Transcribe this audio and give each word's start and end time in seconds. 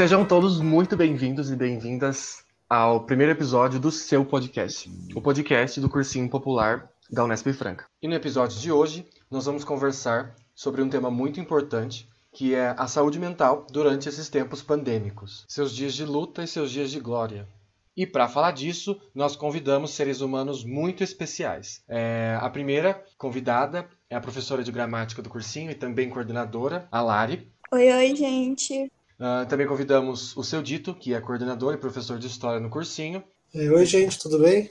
Sejam 0.00 0.24
todos 0.24 0.60
muito 0.60 0.96
bem-vindos 0.96 1.50
e 1.50 1.56
bem-vindas 1.56 2.42
ao 2.70 3.00
primeiro 3.00 3.32
episódio 3.32 3.80
do 3.80 3.90
seu 3.90 4.24
podcast, 4.24 4.88
o 5.12 5.20
podcast 5.20 5.80
do 5.80 5.88
Cursinho 5.88 6.30
Popular 6.30 6.88
da 7.10 7.24
Unesp 7.24 7.52
Franca. 7.52 7.86
E 8.00 8.06
no 8.06 8.14
episódio 8.14 8.60
de 8.60 8.70
hoje, 8.70 9.04
nós 9.28 9.46
vamos 9.46 9.64
conversar 9.64 10.36
sobre 10.54 10.80
um 10.80 10.88
tema 10.88 11.10
muito 11.10 11.40
importante, 11.40 12.08
que 12.32 12.54
é 12.54 12.72
a 12.78 12.86
saúde 12.86 13.18
mental 13.18 13.66
durante 13.72 14.08
esses 14.08 14.28
tempos 14.28 14.62
pandêmicos, 14.62 15.44
seus 15.48 15.74
dias 15.74 15.94
de 15.94 16.04
luta 16.04 16.44
e 16.44 16.46
seus 16.46 16.70
dias 16.70 16.92
de 16.92 17.00
glória. 17.00 17.48
E 17.96 18.06
para 18.06 18.28
falar 18.28 18.52
disso, 18.52 19.00
nós 19.12 19.34
convidamos 19.34 19.90
seres 19.90 20.20
humanos 20.20 20.62
muito 20.62 21.02
especiais. 21.02 21.82
É, 21.88 22.38
a 22.40 22.48
primeira 22.48 23.02
convidada 23.18 23.88
é 24.08 24.14
a 24.14 24.20
professora 24.20 24.62
de 24.62 24.70
gramática 24.70 25.20
do 25.20 25.28
cursinho 25.28 25.72
e 25.72 25.74
também 25.74 26.08
coordenadora, 26.08 26.86
a 26.92 27.02
Lari. 27.02 27.50
Oi, 27.72 27.92
oi, 27.92 28.14
gente. 28.14 28.88
Uh, 29.20 29.46
também 29.46 29.66
convidamos 29.66 30.34
o 30.34 30.42
seu 30.42 30.62
Dito, 30.62 30.94
que 30.94 31.12
é 31.12 31.20
coordenador 31.20 31.74
e 31.74 31.76
professor 31.76 32.18
de 32.18 32.26
História 32.26 32.58
no 32.58 32.70
cursinho. 32.70 33.22
Oi, 33.54 33.84
gente, 33.84 34.18
tudo 34.18 34.38
bem? 34.38 34.70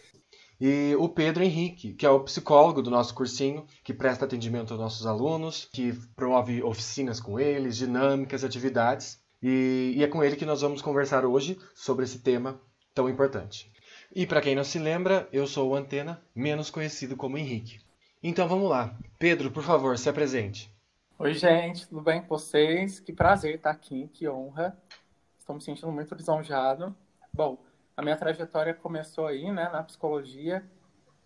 E 0.59 0.95
o 0.98 1.07
Pedro 1.07 1.44
Henrique, 1.44 1.94
que 1.94 2.03
é 2.03 2.09
o 2.09 2.21
psicólogo 2.21 2.81
do 2.81 2.90
nosso 2.90 3.13
cursinho, 3.13 3.63
que 3.84 3.93
presta 3.93 4.26
atendimento 4.26 4.74
aos 4.74 4.82
nossos 4.82 5.05
alunos, 5.05 5.70
que 5.71 5.93
promove 6.15 6.63
oficinas 6.63 7.20
com 7.20 7.40
eles, 7.40 7.77
dinâmicas, 7.77 8.43
atividades. 8.43 9.20
E, 9.41 9.93
e 9.96 10.04
é 10.04 10.07
com 10.07 10.24
ele 10.24 10.35
que 10.35 10.48
nós 10.48 10.62
vamos 10.62 10.81
conversar 10.81 11.26
hoje 11.26 11.55
sobre 11.76 12.04
esse 12.04 12.18
tema 12.18 12.59
tão 12.93 13.07
importante. 13.07 13.71
E 14.15 14.26
para 14.26 14.41
quem 14.41 14.55
não 14.55 14.63
se 14.63 14.79
lembra, 14.79 15.29
eu 15.31 15.46
sou 15.46 15.70
o 15.70 15.76
Antena, 15.76 16.20
menos 16.35 16.71
conhecido 16.71 17.15
como 17.15 17.37
Henrique. 17.37 17.79
Então 18.21 18.48
vamos 18.48 18.68
lá. 18.68 18.98
Pedro, 19.20 19.52
por 19.52 19.62
favor, 19.62 19.96
se 19.96 20.09
apresente. 20.09 20.74
Oi, 21.21 21.34
gente, 21.34 21.85
tudo 21.85 21.99
bem 21.99 22.21
com 22.21 22.29
vocês? 22.29 23.01
Que 23.01 23.12
prazer 23.12 23.55
estar 23.55 23.71
aqui, 23.71 24.07
que 24.13 24.25
honra. 24.29 24.81
Estou 25.37 25.53
me 25.53 25.62
sentindo 25.62 25.91
muito 25.91 26.15
lisonjado. 26.15 26.95
Bom, 27.34 27.57
a 27.98 28.01
minha 28.01 28.15
trajetória 28.15 28.73
começou 28.73 29.27
aí, 29.27 29.51
né, 29.51 29.67
na 29.67 29.84
psicologia, 29.84 30.63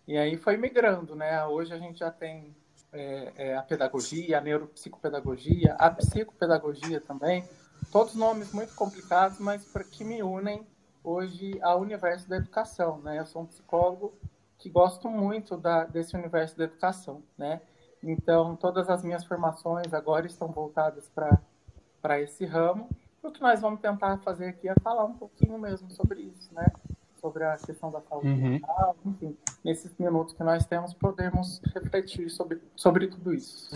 e 0.04 0.18
aí 0.18 0.36
foi 0.36 0.56
migrando, 0.56 1.14
né? 1.14 1.46
Hoje 1.46 1.72
a 1.72 1.78
gente 1.78 2.00
já 2.00 2.10
tem 2.10 2.56
é, 2.92 3.32
é, 3.36 3.56
a 3.56 3.62
pedagogia, 3.62 4.38
a 4.38 4.40
neuropsicopedagogia, 4.40 5.74
a 5.74 5.88
psicopedagogia 5.90 7.00
também, 7.00 7.48
todos 7.92 8.16
nomes 8.16 8.52
muito 8.52 8.74
complicados, 8.74 9.38
mas 9.38 9.64
que 9.92 10.02
me 10.02 10.24
unem 10.24 10.66
hoje 11.04 11.56
ao 11.62 11.80
universo 11.80 12.28
da 12.28 12.38
educação, 12.38 12.98
né? 12.98 13.20
Eu 13.20 13.26
sou 13.26 13.42
um 13.42 13.46
psicólogo 13.46 14.12
que 14.58 14.68
gosto 14.68 15.08
muito 15.08 15.56
da, 15.56 15.84
desse 15.84 16.16
universo 16.16 16.58
da 16.58 16.64
educação, 16.64 17.22
né? 17.38 17.60
Então, 18.04 18.54
todas 18.56 18.88
as 18.88 19.02
minhas 19.02 19.24
formações 19.24 19.92
agora 19.94 20.26
estão 20.26 20.48
voltadas 20.48 21.10
para 22.02 22.20
esse 22.20 22.44
ramo. 22.44 22.88
O 23.22 23.30
que 23.30 23.40
nós 23.40 23.60
vamos 23.60 23.80
tentar 23.80 24.18
fazer 24.18 24.48
aqui 24.48 24.68
é 24.68 24.74
falar 24.82 25.04
um 25.04 25.14
pouquinho 25.14 25.58
mesmo 25.58 25.90
sobre 25.90 26.20
isso, 26.20 26.52
né? 26.54 26.66
Sobre 27.20 27.42
a 27.42 27.56
questão 27.56 27.90
da 27.90 28.02
saúde 28.02 28.28
uhum. 28.28 28.50
mental, 28.50 28.94
enfim, 29.06 29.34
nesses 29.64 29.96
minutos 29.98 30.34
que 30.34 30.44
nós 30.44 30.66
temos, 30.66 30.92
podemos 30.92 31.62
refletir 31.74 32.28
sobre, 32.28 32.60
sobre 32.76 33.06
tudo 33.06 33.32
isso. 33.32 33.70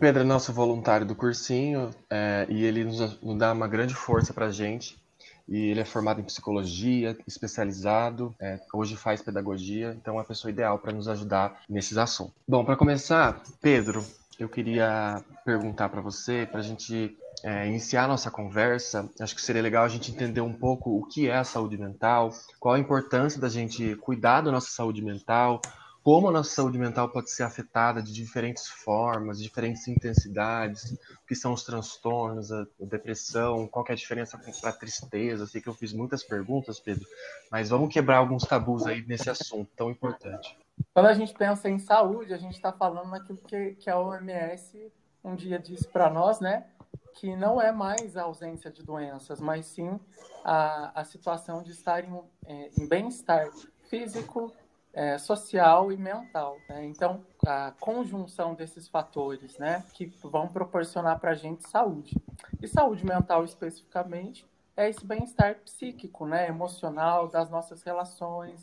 Pedro 0.00 0.22
é 0.22 0.24
nosso 0.24 0.50
voluntário 0.50 1.06
do 1.06 1.14
cursinho 1.14 1.90
é, 2.08 2.46
e 2.48 2.64
ele 2.64 2.84
nos, 2.84 3.20
nos, 3.20 3.38
dá 3.38 3.52
uma 3.52 3.68
grande 3.68 3.94
força 3.94 4.32
para 4.32 4.46
a 4.46 4.50
gente. 4.50 4.98
E 5.46 5.68
ele 5.68 5.80
é 5.80 5.84
formado 5.84 6.20
em 6.20 6.24
psicologia, 6.24 7.18
especializado, 7.26 8.34
é, 8.40 8.58
hoje 8.72 8.96
faz 8.96 9.20
pedagogia, 9.20 9.94
então 10.00 10.14
é 10.14 10.16
uma 10.18 10.24
pessoa 10.24 10.50
ideal 10.50 10.78
para 10.78 10.92
nos 10.92 11.06
ajudar 11.06 11.60
nesses 11.68 11.98
assuntos. 11.98 12.32
Bom, 12.48 12.64
para 12.64 12.76
começar, 12.76 13.42
Pedro, 13.60 14.02
eu 14.38 14.48
queria 14.48 15.22
perguntar 15.44 15.90
para 15.90 16.00
você, 16.00 16.48
para 16.50 16.60
a 16.60 16.62
gente 16.62 17.14
é, 17.44 17.66
iniciar 17.66 18.08
nossa 18.08 18.30
conversa, 18.30 19.06
acho 19.20 19.34
que 19.34 19.42
seria 19.42 19.60
legal 19.60 19.84
a 19.84 19.88
gente 19.88 20.10
entender 20.10 20.40
um 20.40 20.52
pouco 20.52 20.98
o 20.98 21.04
que 21.04 21.28
é 21.28 21.36
a 21.36 21.44
saúde 21.44 21.76
mental, 21.76 22.30
qual 22.58 22.74
a 22.74 22.78
importância 22.78 23.38
da 23.38 23.50
gente 23.50 23.96
cuidar 23.96 24.40
da 24.40 24.50
nossa 24.50 24.70
saúde 24.70 25.02
mental, 25.02 25.60
como 26.02 26.28
a 26.28 26.32
nossa 26.32 26.50
saúde 26.54 26.78
mental 26.78 27.10
pode 27.10 27.30
ser 27.30 27.42
afetada 27.42 28.02
de 28.02 28.12
diferentes 28.12 28.66
formas, 28.68 29.40
diferentes 29.40 29.86
intensidades, 29.86 30.92
o 30.92 31.26
que 31.26 31.34
são 31.34 31.52
os 31.52 31.62
transtornos, 31.62 32.50
a, 32.50 32.66
depressão, 32.80 33.66
qual 33.68 33.84
é 33.88 33.92
a 33.92 33.96
diferença 33.96 34.38
para 34.38 34.70
a 34.70 34.72
tristeza. 34.72 35.46
Sei 35.46 35.60
que 35.60 35.68
eu 35.68 35.74
fiz 35.74 35.92
muitas 35.92 36.22
perguntas, 36.22 36.80
Pedro, 36.80 37.06
mas 37.50 37.68
vamos 37.68 37.92
quebrar 37.92 38.16
alguns 38.16 38.44
tabus 38.44 38.86
aí 38.86 39.04
nesse 39.06 39.28
assunto 39.28 39.70
tão 39.76 39.90
importante. 39.90 40.56
Quando 40.94 41.06
a 41.06 41.14
gente 41.14 41.34
pensa 41.34 41.68
em 41.68 41.78
saúde, 41.78 42.32
a 42.32 42.38
gente 42.38 42.54
está 42.54 42.72
falando 42.72 43.10
naquilo 43.10 43.38
que, 43.38 43.74
que 43.74 43.90
a 43.90 43.98
OMS 43.98 44.90
um 45.22 45.34
dia 45.34 45.58
disse 45.58 45.86
para 45.86 46.08
nós, 46.08 46.40
né? 46.40 46.66
Que 47.14 47.36
não 47.36 47.60
é 47.60 47.70
mais 47.70 48.16
a 48.16 48.22
ausência 48.22 48.70
de 48.70 48.82
doenças, 48.82 49.38
mas 49.40 49.66
sim 49.66 50.00
a, 50.42 51.00
a 51.00 51.04
situação 51.04 51.62
de 51.62 51.72
estar 51.72 52.02
em, 52.02 52.22
é, 52.46 52.70
em 52.78 52.88
bem-estar 52.88 53.50
físico, 53.90 54.52
é, 54.92 55.18
social 55.18 55.92
e 55.92 55.96
mental. 55.96 56.58
Né? 56.68 56.84
Então, 56.86 57.24
a 57.46 57.72
conjunção 57.78 58.54
desses 58.54 58.88
fatores 58.88 59.58
né, 59.58 59.84
que 59.94 60.06
vão 60.22 60.48
proporcionar 60.48 61.18
para 61.18 61.30
a 61.30 61.34
gente 61.34 61.68
saúde. 61.68 62.16
E 62.60 62.68
saúde 62.68 63.04
mental, 63.04 63.44
especificamente, 63.44 64.46
é 64.76 64.88
esse 64.88 65.04
bem-estar 65.04 65.56
psíquico, 65.56 66.26
né, 66.26 66.48
emocional, 66.48 67.28
das 67.28 67.50
nossas 67.50 67.82
relações, 67.82 68.62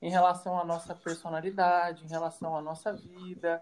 em 0.00 0.10
relação 0.10 0.58
à 0.58 0.64
nossa 0.64 0.94
personalidade, 0.94 2.04
em 2.04 2.08
relação 2.08 2.56
à 2.56 2.60
nossa 2.60 2.92
vida, 2.92 3.60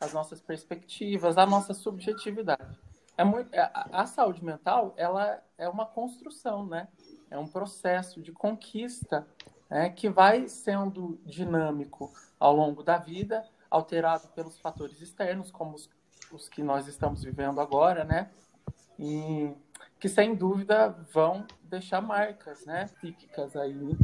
as 0.00 0.12
nossas 0.12 0.40
perspectivas, 0.40 1.38
a 1.38 1.46
nossa 1.46 1.72
subjetividade. 1.72 2.78
É 3.16 3.24
muito, 3.24 3.54
é, 3.54 3.60
a, 3.60 3.88
a 3.92 4.06
saúde 4.06 4.44
mental 4.44 4.94
ela 4.96 5.42
é 5.58 5.68
uma 5.68 5.84
construção, 5.84 6.66
né? 6.66 6.88
É 7.30 7.38
um 7.38 7.46
processo 7.46 8.20
de 8.20 8.32
conquista 8.32 9.26
é, 9.70 9.88
que 9.88 10.08
vai 10.08 10.48
sendo 10.48 11.18
dinâmico 11.24 12.12
ao 12.38 12.54
longo 12.54 12.82
da 12.82 12.98
vida, 12.98 13.44
alterado 13.70 14.28
pelos 14.28 14.58
fatores 14.58 15.00
externos, 15.00 15.50
como 15.50 15.76
os, 15.76 15.88
os 16.32 16.48
que 16.48 16.62
nós 16.62 16.88
estamos 16.88 17.22
vivendo 17.22 17.60
agora, 17.60 18.04
né? 18.04 18.30
E 18.98 19.54
que 19.98 20.08
sem 20.08 20.34
dúvida 20.34 20.88
vão 21.12 21.46
deixar 21.62 22.00
marcas, 22.00 22.64
né, 22.64 22.86
psíquicas 22.86 23.54
aí 23.54 23.96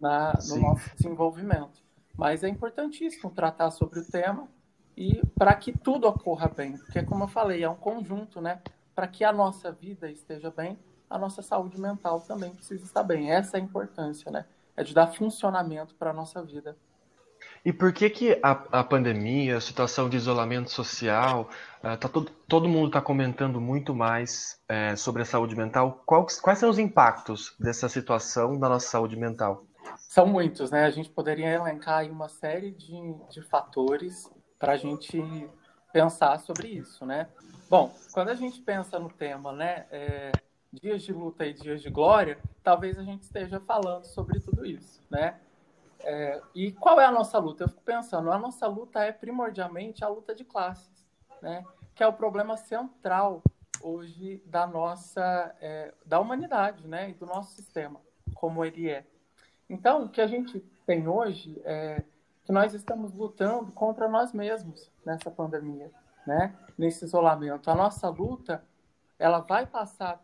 na, 0.00 0.32
no 0.48 0.56
nosso 0.56 0.94
desenvolvimento. 0.96 1.82
Mas 2.16 2.44
é 2.44 2.48
importantíssimo 2.48 3.30
tratar 3.30 3.70
sobre 3.70 4.00
o 4.00 4.04
tema 4.04 4.48
e 4.96 5.20
para 5.36 5.54
que 5.54 5.76
tudo 5.76 6.06
ocorra 6.06 6.48
bem, 6.48 6.76
porque 6.78 7.02
como 7.02 7.24
eu 7.24 7.28
falei, 7.28 7.62
é 7.62 7.68
um 7.68 7.74
conjunto, 7.74 8.40
né? 8.40 8.60
Para 8.94 9.08
que 9.08 9.24
a 9.24 9.32
nossa 9.32 9.72
vida 9.72 10.10
esteja 10.10 10.50
bem, 10.50 10.78
a 11.08 11.18
nossa 11.18 11.42
saúde 11.42 11.80
mental 11.80 12.20
também 12.20 12.54
precisa 12.54 12.84
estar 12.84 13.02
bem. 13.02 13.32
Essa 13.32 13.56
é 13.56 13.60
a 13.60 13.64
importância, 13.64 14.30
né? 14.30 14.44
É 14.76 14.82
de 14.82 14.94
dar 14.94 15.08
funcionamento 15.08 15.94
para 15.94 16.10
a 16.10 16.14
nossa 16.14 16.42
vida. 16.42 16.76
E 17.64 17.72
por 17.72 17.92
que 17.92 18.08
que 18.08 18.38
a, 18.42 18.50
a 18.80 18.84
pandemia, 18.84 19.56
a 19.56 19.60
situação 19.60 20.08
de 20.08 20.16
isolamento 20.16 20.70
social, 20.70 21.50
uh, 21.82 21.96
tá 21.96 22.08
todo, 22.08 22.30
todo 22.48 22.68
mundo 22.68 22.86
está 22.88 23.00
comentando 23.00 23.60
muito 23.60 23.94
mais 23.94 24.58
uh, 24.70 24.96
sobre 24.96 25.22
a 25.22 25.24
saúde 25.24 25.54
mental? 25.54 26.02
Qual, 26.06 26.26
quais 26.42 26.58
são 26.58 26.70
os 26.70 26.78
impactos 26.78 27.54
dessa 27.58 27.88
situação 27.88 28.58
na 28.58 28.68
nossa 28.68 28.88
saúde 28.88 29.16
mental? 29.16 29.66
São 29.96 30.26
muitos, 30.26 30.70
né? 30.70 30.84
A 30.84 30.90
gente 30.90 31.10
poderia 31.10 31.48
elencar 31.48 31.98
aí 31.98 32.10
uma 32.10 32.28
série 32.28 32.70
de, 32.72 33.14
de 33.30 33.42
fatores 33.42 34.30
para 34.58 34.72
a 34.72 34.76
gente 34.76 35.22
pensar 35.92 36.38
sobre 36.40 36.68
isso, 36.68 37.04
né? 37.04 37.28
Bom, 37.68 37.94
quando 38.12 38.30
a 38.30 38.34
gente 38.34 38.60
pensa 38.60 38.98
no 38.98 39.08
tema, 39.08 39.52
né, 39.52 39.86
é, 39.90 40.32
dias 40.72 41.02
de 41.02 41.12
luta 41.12 41.46
e 41.46 41.52
dias 41.52 41.80
de 41.80 41.88
glória, 41.88 42.38
talvez 42.62 42.98
a 42.98 43.02
gente 43.02 43.22
esteja 43.22 43.60
falando 43.60 44.04
sobre 44.04 44.40
tudo 44.40 44.64
isso, 44.64 45.02
né? 45.10 45.40
É, 46.02 46.40
e 46.54 46.72
qual 46.72 47.00
é 47.00 47.04
a 47.04 47.12
nossa 47.12 47.38
luta? 47.38 47.64
Eu 47.64 47.68
fico 47.68 47.82
pensando, 47.82 48.30
a 48.32 48.38
nossa 48.38 48.66
luta 48.66 49.00
é 49.00 49.12
primordialmente 49.12 50.04
a 50.04 50.08
luta 50.08 50.34
de 50.34 50.44
classes, 50.44 51.06
né? 51.42 51.64
Que 51.94 52.02
é 52.02 52.06
o 52.06 52.12
problema 52.12 52.56
central 52.56 53.42
hoje 53.82 54.42
da 54.46 54.66
nossa, 54.66 55.54
é, 55.60 55.92
da 56.04 56.18
humanidade, 56.20 56.86
né? 56.86 57.10
E 57.10 57.14
do 57.14 57.26
nosso 57.26 57.54
sistema, 57.54 58.00
como 58.34 58.64
ele 58.64 58.88
é. 58.88 59.06
Então, 59.68 60.04
o 60.04 60.08
que 60.08 60.20
a 60.20 60.26
gente 60.26 60.60
tem 60.86 61.06
hoje 61.06 61.60
é 61.64 62.02
que 62.44 62.52
nós 62.52 62.74
estamos 62.74 63.12
lutando 63.12 63.70
contra 63.72 64.08
nós 64.08 64.32
mesmos 64.32 64.90
nessa 65.04 65.30
pandemia, 65.30 65.90
né? 66.26 66.56
Nesse 66.76 67.04
isolamento. 67.04 67.70
A 67.70 67.74
nossa 67.74 68.08
luta, 68.08 68.64
ela 69.18 69.40
vai 69.40 69.66
passar 69.66 70.20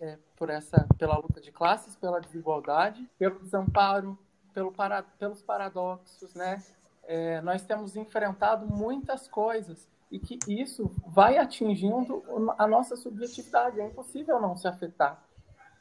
é, 0.00 0.18
por 0.36 0.50
essa, 0.50 0.86
pela 0.98 1.16
luta 1.16 1.40
de 1.40 1.52
classes, 1.52 1.96
pela 1.96 2.20
desigualdade, 2.20 3.08
pelo 3.18 3.38
desamparo, 3.40 4.18
pelo 4.52 4.72
para, 4.72 5.02
pelos 5.02 5.42
paradoxos, 5.42 6.34
né? 6.34 6.62
É, 7.04 7.40
nós 7.40 7.62
temos 7.62 7.94
enfrentado 7.94 8.66
muitas 8.66 9.28
coisas 9.28 9.88
e 10.10 10.18
que 10.18 10.38
isso 10.48 10.90
vai 11.06 11.38
atingindo 11.38 12.22
a 12.58 12.66
nossa 12.66 12.96
subjetividade. 12.96 13.80
É 13.80 13.86
impossível 13.86 14.40
não 14.40 14.56
se 14.56 14.66
afetar. 14.66 15.22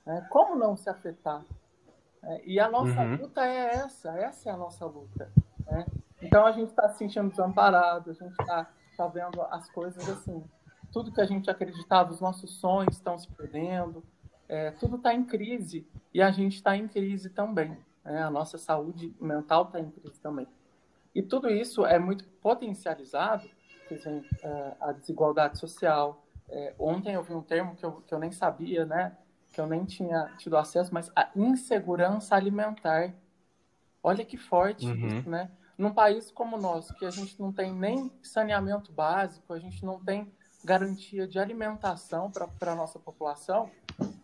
Né? 0.06 0.26
Como 0.30 0.56
não 0.56 0.76
se 0.76 0.90
afetar? 0.90 1.44
É, 2.24 2.42
e 2.46 2.60
a 2.60 2.70
nossa 2.70 3.02
uhum. 3.02 3.16
luta 3.16 3.46
é 3.46 3.76
essa, 3.76 4.10
essa 4.18 4.50
é 4.50 4.54
a 4.54 4.58
nossa 4.58 4.86
luta. 4.86 5.32
Né? 5.66 5.86
Então 6.22 6.46
a 6.46 6.52
gente 6.52 6.70
está 6.70 6.90
se 6.90 6.98
sentindo 6.98 7.30
desamparado, 7.30 8.12
a 8.12 8.14
gente 8.14 8.32
está 8.32 8.68
tá 8.98 9.08
vendo 9.08 9.42
as 9.44 9.70
coisas 9.70 10.08
assim, 10.10 10.44
tudo 10.96 11.12
que 11.12 11.20
a 11.20 11.26
gente 11.26 11.52
acreditava, 11.52 12.10
os 12.10 12.22
nossos 12.22 12.52
sonhos 12.52 12.96
estão 12.96 13.18
se 13.20 13.28
perdendo, 13.28 14.02
é, 14.48 14.72
tudo 14.72 14.96
está 14.96 15.14
em 15.14 15.26
crise 15.26 15.86
e 16.14 16.22
a 16.22 16.32
gente 16.32 16.56
está 16.56 16.78
em 16.78 16.88
crise 16.88 17.30
também. 17.30 17.78
Né? 18.02 18.24
A 18.24 18.30
nossa 18.30 18.58
saúde 18.58 19.14
mental 19.20 19.66
está 19.66 19.78
em 19.78 19.92
crise 19.92 20.18
também. 20.22 20.48
E 21.14 21.22
tudo 21.22 21.50
isso 21.50 21.86
é 21.86 22.00
muito 22.00 22.24
potencializado, 22.42 23.46
por 23.90 23.94
exemplo, 23.94 24.26
é, 24.42 24.78
a 24.80 24.94
desigualdade 24.94 25.60
social. 25.60 26.26
É, 26.48 26.74
ontem 26.80 27.14
eu 27.14 27.24
vi 27.24 27.34
um 27.34 27.42
termo 27.42 27.76
que 27.76 27.86
eu, 27.86 27.92
que 28.08 28.14
eu 28.14 28.20
nem 28.20 28.32
sabia, 28.32 28.86
né? 28.86 29.18
que 29.52 29.60
eu 29.60 29.68
nem 29.68 29.84
tinha 29.84 30.32
tido 30.38 30.56
acesso, 30.56 30.94
mas 30.94 31.12
a 31.14 31.30
insegurança 31.36 32.38
alimentar. 32.38 33.14
Olha 34.02 34.24
que 34.24 34.38
forte 34.38 34.86
uhum. 34.86 35.08
isso, 35.08 35.30
né? 35.30 35.52
Num 35.78 35.94
país 35.94 36.32
como 36.32 36.56
o 36.56 36.62
nosso, 36.62 36.94
que 36.96 37.06
a 37.06 37.10
gente 37.10 37.38
não 37.38 37.52
tem 37.52 37.74
nem 37.74 38.10
saneamento 38.24 38.94
básico, 38.94 39.52
a 39.52 39.60
gente 39.60 39.84
não 39.84 40.00
tem 40.00 40.32
garantia 40.66 41.28
de 41.28 41.40
alimentação 41.40 42.32
para 42.32 42.72
a 42.72 42.76
nossa 42.76 43.00
população, 43.00 43.70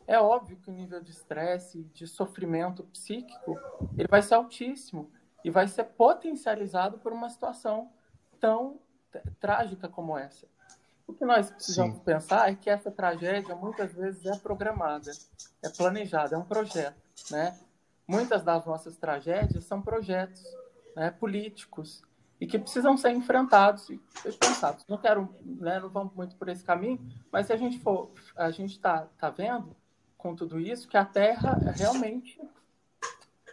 é 0.08 0.20
óbvio 0.20 0.58
que 0.58 0.70
o 0.70 0.74
nível 0.74 1.02
de 1.02 1.12
estresse, 1.12 1.84
de 1.94 2.08
sofrimento 2.08 2.84
psíquico, 2.86 3.58
ele 3.98 4.08
vai 4.08 4.22
ser 4.22 4.34
altíssimo 4.34 5.10
e 5.44 5.50
vai 5.50 5.68
ser 5.68 5.86
potencializado 5.86 6.98
por 6.98 7.14
uma 7.14 7.30
situação 7.30 7.90
tão 8.40 8.80
trágica 9.40 9.88
como 9.88 10.18
essa. 10.18 10.48
O 11.08 11.14
que 11.14 11.26
nós 11.26 11.50
precisamos 11.50 11.98
Sim. 11.98 12.04
pensar 12.04 12.50
é 12.50 12.56
que 12.56 12.70
essa 12.70 12.90
tragédia 12.90 13.56
muitas 13.56 13.94
vezes 13.94 14.26
é 14.26 14.38
programada, 14.38 15.12
é 15.62 15.70
planejada, 15.70 16.36
é 16.36 16.38
um 16.38 16.46
projeto, 16.46 16.96
né? 17.30 17.58
Muitas 18.08 18.44
das 18.44 18.66
nossas 18.66 18.98
tragédias 18.98 19.66
são 19.66 19.82
projetos 19.82 20.44
né, 20.96 21.12
políticos 21.12 22.02
e 22.42 22.48
que 22.48 22.58
precisam 22.58 22.98
ser 22.98 23.12
enfrentados 23.12 23.88
e 23.92 24.02
pensados. 24.40 24.84
Não 24.88 24.98
quero, 24.98 25.30
né, 25.46 25.80
não 25.80 25.90
vamos 25.90 26.12
muito 26.16 26.36
por 26.36 26.50
esse 26.50 26.64
caminho, 26.64 27.00
mas 27.32 27.46
se 27.46 27.54
a 27.54 27.58
gente 27.58 27.78
for, 27.78 28.12
a 28.36 28.50
gente 28.50 28.72
está 28.72 29.08
tá 29.20 29.30
vendo 29.30 29.76
com 30.18 30.36
tudo 30.36 30.60
isso 30.60 30.88
que 30.88 30.98
a 30.98 31.06
Terra 31.06 31.60
realmente, 31.76 32.42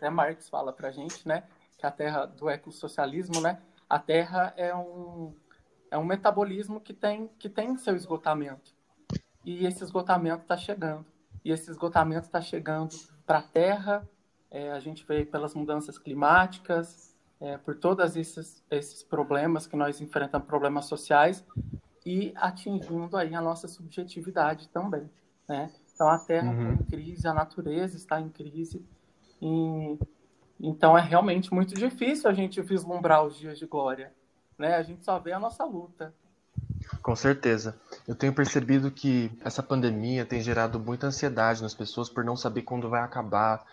né, 0.01 0.09
Marx 0.09 0.49
fala 0.49 0.73
para 0.73 0.89
a 0.89 0.91
gente, 0.91 1.29
né, 1.29 1.45
que 1.77 1.85
a 1.85 1.91
Terra 1.91 2.25
do 2.25 2.49
ecossocialismo, 2.49 3.43
né, 3.43 3.61
a 3.89 3.99
Terra 3.99 4.55
é 4.57 4.75
um 4.75 5.35
é 5.91 5.97
um 5.97 6.05
metabolismo 6.05 6.81
que 6.81 6.93
tem, 6.93 7.29
que 7.39 7.49
tem 7.49 7.77
seu 7.79 7.97
esgotamento. 7.97 8.75
E 9.43 9.65
esse 9.65 9.83
esgotamento 9.83 10.43
está 10.43 10.55
chegando. 10.55 11.07
E 11.43 11.51
esse 11.51 11.71
esgotamento 11.71 12.27
está 12.27 12.43
chegando 12.43 12.95
para 13.25 13.39
a 13.39 13.43
Terra, 13.43 14.07
é, 14.51 14.71
a 14.71 14.81
gente 14.81 15.05
vê 15.07 15.25
pelas 15.25 15.55
mudanças 15.55 15.99
climáticas, 15.99 17.17
é, 17.41 17.57
por 17.59 17.77
todos 17.77 18.17
esses, 18.17 18.63
esses 18.71 19.03
problemas 19.03 19.67
que 19.67 19.77
nós 19.77 20.01
enfrentamos, 20.01 20.47
problemas 20.47 20.87
sociais, 20.87 21.45
e 22.05 22.33
atingindo 22.37 23.17
aí 23.17 23.35
a 23.35 23.41
nossa 23.41 23.69
subjetividade 23.69 24.69
também. 24.69 25.11
Né? 25.49 25.71
Então 25.95 26.09
a 26.09 26.19
Terra 26.19 26.51
uhum. 26.51 26.73
está 26.73 26.83
em 26.83 26.87
crise, 26.87 27.29
a 27.29 27.35
natureza 27.35 27.97
está 27.97 28.21
em 28.21 28.29
crise, 28.29 28.85
e, 29.43 29.99
então 30.61 30.97
é 30.97 31.01
realmente 31.01 31.53
muito 31.53 31.75
difícil 31.75 32.31
a 32.31 32.35
gente 32.35 32.61
vislumbrar 32.63 33.25
os 33.25 33.37
dias 33.37 33.59
de 33.59 33.67
glória 33.67 34.13
né? 34.59 34.75
A 34.75 34.83
gente 34.83 35.05
só 35.05 35.19
vê 35.19 35.33
a 35.33 35.39
nossa 35.39 35.65
luta. 35.65 36.13
Com 37.03 37.15
certeza. 37.15 37.79
Eu 38.07 38.15
tenho 38.15 38.35
percebido 38.35 38.91
que 38.91 39.31
essa 39.45 39.63
pandemia 39.63 40.27
tem 40.27 40.41
gerado 40.41 40.81
muita 40.81 41.07
ansiedade 41.07 41.63
nas 41.63 41.75
pessoas 41.75 42.09
por 42.09 42.25
não 42.25 42.37
saber 42.37 42.63
quando 42.63 42.89
vai 42.89 43.03
acabar. 43.03 43.65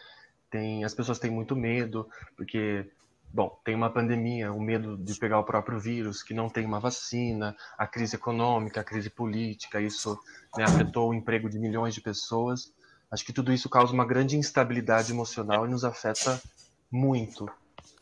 Tem, 0.50 0.83
as 0.83 0.94
pessoas 0.94 1.17
têm 1.17 1.31
muito 1.31 1.56
medo, 1.56 2.07
porque, 2.38 2.89
bom, 3.36 3.60
tem 3.66 3.76
uma 3.76 3.90
pandemia, 3.90 4.54
o 4.54 4.62
medo 4.62 4.98
de 4.98 5.14
pegar 5.20 5.38
o 5.38 5.44
próprio 5.44 5.78
vírus, 5.78 6.24
que 6.24 6.34
não 6.34 6.50
tem 6.50 6.66
uma 6.66 6.80
vacina, 6.80 7.54
a 7.78 7.86
crise 7.86 8.16
econômica, 8.16 8.80
a 8.80 8.84
crise 8.84 9.10
política, 9.10 9.82
isso 9.82 10.18
né, 10.58 10.64
afetou 10.64 11.10
o 11.10 11.14
emprego 11.14 11.50
de 11.50 11.60
milhões 11.60 11.94
de 11.94 12.00
pessoas. 12.00 12.74
Acho 13.12 13.26
que 13.26 13.34
tudo 13.34 13.52
isso 13.52 13.70
causa 13.70 13.92
uma 13.92 14.06
grande 14.06 14.38
instabilidade 14.38 15.12
emocional 15.12 15.66
e 15.66 15.70
nos 15.70 15.84
afeta 15.84 16.42
muito. 16.90 17.44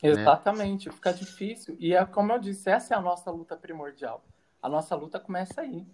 Né? 0.00 0.10
Exatamente, 0.10 0.86
né? 0.86 0.94
fica 0.94 1.12
difícil. 1.12 1.76
E 1.80 1.94
é 1.94 2.04
como 2.06 2.32
eu 2.32 2.38
disse, 2.38 2.70
essa 2.70 2.94
é 2.94 2.96
a 2.96 3.00
nossa 3.00 3.28
luta 3.28 3.56
primordial. 3.56 4.24
A 4.62 4.68
nossa 4.68 4.94
luta 4.94 5.18
começa 5.18 5.60
aí, 5.60 5.84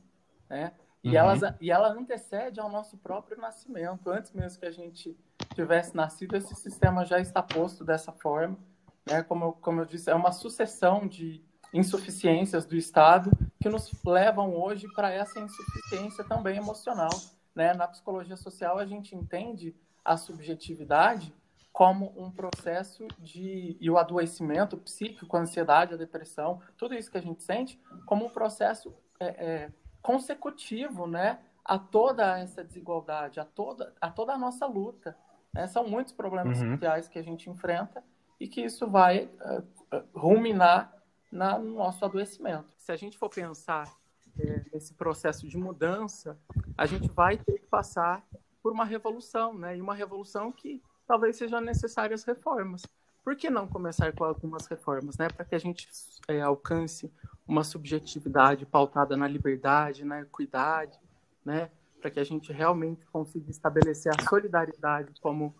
né? 0.51 0.73
E, 1.03 1.09
uhum. 1.09 1.15
ela, 1.15 1.57
e 1.59 1.71
ela 1.71 1.89
antecede 1.89 2.61
ao 2.61 2.69
nosso 2.69 2.99
próprio 2.99 3.39
nascimento. 3.39 4.11
Antes 4.11 4.33
mesmo 4.33 4.61
que 4.61 4.67
a 4.67 4.71
gente 4.71 5.17
tivesse 5.55 5.97
nascido, 5.97 6.37
esse 6.37 6.55
sistema 6.55 7.07
já 7.07 7.19
está 7.19 7.43
posto 7.43 7.83
dessa 7.83 8.13
forma. 8.13 8.59
Né? 9.07 9.23
Como, 9.23 9.45
eu, 9.45 9.53
como 9.53 9.81
eu 9.81 9.85
disse, 9.85 10.11
é 10.11 10.15
uma 10.15 10.33
sucessão 10.33 11.07
de 11.07 11.45
insuficiências 11.73 12.67
do 12.67 12.77
Estado 12.77 13.31
que 13.61 13.69
nos 13.69 13.91
levam 14.05 14.55
hoje 14.55 14.89
para 14.95 15.11
essa 15.11 15.39
insuficiência 15.39 16.25
também 16.25 16.57
emocional. 16.57 17.11
Né? 17.55 17.73
Na 17.75 17.87
psicologia 17.87 18.37
social, 18.37 18.79
a 18.79 18.87
gente 18.87 19.15
entende 19.15 19.75
a 20.05 20.17
subjetividade 20.17 21.33
como 21.73 22.13
um 22.17 22.31
processo 22.31 23.07
de. 23.19 23.77
e 23.81 23.89
o 23.89 23.97
adoecimento 23.97 24.77
psíquico, 24.77 25.37
a 25.37 25.41
ansiedade, 25.41 25.95
a 25.95 25.97
depressão, 25.97 26.61
tudo 26.77 26.95
isso 26.95 27.11
que 27.11 27.19
a 27.19 27.23
gente 27.23 27.43
sente, 27.43 27.81
como 28.07 28.27
um 28.27 28.31
processo 28.31 28.93
é, 29.21 29.27
é, 29.27 29.73
consecutivo 30.03 31.07
né, 31.07 31.39
a 31.65 31.79
toda 31.79 32.39
essa 32.39 32.65
desigualdade, 32.65 33.39
a 33.39 33.45
toda 33.45 33.95
a, 34.01 34.11
toda 34.11 34.33
a 34.33 34.39
nossa 34.39 34.67
luta. 34.67 35.17
Né? 35.55 35.67
São 35.69 35.87
muitos 35.87 36.13
problemas 36.13 36.61
uhum. 36.61 36.73
sociais 36.73 37.09
que 37.09 37.19
a 37.19 37.23
gente 37.23 37.49
enfrenta 37.49 38.03
e 38.41 38.49
que 38.49 38.63
isso 38.63 38.89
vai 38.89 39.27
uh, 39.27 40.03
ruminar 40.15 40.93
na, 41.31 41.59
no 41.59 41.75
nosso 41.75 42.05
adoecimento. 42.05 42.75
Se 42.79 42.91
a 42.91 42.97
gente 42.97 43.19
for 43.19 43.29
pensar 43.29 43.95
é, 44.39 44.65
nesse 44.73 44.95
processo 44.95 45.47
de 45.47 45.59
mudança, 45.59 46.39
a 46.77 46.87
gente 46.87 47.09
vai 47.09 47.37
ter 47.37 47.59
que 47.59 47.67
passar 47.67 48.27
por 48.63 48.73
uma 48.73 48.85
revolução, 48.85 49.55
né? 49.55 49.77
E 49.77 49.81
uma 49.81 49.95
revolução 49.95 50.51
que 50.51 50.83
talvez 51.07 51.37
sejam 51.37 51.61
necessárias 51.61 52.25
reformas. 52.25 52.83
Por 53.23 53.37
que 53.37 53.51
não 53.51 53.69
começar 53.69 54.13
com 54.13 54.25
algumas 54.25 54.67
reformas, 54.67 55.19
né? 55.19 55.29
Para 55.29 55.45
que 55.45 55.55
a 55.55 55.59
gente 55.59 55.89
é, 56.27 56.41
alcance 56.41 57.13
uma 57.47 57.63
subjetividade 57.63 58.65
pautada 58.65 59.17
na 59.17 59.29
liberdade, 59.29 60.05
na 60.05 60.23
equidade, 60.23 60.99
né? 61.45 61.71
Para 62.01 62.11
que 62.11 62.21
a 62.21 62.25
gente 62.25 62.53
realmente 62.53 63.05
consiga 63.07 63.51
estabelecer 63.51 64.13
a 64.19 64.29
solidariedade 64.29 65.13
como 65.21 65.55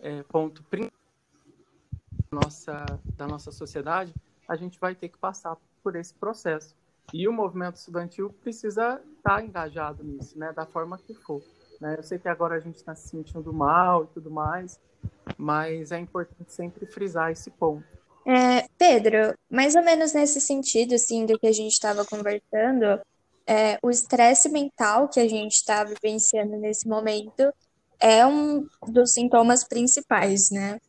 é, 0.00 0.22
ponto 0.24 0.62
principal 0.64 1.03
nossa, 2.34 2.84
da 3.16 3.26
nossa 3.26 3.50
sociedade, 3.50 4.12
a 4.48 4.56
gente 4.56 4.78
vai 4.78 4.94
ter 4.94 5.08
que 5.08 5.18
passar 5.18 5.56
por 5.82 5.96
esse 5.96 6.12
processo. 6.14 6.74
E 7.12 7.28
o 7.28 7.32
movimento 7.32 7.76
estudantil 7.76 8.30
precisa 8.42 9.00
estar 9.16 9.44
engajado 9.44 10.02
nisso, 10.02 10.38
né? 10.38 10.52
Da 10.52 10.66
forma 10.66 10.98
que 10.98 11.14
for. 11.14 11.42
Né? 11.80 11.96
Eu 11.98 12.02
sei 12.02 12.18
que 12.18 12.28
agora 12.28 12.56
a 12.56 12.60
gente 12.60 12.76
está 12.76 12.94
se 12.94 13.08
sentindo 13.08 13.52
mal 13.52 14.04
e 14.04 14.06
tudo 14.08 14.30
mais, 14.30 14.80
mas 15.36 15.92
é 15.92 15.98
importante 15.98 16.52
sempre 16.52 16.86
frisar 16.86 17.30
esse 17.30 17.50
ponto. 17.50 17.84
É, 18.26 18.66
Pedro, 18.78 19.34
mais 19.50 19.74
ou 19.74 19.82
menos 19.82 20.14
nesse 20.14 20.40
sentido, 20.40 20.94
assim, 20.94 21.26
do 21.26 21.38
que 21.38 21.46
a 21.46 21.52
gente 21.52 21.72
estava 21.72 22.04
conversando, 22.06 23.00
é, 23.46 23.78
o 23.82 23.90
estresse 23.90 24.48
mental 24.48 25.08
que 25.08 25.20
a 25.20 25.28
gente 25.28 25.52
está 25.52 25.84
vivenciando 25.84 26.56
nesse 26.56 26.88
momento 26.88 27.52
é 28.00 28.26
um 28.26 28.66
dos 28.88 29.12
sintomas 29.12 29.64
principais, 29.64 30.50
né? 30.50 30.80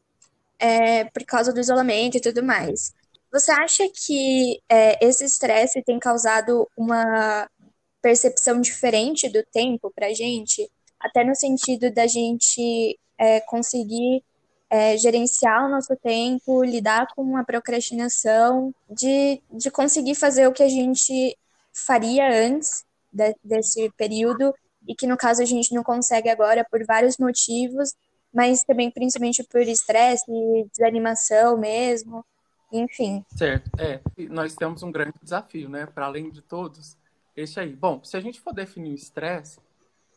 É, 0.66 1.04
por 1.06 1.24
causa 1.26 1.54
do 1.54 1.60
isolamento 1.60 2.18
e 2.18 2.22
tudo 2.22 2.44
mais. 2.44 2.94
Você 3.32 3.52
acha 3.52 3.84
que 3.94 4.62
é, 4.70 5.06
esse 5.06 5.26
estresse 5.26 5.84
tem 5.84 6.00
causado 6.00 6.68
uma 6.76 7.48
percepção 8.02 8.60
diferente 8.62 9.30
do 9.30 9.44
tempo 9.44 9.92
para 9.94 10.08
a 10.08 10.14
gente? 10.14 10.72
Até 11.00 11.24
no 11.24 11.36
sentido 11.36 11.92
da 11.92 12.08
gente 12.08 12.98
é, 13.18 13.42
conseguir 13.42 14.24
é, 14.70 14.98
gerenciar 14.98 15.66
o 15.66 15.70
nosso 15.70 15.96
tempo, 15.98 16.64
lidar 16.64 17.08
com 17.16 17.38
a 17.38 17.44
procrastinação, 17.44 18.74
de, 18.90 19.42
de 19.52 19.70
conseguir 19.70 20.16
fazer 20.16 20.48
o 20.48 20.54
que 20.54 20.64
a 20.64 20.70
gente 20.70 21.38
faria 21.74 22.28
antes 22.48 22.84
de, 23.12 23.36
desse 23.44 23.92
período 23.98 24.54
e 24.88 24.96
que 24.96 25.08
no 25.08 25.18
caso 25.18 25.42
a 25.42 25.46
gente 25.46 25.74
não 25.74 25.84
consegue 25.84 26.30
agora 26.30 26.66
por 26.70 26.84
vários 26.86 27.18
motivos, 27.18 27.94
mas 28.36 28.66
também 28.66 28.92
principalmente 28.92 29.42
por 29.44 29.62
estresse, 29.62 30.26
desanimação 30.76 31.58
mesmo. 31.58 32.24
enfim. 32.70 33.24
Certo. 33.30 33.72
É, 33.80 34.02
nós 34.30 34.54
temos 34.56 34.84
um 34.84 34.92
grande 34.92 35.14
desafio, 35.24 35.70
né? 35.70 35.86
Para 35.86 36.08
além 36.08 36.30
de 36.30 36.42
todos, 36.42 36.98
esse 37.34 37.58
aí. 37.58 37.74
Bom, 37.74 38.04
se 38.04 38.18
a 38.18 38.20
gente 38.20 38.42
for 38.42 38.54
definir 38.54 38.92
o 38.92 38.96
estresse, 38.96 39.60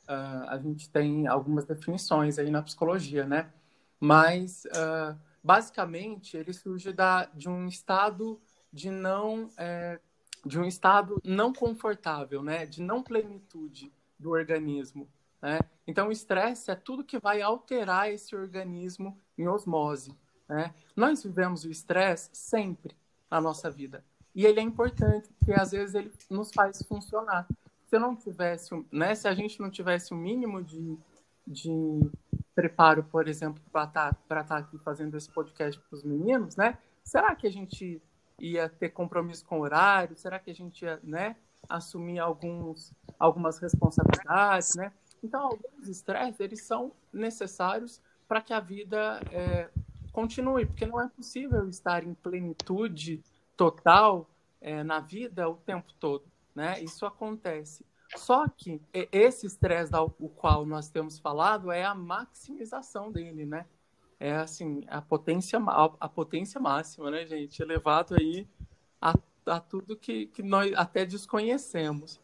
uh, 0.08 0.48
a 0.48 0.58
gente 0.58 0.90
tem 0.90 1.28
algumas 1.28 1.64
definições 1.64 2.40
aí 2.40 2.50
na 2.50 2.60
psicologia, 2.60 3.24
né? 3.24 3.52
Mas, 4.00 4.64
uh, 4.64 5.16
basicamente, 5.42 6.36
ele 6.36 6.52
surge 6.52 6.92
da, 6.92 7.26
de 7.26 7.48
um 7.48 7.68
estado 7.68 8.40
de 8.72 8.90
não... 8.90 9.48
É, 9.56 10.00
de 10.44 10.58
um 10.58 10.64
estado 10.64 11.20
não 11.24 11.52
confortável, 11.52 12.42
né? 12.42 12.66
De 12.66 12.80
não 12.80 13.02
plenitude 13.02 13.92
do 14.18 14.30
organismo, 14.30 15.08
né? 15.40 15.58
Então, 15.86 16.08
o 16.08 16.12
estresse 16.12 16.70
é 16.70 16.74
tudo 16.74 17.04
que 17.04 17.18
vai 17.18 17.40
alterar 17.40 18.10
esse 18.10 18.34
organismo 18.34 19.18
em 19.36 19.48
osmose, 19.48 20.14
né? 20.48 20.74
Nós 20.96 21.22
vivemos 21.22 21.64
o 21.64 21.70
estresse 21.70 22.30
sempre 22.32 22.96
na 23.30 23.40
nossa 23.40 23.70
vida. 23.70 24.04
E 24.34 24.46
ele 24.46 24.60
é 24.60 24.62
importante, 24.62 25.28
porque 25.38 25.52
às 25.52 25.72
vezes 25.72 25.94
ele 25.94 26.12
nos 26.30 26.52
faz 26.52 26.82
funcionar. 26.82 27.46
Se 27.86 27.98
não 27.98 28.14
tivesse, 28.14 28.70
né, 28.92 29.14
se 29.14 29.26
a 29.26 29.34
gente 29.34 29.60
não 29.60 29.70
tivesse 29.70 30.12
o 30.12 30.16
mínimo 30.16 30.62
de, 30.62 30.98
de 31.46 32.10
preparo, 32.54 33.02
por 33.04 33.26
exemplo, 33.26 33.62
para 33.72 33.84
estar 33.84 34.14
tá, 34.28 34.44
tá 34.44 34.56
aqui 34.58 34.78
fazendo 34.78 35.16
esse 35.16 35.30
podcast 35.30 35.80
para 35.80 35.96
os 35.96 36.04
meninos, 36.04 36.56
né? 36.56 36.78
Será 37.02 37.34
que 37.34 37.46
a 37.46 37.50
gente 37.50 38.02
ia 38.38 38.68
ter 38.68 38.90
compromisso 38.90 39.44
com 39.46 39.58
o 39.58 39.62
horário? 39.62 40.16
Será 40.16 40.38
que 40.38 40.50
a 40.50 40.54
gente 40.54 40.84
ia, 40.84 41.00
né, 41.02 41.36
assumir 41.68 42.18
alguns, 42.18 42.92
algumas 43.18 43.58
responsabilidades, 43.58 44.74
né? 44.74 44.92
Então, 45.22 45.42
alguns 45.42 45.88
estresses, 45.88 46.40
eles 46.40 46.62
são 46.62 46.92
necessários 47.12 48.00
para 48.26 48.40
que 48.40 48.52
a 48.52 48.60
vida 48.60 49.20
é, 49.32 49.70
continue, 50.12 50.66
porque 50.66 50.86
não 50.86 51.00
é 51.00 51.08
possível 51.08 51.68
estar 51.68 52.04
em 52.04 52.14
plenitude 52.14 53.22
total 53.56 54.28
é, 54.60 54.82
na 54.82 55.00
vida 55.00 55.48
o 55.48 55.56
tempo 55.56 55.92
todo, 55.98 56.24
né? 56.54 56.80
Isso 56.80 57.06
acontece. 57.06 57.84
Só 58.16 58.48
que 58.48 58.80
esse 59.12 59.46
estresse 59.46 59.92
o 59.94 60.28
qual 60.28 60.64
nós 60.64 60.88
temos 60.88 61.18
falado 61.18 61.70
é 61.70 61.84
a 61.84 61.94
maximização 61.94 63.12
dele, 63.12 63.44
né? 63.44 63.66
É 64.18 64.34
assim, 64.34 64.82
a 64.88 65.00
potência, 65.00 65.58
a, 65.58 66.08
potência 66.08 66.60
máxima, 66.60 67.10
né, 67.10 67.26
gente? 67.26 67.62
Elevado 67.62 68.16
aí 68.18 68.48
a, 69.00 69.14
a 69.46 69.60
tudo 69.60 69.96
que, 69.96 70.26
que 70.26 70.42
nós 70.42 70.72
até 70.74 71.04
desconhecemos. 71.04 72.20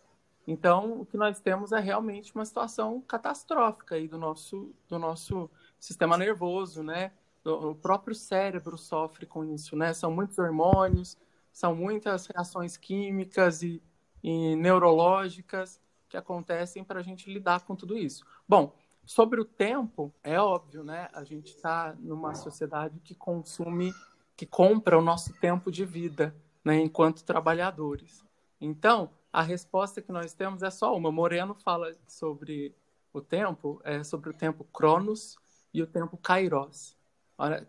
Então, 0.47 1.01
o 1.01 1.07
que 1.07 1.17
nós 1.17 1.41
temos 1.41 1.73
é 1.73 1.81
realmente 1.81 2.35
uma 2.35 2.45
situação 2.45 3.01
catastrófica 3.01 3.95
aí 3.95 4.07
do 4.07 4.19
nosso, 4.19 4.75
do 4.89 4.99
nosso 4.99 5.51
sistema 5.81 6.19
nervoso, 6.19 6.83
né? 6.83 7.13
O 7.45 7.75
próprio 7.75 8.15
cérebro 8.15 8.77
sofre 8.77 9.27
com 9.27 9.45
isso, 9.45 9.77
né? 9.77 9.93
São 9.93 10.11
muitos 10.11 10.39
hormônios, 10.39 11.17
são 11.53 11.75
muitas 11.75 12.27
reações 12.27 12.77
químicas 12.77 13.63
e, 13.63 13.83
e 14.23 14.57
neurológicas 14.57 15.81
que 16.09 16.17
acontecem 16.17 16.85
para 16.85 17.01
a 17.01 17.03
gente 17.03 17.33
lidar 17.33 17.65
com 17.65 17.75
tudo 17.75 17.97
isso. 17.97 18.25
Bom, 18.47 18.75
sobre 19.05 19.41
o 19.41 19.45
tempo, 19.45 20.13
é 20.23 20.41
óbvio, 20.41 20.83
né? 20.85 21.09
A 21.13 21.25
gente 21.25 21.55
está 21.55 21.95
numa 21.99 22.35
sociedade 22.35 23.01
que 23.01 23.15
consome, 23.15 23.93
que 24.37 24.47
compra 24.47 24.99
o 24.99 25.03
nosso 25.03 25.33
tempo 25.41 25.71
de 25.71 25.85
vida, 25.85 26.35
né? 26.65 26.81
Enquanto 26.81 27.25
trabalhadores. 27.25 28.25
Então, 28.61 29.11
a 29.35 29.43
resposta 29.43 30.01
que 30.01 30.13
nós 30.13 30.33
temos 30.33 30.63
é 30.63 30.71
só 30.71 30.97
uma. 30.97 31.11
Moreno 31.11 31.57
fala 31.57 31.93
sobre 32.07 32.73
o 33.13 33.21
tempo, 33.21 33.81
é 33.83 34.05
sobre 34.05 34.31
o 34.31 34.33
tempo 34.33 34.63
Cronos 34.73 35.37
e 35.73 35.83
o 35.83 35.89
tempo 35.89 36.17
Kairos. 36.17 36.97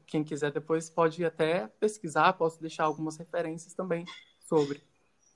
Quem 0.06 0.24
quiser 0.24 0.52
depois 0.52 0.92
pode 0.92 1.26
até 1.26 1.68
pesquisar, 1.80 2.34
posso 2.34 2.62
deixar 2.62 2.84
algumas 2.84 3.18
referências 3.18 3.74
também 3.74 4.06
sobre. 4.48 4.80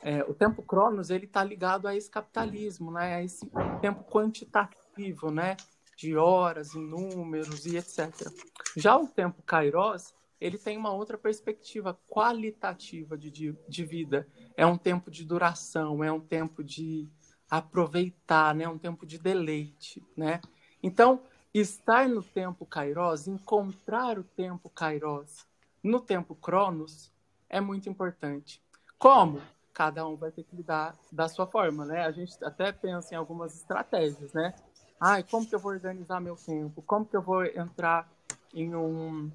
É, 0.04 0.24
o 0.24 0.36
tempo 0.36 0.62
Cronos 0.62 1.10
ele 1.10 1.26
está 1.26 1.44
ligado 1.44 1.88
a 1.88 1.96
esse 1.96 2.12
capitalismo, 2.12 2.92
né? 2.92 3.16
A 3.16 3.24
esse 3.24 3.50
tempo 3.82 4.04
quantitativo, 4.04 5.32
né? 5.32 5.58
De 5.98 6.16
horas, 6.16 6.76
números 6.76 7.66
e 7.66 7.76
etc. 7.76 8.32
Já 8.78 8.96
o 8.96 9.08
tempo 9.08 9.42
Kairos 9.42 10.14
ele 10.40 10.58
tem 10.58 10.78
uma 10.78 10.92
outra 10.92 11.18
perspectiva 11.18 12.00
qualitativa 12.08 13.18
de, 13.18 13.30
de, 13.30 13.56
de 13.68 13.86
vida. 13.86 14.28
É 14.56 14.66
um 14.66 14.78
tempo 14.78 15.12
de 15.12 15.26
duração, 15.26 16.04
é 16.04 16.12
um 16.12 16.20
tempo 16.20 16.64
de 16.64 17.10
aproveitar, 17.50 18.56
né? 18.56 18.68
Um 18.68 18.78
tempo 18.78 19.06
de 19.06 19.18
deleite, 19.18 20.04
né? 20.16 20.40
Então 20.82 21.22
estar 21.54 22.08
no 22.08 22.22
tempo 22.22 22.66
Kairos, 22.66 23.28
encontrar 23.28 24.20
o 24.20 24.24
tempo 24.24 24.70
Kairos 24.70 25.46
no 25.84 26.00
tempo 26.00 26.36
Cronos 26.36 27.12
é 27.50 27.60
muito 27.60 27.90
importante. 27.90 28.62
Como? 28.98 29.42
Cada 29.74 30.06
um 30.08 30.16
vai 30.16 30.32
ter 30.32 30.44
que 30.44 30.56
lidar 30.56 30.96
da 31.12 31.28
sua 31.28 31.48
forma, 31.48 31.86
né? 31.86 32.06
A 32.06 32.12
gente 32.12 32.34
até 32.44 32.72
pensa 32.72 33.14
em 33.14 33.18
algumas 33.18 33.56
estratégias, 33.56 34.32
né? 34.34 34.54
Ai, 35.00 35.24
como 35.24 35.48
que 35.48 35.56
eu 35.56 35.60
vou 35.60 35.72
organizar 35.72 36.20
meu 36.20 36.36
tempo? 36.36 36.82
Como 36.82 37.06
que 37.06 37.16
eu 37.16 37.22
vou 37.22 37.46
entrar 37.46 38.12
em 38.54 38.76
um, 38.76 39.32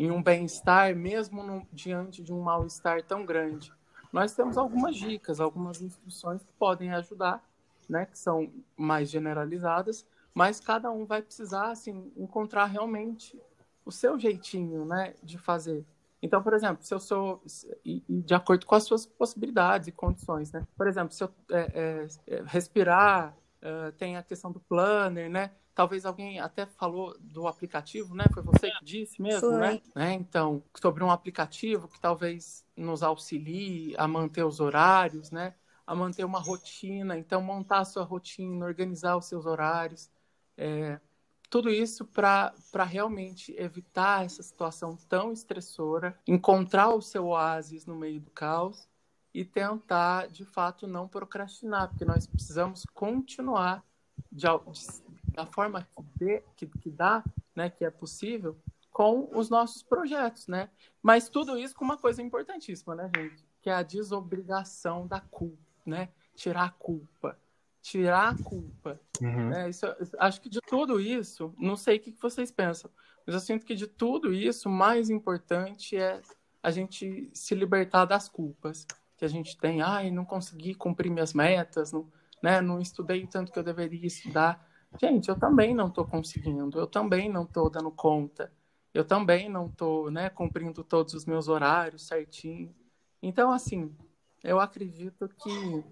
em 0.00 0.10
um 0.10 0.22
bem-estar, 0.22 0.96
mesmo 0.96 1.42
no, 1.42 1.66
diante 1.70 2.22
de 2.22 2.32
um 2.32 2.40
mal-estar 2.40 3.02
tão 3.02 3.26
grande? 3.26 3.70
Nós 4.10 4.34
temos 4.34 4.56
algumas 4.56 4.96
dicas, 4.96 5.40
algumas 5.40 5.82
instruções 5.82 6.42
que 6.42 6.52
podem 6.54 6.90
ajudar, 6.94 7.44
né? 7.86 8.06
Que 8.06 8.18
são 8.18 8.50
mais 8.74 9.10
generalizadas, 9.10 10.06
mas 10.32 10.58
cada 10.58 10.90
um 10.90 11.04
vai 11.04 11.20
precisar 11.20 11.70
assim 11.70 12.10
encontrar 12.16 12.64
realmente 12.64 13.38
o 13.84 13.92
seu 13.92 14.18
jeitinho, 14.18 14.86
né, 14.86 15.14
de 15.22 15.36
fazer. 15.36 15.84
Então, 16.22 16.42
por 16.42 16.54
exemplo, 16.54 16.82
se 16.82 16.94
eu 16.94 17.00
sou 17.00 17.42
e, 17.84 18.02
de 18.08 18.34
acordo 18.34 18.64
com 18.64 18.74
as 18.74 18.84
suas 18.84 19.04
possibilidades 19.04 19.88
e 19.88 19.92
condições, 19.92 20.50
né? 20.50 20.66
Por 20.76 20.86
exemplo, 20.86 21.12
se 21.12 21.24
eu 21.24 21.30
é, 21.50 22.06
é, 22.26 22.36
é 22.36 22.42
respirar, 22.46 23.36
é, 23.60 23.90
tem 23.92 24.16
a 24.16 24.22
questão 24.22 24.50
do 24.50 24.60
planner, 24.60 25.28
né? 25.28 25.50
Talvez 25.80 26.04
alguém 26.04 26.38
até 26.38 26.66
falou 26.66 27.16
do 27.18 27.48
aplicativo, 27.48 28.14
né? 28.14 28.26
Foi 28.34 28.42
você 28.42 28.70
que 28.70 28.84
disse 28.84 29.22
mesmo, 29.22 29.52
né? 29.52 29.80
né? 29.94 30.12
Então, 30.12 30.62
sobre 30.78 31.02
um 31.02 31.10
aplicativo 31.10 31.88
que 31.88 31.98
talvez 31.98 32.66
nos 32.76 33.02
auxilie 33.02 33.94
a 33.96 34.06
manter 34.06 34.44
os 34.44 34.60
horários, 34.60 35.30
né? 35.30 35.54
A 35.86 35.94
manter 35.94 36.22
uma 36.26 36.38
rotina. 36.38 37.16
Então, 37.16 37.40
montar 37.40 37.78
a 37.78 37.86
sua 37.86 38.04
rotina, 38.04 38.66
organizar 38.66 39.16
os 39.16 39.24
seus 39.24 39.46
horários. 39.46 40.10
É, 40.54 41.00
tudo 41.48 41.70
isso 41.70 42.04
para 42.04 42.52
realmente 42.86 43.54
evitar 43.56 44.26
essa 44.26 44.42
situação 44.42 44.98
tão 45.08 45.32
estressora, 45.32 46.14
encontrar 46.28 46.90
o 46.90 47.00
seu 47.00 47.28
oásis 47.28 47.86
no 47.86 47.94
meio 47.94 48.20
do 48.20 48.30
caos 48.32 48.86
e 49.32 49.46
tentar, 49.46 50.28
de 50.28 50.44
fato, 50.44 50.86
não 50.86 51.08
procrastinar, 51.08 51.88
porque 51.88 52.04
nós 52.04 52.26
precisamos 52.26 52.84
continuar 52.92 53.82
de, 54.30 54.46
de, 54.46 55.09
da 55.32 55.46
forma 55.46 55.82
que, 55.82 56.02
dê, 56.16 56.42
que, 56.56 56.66
que 56.66 56.90
dá, 56.90 57.22
né, 57.54 57.70
que 57.70 57.84
é 57.84 57.90
possível, 57.90 58.56
com 58.90 59.28
os 59.32 59.48
nossos 59.48 59.82
projetos, 59.82 60.46
né? 60.48 60.68
Mas 61.02 61.28
tudo 61.28 61.56
isso 61.56 61.74
com 61.74 61.84
uma 61.84 61.96
coisa 61.96 62.20
importantíssima, 62.20 62.94
né, 62.94 63.10
gente? 63.16 63.44
Que 63.62 63.70
é 63.70 63.74
a 63.74 63.82
desobrigação 63.82 65.06
da 65.06 65.20
culpa, 65.20 65.56
né? 65.86 66.08
Tirar 66.34 66.64
a 66.64 66.70
culpa 66.70 67.38
tirar 67.82 68.34
a 68.34 68.42
culpa. 68.42 69.00
Uhum. 69.20 69.52
É, 69.52 69.68
isso, 69.68 69.86
acho 70.18 70.40
que 70.40 70.48
de 70.48 70.60
tudo 70.60 71.00
isso, 71.00 71.54
não 71.58 71.76
sei 71.76 71.96
o 71.96 72.00
que 72.00 72.14
vocês 72.20 72.50
pensam, 72.50 72.90
mas 73.26 73.34
eu 73.34 73.40
sinto 73.40 73.64
que 73.64 73.74
de 73.74 73.86
tudo 73.86 74.32
isso, 74.32 74.68
o 74.68 74.72
mais 74.72 75.10
importante 75.10 75.96
é 75.96 76.20
a 76.62 76.70
gente 76.70 77.30
se 77.32 77.54
libertar 77.54 78.04
das 78.04 78.28
culpas 78.28 78.86
que 79.16 79.24
a 79.24 79.28
gente 79.28 79.56
tem. 79.56 79.82
Ai, 79.82 80.10
não 80.10 80.24
consegui 80.24 80.74
cumprir 80.74 81.10
minhas 81.10 81.32
metas, 81.32 81.92
não, 81.92 82.10
né, 82.42 82.60
não 82.60 82.80
estudei 82.80 83.26
tanto 83.26 83.52
que 83.52 83.58
eu 83.58 83.62
deveria 83.62 84.06
estudar. 84.06 84.66
Gente, 84.98 85.28
eu 85.28 85.38
também 85.38 85.74
não 85.74 85.88
estou 85.88 86.04
conseguindo, 86.04 86.78
eu 86.78 86.86
também 86.86 87.28
não 87.28 87.44
estou 87.44 87.70
dando 87.70 87.90
conta, 87.90 88.52
eu 88.92 89.04
também 89.04 89.48
não 89.48 89.66
estou 89.66 90.10
né, 90.10 90.30
cumprindo 90.30 90.82
todos 90.82 91.14
os 91.14 91.24
meus 91.24 91.48
horários 91.48 92.06
certinho. 92.06 92.74
Então, 93.22 93.52
assim, 93.52 93.94
eu 94.42 94.58
acredito 94.58 95.28
que 95.28 95.84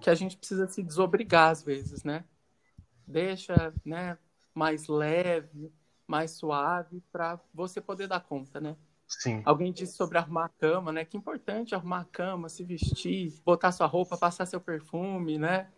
que 0.00 0.10
a 0.10 0.14
gente 0.14 0.36
precisa 0.36 0.66
se 0.66 0.82
desobrigar 0.82 1.50
às 1.50 1.62
vezes, 1.62 2.04
né? 2.04 2.24
Deixa, 3.06 3.72
né, 3.84 4.18
mais 4.54 4.86
leve, 4.86 5.72
mais 6.06 6.32
suave 6.32 7.02
para 7.12 7.40
você 7.52 7.80
poder 7.80 8.06
dar 8.06 8.20
conta, 8.20 8.60
né? 8.60 8.76
Sim. 9.08 9.42
Alguém 9.44 9.72
disse 9.72 9.96
sobre 9.96 10.18
arrumar 10.18 10.46
a 10.46 10.48
cama, 10.48 10.92
né? 10.92 11.04
Que 11.04 11.16
importante 11.16 11.74
arrumar 11.74 12.00
a 12.00 12.04
cama, 12.04 12.48
se 12.48 12.64
vestir, 12.64 13.34
botar 13.44 13.72
sua 13.72 13.86
roupa, 13.86 14.16
passar 14.16 14.46
seu 14.46 14.60
perfume, 14.60 15.38
né? 15.38 15.70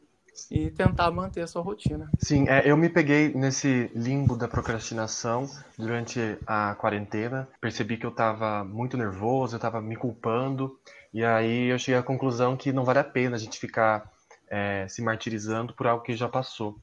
E 0.51 0.71
tentar 0.71 1.11
manter 1.11 1.43
a 1.43 1.47
sua 1.47 1.63
rotina. 1.63 2.13
Sim, 2.19 2.49
é, 2.49 2.69
eu 2.71 2.77
me 2.77 2.89
peguei 2.89 3.33
nesse 3.35 3.91
limbo 3.95 4.37
da 4.37 4.49
procrastinação 4.49 5.49
durante 5.77 6.19
a 6.47 6.75
quarentena. 6.77 7.49
Percebi 7.61 7.97
que 7.99 8.07
eu 8.07 8.11
estava 8.11 8.65
muito 8.65 8.97
nervoso, 8.97 9.55
eu 9.55 9.59
estava 9.59 9.81
me 9.83 9.97
culpando. 9.97 10.79
E 11.13 11.25
aí 11.25 11.67
eu 11.67 11.79
cheguei 11.79 11.99
à 12.01 12.03
conclusão 12.03 12.57
que 12.57 12.73
não 12.73 12.85
vale 12.85 12.99
a 13.01 13.05
pena 13.05 13.37
a 13.37 13.39
gente 13.39 13.59
ficar 13.59 14.11
é, 14.49 14.87
se 14.89 15.03
martirizando 15.03 15.75
por 15.75 15.87
algo 15.87 16.03
que 16.03 16.17
já 16.17 16.29
passou. 16.29 16.79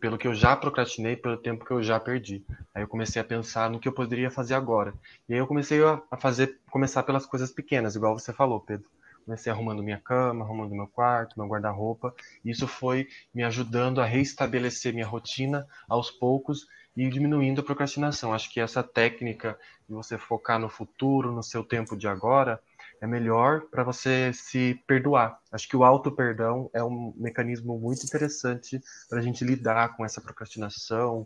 pelo 0.00 0.18
que 0.18 0.28
eu 0.28 0.34
já 0.34 0.56
procrastinei, 0.56 1.16
pelo 1.16 1.36
tempo 1.38 1.64
que 1.64 1.72
eu 1.72 1.82
já 1.82 2.00
perdi. 2.00 2.44
Aí 2.74 2.82
eu 2.82 2.88
comecei 2.88 3.20
a 3.22 3.24
pensar 3.24 3.70
no 3.70 3.80
que 3.80 3.88
eu 3.88 3.92
poderia 3.94 4.30
fazer 4.30 4.54
agora. 4.54 4.94
E 5.28 5.34
aí 5.34 5.40
eu 5.40 5.46
comecei 5.46 5.80
a 5.84 6.16
fazer, 6.18 6.60
começar 6.70 7.02
pelas 7.04 7.26
coisas 7.26 7.52
pequenas, 7.52 7.96
igual 7.96 8.18
você 8.18 8.32
falou, 8.32 8.60
Pedro. 8.60 8.88
Comecei 9.30 9.52
arrumando 9.52 9.80
minha 9.80 10.00
cama, 10.00 10.44
arrumando 10.44 10.74
meu 10.74 10.88
quarto, 10.88 11.38
meu 11.38 11.46
guarda-roupa. 11.46 12.12
Isso 12.44 12.66
foi 12.66 13.06
me 13.32 13.44
ajudando 13.44 14.00
a 14.00 14.04
reestabelecer 14.04 14.92
minha 14.92 15.06
rotina 15.06 15.68
aos 15.88 16.10
poucos 16.10 16.66
e 16.96 17.08
diminuindo 17.08 17.60
a 17.60 17.64
procrastinação. 17.64 18.34
Acho 18.34 18.52
que 18.52 18.58
essa 18.58 18.82
técnica 18.82 19.56
de 19.88 19.94
você 19.94 20.18
focar 20.18 20.58
no 20.58 20.68
futuro, 20.68 21.30
no 21.30 21.44
seu 21.44 21.62
tempo 21.62 21.96
de 21.96 22.08
agora, 22.08 22.60
é 23.00 23.06
melhor 23.06 23.60
para 23.70 23.84
você 23.84 24.32
se 24.32 24.82
perdoar. 24.84 25.38
Acho 25.52 25.68
que 25.68 25.76
o 25.76 25.84
auto-perdão 25.84 26.68
é 26.74 26.82
um 26.82 27.14
mecanismo 27.16 27.78
muito 27.78 28.04
interessante 28.04 28.80
para 29.08 29.20
a 29.20 29.22
gente 29.22 29.44
lidar 29.44 29.96
com 29.96 30.04
essa 30.04 30.20
procrastinação 30.20 31.24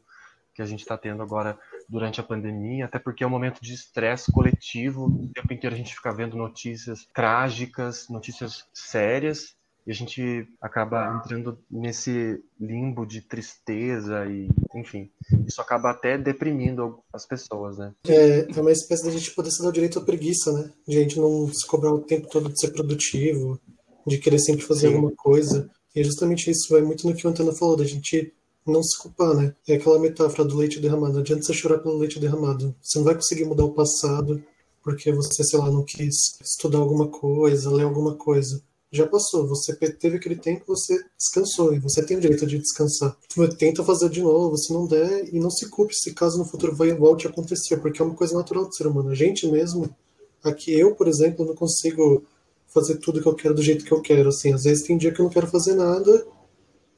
que 0.52 0.60
a 0.60 0.66
gente 0.66 0.80
está 0.80 0.98
tendo 0.98 1.22
agora 1.22 1.58
durante 1.88 2.20
a 2.20 2.24
pandemia, 2.24 2.86
até 2.86 2.98
porque 2.98 3.24
é 3.24 3.26
um 3.26 3.30
momento 3.30 3.60
de 3.60 3.74
estresse 3.74 4.32
coletivo. 4.32 5.06
O 5.06 5.30
tempo 5.34 5.52
inteiro 5.52 5.74
a 5.74 5.78
gente 5.78 5.94
fica 5.94 6.12
vendo 6.12 6.36
notícias 6.36 7.06
trágicas, 7.12 8.08
notícias 8.08 8.64
sérias, 8.72 9.54
e 9.86 9.90
a 9.90 9.94
gente 9.94 10.48
acaba 10.62 11.20
entrando 11.22 11.58
nesse 11.70 12.42
limbo 12.58 13.04
de 13.04 13.20
tristeza 13.20 14.24
e, 14.26 14.48
enfim, 14.74 15.10
isso 15.46 15.60
acaba 15.60 15.90
até 15.90 16.16
deprimindo 16.16 17.00
as 17.12 17.26
pessoas, 17.26 17.76
né? 17.76 17.92
É, 18.06 18.46
é 18.50 18.60
uma 18.60 18.72
espécie 18.72 19.04
da 19.04 19.10
gente 19.10 19.30
poder 19.32 19.50
se 19.50 19.62
dar 19.62 19.68
o 19.68 19.72
direito 19.72 19.98
à 19.98 20.02
preguiça, 20.02 20.52
né? 20.52 20.72
De 20.88 20.96
a 20.96 21.00
gente 21.02 21.18
não 21.18 21.52
se 21.52 21.66
cobrar 21.66 21.92
o 21.92 22.00
tempo 22.00 22.28
todo 22.28 22.48
de 22.48 22.58
ser 22.58 22.70
produtivo, 22.72 23.60
de 24.06 24.16
querer 24.16 24.38
sempre 24.38 24.64
fazer 24.64 24.88
Sim. 24.88 24.94
alguma 24.94 25.12
coisa. 25.14 25.70
E 25.94 26.02
justamente 26.02 26.50
isso, 26.50 26.72
vai 26.72 26.80
muito 26.80 27.06
no 27.06 27.14
que 27.14 27.26
o 27.26 27.30
Antônio 27.30 27.54
falou, 27.54 27.76
da 27.76 27.84
gente 27.84 28.32
não 28.66 28.82
se 28.82 28.98
culpar, 28.98 29.34
né? 29.34 29.54
É 29.68 29.74
aquela 29.74 29.98
metáfora 29.98 30.44
do 30.44 30.56
leite 30.56 30.80
derramado. 30.80 31.14
Não 31.14 31.20
adianta 31.20 31.42
você 31.42 31.52
chorar 31.52 31.78
pelo 31.78 31.98
leite 31.98 32.18
derramado. 32.18 32.74
Você 32.80 32.98
não 32.98 33.04
vai 33.04 33.14
conseguir 33.14 33.44
mudar 33.44 33.64
o 33.64 33.72
passado 33.72 34.42
porque 34.82 35.12
você, 35.12 35.42
sei 35.42 35.58
lá, 35.58 35.70
não 35.70 35.82
quis 35.82 36.38
estudar 36.42 36.78
alguma 36.78 37.08
coisa, 37.08 37.70
ler 37.70 37.84
alguma 37.84 38.14
coisa 38.14 38.62
já 38.94 39.06
passou. 39.06 39.46
Você 39.48 39.74
teve 39.74 40.16
aquele 40.16 40.36
tempo, 40.36 40.64
você 40.68 40.96
descansou 41.18 41.74
e 41.74 41.78
você 41.78 42.02
tem 42.02 42.16
o 42.16 42.20
direito 42.20 42.46
de 42.46 42.58
descansar. 42.58 43.16
Tenta 43.58 43.82
fazer 43.82 44.08
de 44.08 44.22
novo, 44.22 44.56
se 44.56 44.72
não 44.72 44.86
der, 44.86 45.28
e 45.32 45.40
não 45.40 45.50
se 45.50 45.68
culpe 45.68 45.94
se 45.94 46.14
caso 46.14 46.38
no 46.38 46.44
futuro 46.44 46.74
vai, 46.74 46.92
volte 46.92 47.26
a 47.26 47.30
acontecer, 47.30 47.76
porque 47.78 48.00
é 48.00 48.04
uma 48.04 48.14
coisa 48.14 48.34
natural 48.34 48.66
do 48.66 48.74
ser 48.74 48.86
humano. 48.86 49.10
A 49.10 49.14
gente 49.14 49.46
mesmo, 49.48 49.94
aqui 50.42 50.72
eu, 50.72 50.94
por 50.94 51.08
exemplo, 51.08 51.44
não 51.44 51.54
consigo 51.54 52.24
fazer 52.68 52.96
tudo 52.96 53.20
que 53.20 53.28
eu 53.28 53.34
quero 53.34 53.54
do 53.54 53.62
jeito 53.62 53.84
que 53.84 53.92
eu 53.92 54.00
quero. 54.00 54.28
Assim, 54.28 54.52
às 54.52 54.62
vezes 54.62 54.86
tem 54.86 54.96
dia 54.96 55.12
que 55.12 55.20
eu 55.20 55.24
não 55.24 55.32
quero 55.32 55.48
fazer 55.48 55.74
nada 55.74 56.24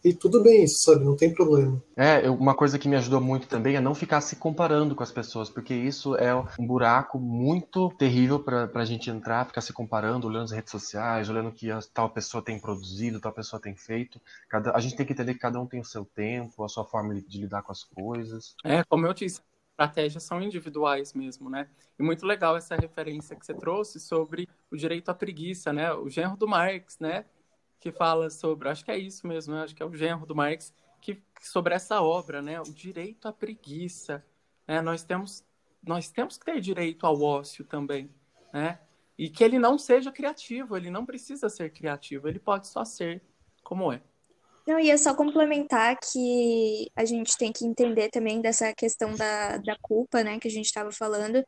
e 0.06 0.14
tudo 0.14 0.40
bem 0.40 0.62
isso, 0.62 0.84
sabe? 0.84 1.04
Não 1.04 1.16
tem 1.16 1.34
problema. 1.34 1.82
É, 1.96 2.30
uma 2.30 2.54
coisa 2.54 2.78
que 2.78 2.88
me 2.88 2.94
ajudou 2.94 3.20
muito 3.20 3.48
também 3.48 3.74
é 3.74 3.80
não 3.80 3.92
ficar 3.92 4.20
se 4.20 4.36
comparando 4.36 4.94
com 4.94 5.02
as 5.02 5.10
pessoas, 5.10 5.50
porque 5.50 5.74
isso 5.74 6.14
é 6.14 6.32
um 6.58 6.64
buraco 6.64 7.18
muito 7.18 7.90
terrível 7.98 8.38
para 8.38 8.70
a 8.72 8.84
gente 8.84 9.10
entrar, 9.10 9.46
ficar 9.46 9.60
se 9.60 9.72
comparando, 9.72 10.28
olhando 10.28 10.44
as 10.44 10.52
redes 10.52 10.70
sociais, 10.70 11.28
olhando 11.28 11.48
o 11.48 11.52
que 11.52 11.68
tal 11.92 12.08
pessoa 12.08 12.40
tem 12.40 12.56
produzido, 12.60 13.20
tal 13.20 13.32
pessoa 13.32 13.60
tem 13.60 13.74
feito. 13.74 14.20
Cada, 14.48 14.76
a 14.76 14.80
gente 14.80 14.96
tem 14.96 15.04
que 15.04 15.12
entender 15.12 15.34
que 15.34 15.40
cada 15.40 15.60
um 15.60 15.66
tem 15.66 15.80
o 15.80 15.84
seu 15.84 16.04
tempo, 16.04 16.62
a 16.62 16.68
sua 16.68 16.84
forma 16.84 17.12
de 17.14 17.40
lidar 17.40 17.62
com 17.62 17.72
as 17.72 17.82
coisas. 17.82 18.54
É, 18.64 18.84
como 18.84 19.06
eu 19.08 19.12
disse, 19.12 19.40
estratégias 19.76 20.22
são 20.22 20.40
individuais 20.40 21.12
mesmo, 21.12 21.50
né? 21.50 21.68
E 21.98 22.02
muito 22.02 22.24
legal 22.24 22.56
essa 22.56 22.76
referência 22.76 23.36
que 23.36 23.44
você 23.44 23.52
trouxe 23.52 24.00
sobre 24.00 24.48
o 24.70 24.76
direito 24.76 25.10
à 25.10 25.14
preguiça, 25.14 25.72
né? 25.72 25.92
O 25.92 26.08
genro 26.08 26.36
do 26.36 26.46
Marx, 26.46 26.98
né? 26.98 27.24
Que 27.80 27.92
fala 27.92 28.30
sobre, 28.30 28.68
acho 28.68 28.84
que 28.84 28.90
é 28.90 28.98
isso 28.98 29.26
mesmo, 29.26 29.54
né? 29.54 29.62
acho 29.62 29.74
que 29.74 29.82
é 29.82 29.86
o 29.86 29.94
genro 29.94 30.26
do 30.26 30.34
Marx, 30.34 30.72
que 31.00 31.22
sobre 31.40 31.74
essa 31.74 32.00
obra, 32.02 32.42
né? 32.42 32.60
O 32.60 32.64
direito 32.64 33.28
à 33.28 33.32
preguiça, 33.32 34.24
né? 34.66 34.80
Nós 34.80 35.04
temos 35.04 35.44
nós 35.86 36.10
temos 36.10 36.36
que 36.36 36.44
ter 36.44 36.60
direito 36.60 37.06
ao 37.06 37.22
ócio 37.22 37.64
também, 37.64 38.10
né? 38.52 38.80
E 39.16 39.30
que 39.30 39.44
ele 39.44 39.58
não 39.58 39.78
seja 39.78 40.10
criativo, 40.10 40.76
ele 40.76 40.90
não 40.90 41.06
precisa 41.06 41.48
ser 41.48 41.70
criativo, 41.70 42.26
ele 42.26 42.40
pode 42.40 42.66
só 42.66 42.84
ser 42.84 43.22
como 43.62 43.92
é. 43.92 44.02
Não, 44.66 44.80
ia 44.80 44.98
só 44.98 45.14
complementar 45.14 45.96
que 45.96 46.90
a 46.96 47.04
gente 47.04 47.38
tem 47.38 47.52
que 47.52 47.64
entender 47.64 48.10
também 48.10 48.40
dessa 48.40 48.74
questão 48.74 49.14
da, 49.14 49.58
da 49.58 49.76
culpa, 49.80 50.24
né, 50.24 50.40
que 50.40 50.48
a 50.48 50.50
gente 50.50 50.66
estava 50.66 50.90
falando, 50.90 51.40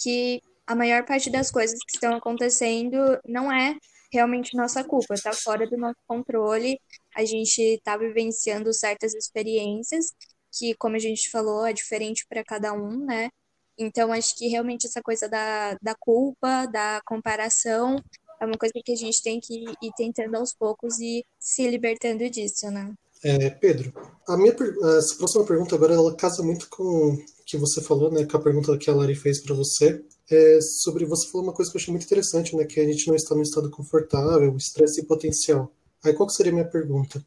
que 0.00 0.40
a 0.66 0.74
maior 0.74 1.04
parte 1.04 1.30
das 1.30 1.50
coisas 1.50 1.78
que 1.80 1.96
estão 1.96 2.14
acontecendo 2.14 2.96
não 3.26 3.52
é 3.52 3.76
realmente 4.14 4.56
nossa 4.56 4.82
culpa, 4.82 5.14
tá 5.22 5.32
fora 5.32 5.68
do 5.68 5.76
nosso 5.76 5.98
controle. 6.06 6.80
A 7.14 7.24
gente 7.24 7.60
está 7.60 7.96
vivenciando 7.96 8.72
certas 8.72 9.14
experiências 9.14 10.06
que, 10.52 10.74
como 10.74 10.96
a 10.96 10.98
gente 10.98 11.30
falou, 11.30 11.66
é 11.66 11.72
diferente 11.72 12.24
para 12.28 12.44
cada 12.44 12.72
um, 12.72 13.04
né? 13.04 13.28
Então, 13.76 14.12
acho 14.12 14.36
que 14.36 14.46
realmente 14.46 14.86
essa 14.86 15.02
coisa 15.02 15.28
da, 15.28 15.76
da 15.82 15.94
culpa, 15.98 16.66
da 16.66 17.00
comparação, 17.04 17.96
é 18.40 18.46
uma 18.46 18.56
coisa 18.56 18.74
que 18.84 18.92
a 18.92 18.96
gente 18.96 19.22
tem 19.22 19.40
que 19.40 19.64
ir 19.82 19.92
tentando 19.96 20.36
aos 20.36 20.54
poucos 20.54 20.98
e 21.00 21.24
se 21.38 21.68
libertando 21.68 22.28
disso, 22.30 22.70
né? 22.70 22.94
É, 23.24 23.50
Pedro, 23.50 23.92
a 24.28 24.36
minha 24.36 24.54
essa 24.98 25.16
próxima 25.16 25.46
pergunta 25.46 25.74
agora 25.74 25.94
ela 25.94 26.14
casa 26.14 26.42
muito 26.42 26.68
com 26.68 27.14
o 27.14 27.24
que 27.46 27.56
você 27.56 27.80
falou, 27.80 28.10
né, 28.10 28.26
com 28.26 28.36
a 28.36 28.42
pergunta 28.42 28.76
que 28.76 28.90
a 28.90 28.94
Lari 28.94 29.14
fez 29.14 29.42
para 29.42 29.54
você, 29.54 30.04
é 30.30 30.58
sobre 30.60 31.04
você 31.04 31.28
falou 31.28 31.46
uma 31.46 31.52
coisa 31.52 31.70
que 31.70 31.76
eu 31.76 31.80
achei 31.80 31.92
muito 31.92 32.06
interessante, 32.06 32.56
né, 32.56 32.64
que 32.64 32.80
a 32.80 32.84
gente 32.84 33.06
não 33.08 33.14
está 33.14 33.34
no 33.34 33.42
estado 33.42 33.70
confortável, 33.70 34.56
estresse 34.56 35.00
e 35.00 35.04
potencial. 35.04 35.72
Aí 36.02 36.12
qual 36.12 36.28
seria 36.28 36.52
a 36.52 36.54
minha 36.54 36.68
pergunta? 36.68 37.24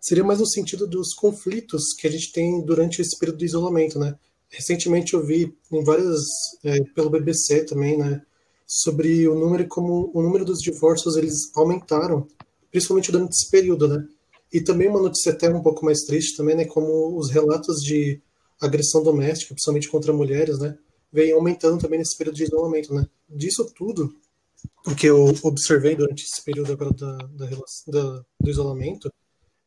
Seria 0.00 0.24
mais 0.24 0.40
no 0.40 0.46
sentido 0.46 0.86
dos 0.86 1.14
conflitos 1.14 1.94
que 1.94 2.06
a 2.06 2.10
gente 2.10 2.32
tem 2.32 2.60
durante 2.64 3.00
esse 3.00 3.16
período 3.18 3.38
de 3.38 3.44
isolamento, 3.44 3.98
né? 3.98 4.16
Recentemente 4.48 5.14
eu 5.14 5.24
vi 5.24 5.56
em 5.70 5.84
várias 5.84 6.22
é, 6.64 6.82
pelo 6.94 7.08
BBC 7.08 7.64
também, 7.64 7.96
né, 7.96 8.20
sobre 8.66 9.28
o 9.28 9.34
número 9.34 9.66
como 9.68 10.10
o 10.12 10.22
número 10.22 10.44
dos 10.44 10.60
divórcios 10.60 11.16
eles 11.16 11.50
aumentaram, 11.54 12.26
principalmente 12.70 13.12
durante 13.12 13.32
esse 13.32 13.50
período, 13.50 13.86
né? 13.86 14.06
E 14.52 14.60
também 14.60 14.88
uma 14.88 15.00
notícia 15.00 15.32
até 15.32 15.48
um 15.48 15.62
pouco 15.62 15.84
mais 15.84 16.02
triste 16.02 16.36
também, 16.36 16.56
né, 16.56 16.64
como 16.64 17.16
os 17.16 17.30
relatos 17.30 17.80
de 17.82 18.20
agressão 18.60 19.02
doméstica, 19.02 19.54
principalmente 19.54 19.88
contra 19.88 20.12
mulheres, 20.12 20.58
né, 20.58 20.76
vem 21.12 21.32
aumentando 21.32 21.80
também 21.80 21.98
nesse 21.98 22.16
período 22.16 22.36
de 22.36 22.44
isolamento, 22.44 22.94
né. 22.94 23.06
Disso 23.28 23.64
tudo, 23.74 24.14
o 24.86 24.94
que 24.94 25.06
eu 25.06 25.34
observei 25.42 25.94
durante 25.94 26.24
esse 26.24 26.42
período 26.44 26.72
agora 26.72 26.92
da, 26.92 27.16
da, 27.16 27.46
da 27.88 28.24
do 28.40 28.50
isolamento, 28.50 29.12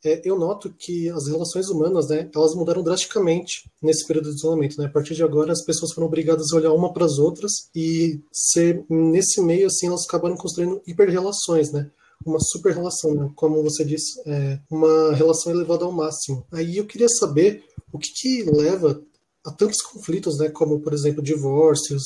é, 0.04 0.22
eu 0.24 0.38
noto 0.38 0.72
que 0.78 1.10
as 1.10 1.28
relações 1.28 1.68
humanas, 1.68 2.10
né, 2.10 2.30
elas 2.34 2.54
mudaram 2.54 2.84
drasticamente 2.84 3.70
nesse 3.82 4.06
período 4.06 4.30
de 4.30 4.36
isolamento, 4.36 4.80
né. 4.80 4.88
A 4.88 4.90
partir 4.90 5.16
de 5.16 5.24
agora, 5.24 5.52
as 5.52 5.64
pessoas 5.64 5.94
foram 5.94 6.08
obrigadas 6.08 6.52
a 6.52 6.56
olhar 6.56 6.74
uma 6.74 6.94
para 6.94 7.06
as 7.06 7.18
outras 7.18 7.70
e 7.76 8.22
ser 8.32 8.86
nesse 8.90 9.42
meio 9.42 9.68
assim, 9.68 9.88
elas 9.88 10.06
acabaram 10.06 10.36
construindo 10.36 10.82
hiperrelações, 10.86 11.72
né 11.72 11.90
uma 12.26 12.40
super 12.40 12.74
relação, 12.74 13.14
né? 13.14 13.32
como 13.36 13.62
você 13.64 13.84
disse, 13.84 14.22
é 14.26 14.60
uma 14.70 15.14
relação 15.14 15.52
elevada 15.52 15.86
ao 15.86 15.92
máximo. 15.92 16.46
Aí 16.52 16.78
eu 16.78 16.86
queria 16.86 17.10
saber 17.10 17.64
o 17.92 17.98
que, 17.98 18.12
que 18.14 18.44
leva 18.44 19.02
a 19.46 19.52
tantos 19.52 19.82
conflitos, 19.82 20.38
né? 20.40 20.50
como, 20.50 20.80
por 20.80 20.94
exemplo, 20.94 21.22
divórcios, 21.22 22.04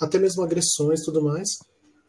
até 0.00 0.18
mesmo 0.18 0.42
agressões 0.42 1.00
e 1.00 1.04
tudo 1.04 1.22
mais. 1.22 1.48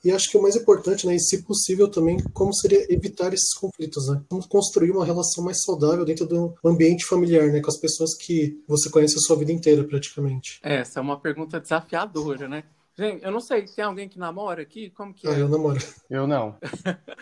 E 0.04 0.12
acho 0.12 0.30
que 0.30 0.38
o 0.38 0.42
mais 0.42 0.58
importante, 0.58 1.08
né, 1.08 1.16
e 1.16 1.20
se 1.20 1.44
possível 1.44 1.90
também, 1.90 2.22
como 2.34 2.54
seria 2.54 2.86
evitar 2.94 3.34
esses 3.34 3.54
conflitos, 3.54 4.10
né? 4.10 4.22
Como 4.30 4.46
construir 4.50 4.92
uma 4.92 5.06
relação 5.06 5.42
mais 5.42 5.62
saudável 5.62 6.04
dentro 6.04 6.26
do 6.26 6.54
ambiente 6.66 7.06
familiar, 7.06 7.48
né, 7.48 7.62
com 7.62 7.70
as 7.70 7.80
pessoas 7.80 8.14
que 8.14 8.62
você 8.68 8.90
conhece 8.90 9.16
a 9.16 9.22
sua 9.22 9.38
vida 9.38 9.54
inteira, 9.54 9.82
praticamente. 9.86 10.60
Essa 10.62 11.00
é 11.00 11.02
uma 11.02 11.18
pergunta 11.18 11.58
desafiadora, 11.58 12.50
né? 12.50 12.66
Gente, 12.98 13.24
eu 13.24 13.32
não 13.32 13.40
sei, 13.40 13.64
tem 13.64 13.86
alguém 13.86 14.10
que 14.10 14.20
namora 14.20 14.62
aqui? 14.62 14.90
Como 14.92 15.14
que 15.14 15.26
ah, 15.28 15.32
é? 15.32 15.42
eu 15.42 15.48
namoro. 15.48 15.80
Eu 16.10 16.28
não. 16.28 16.58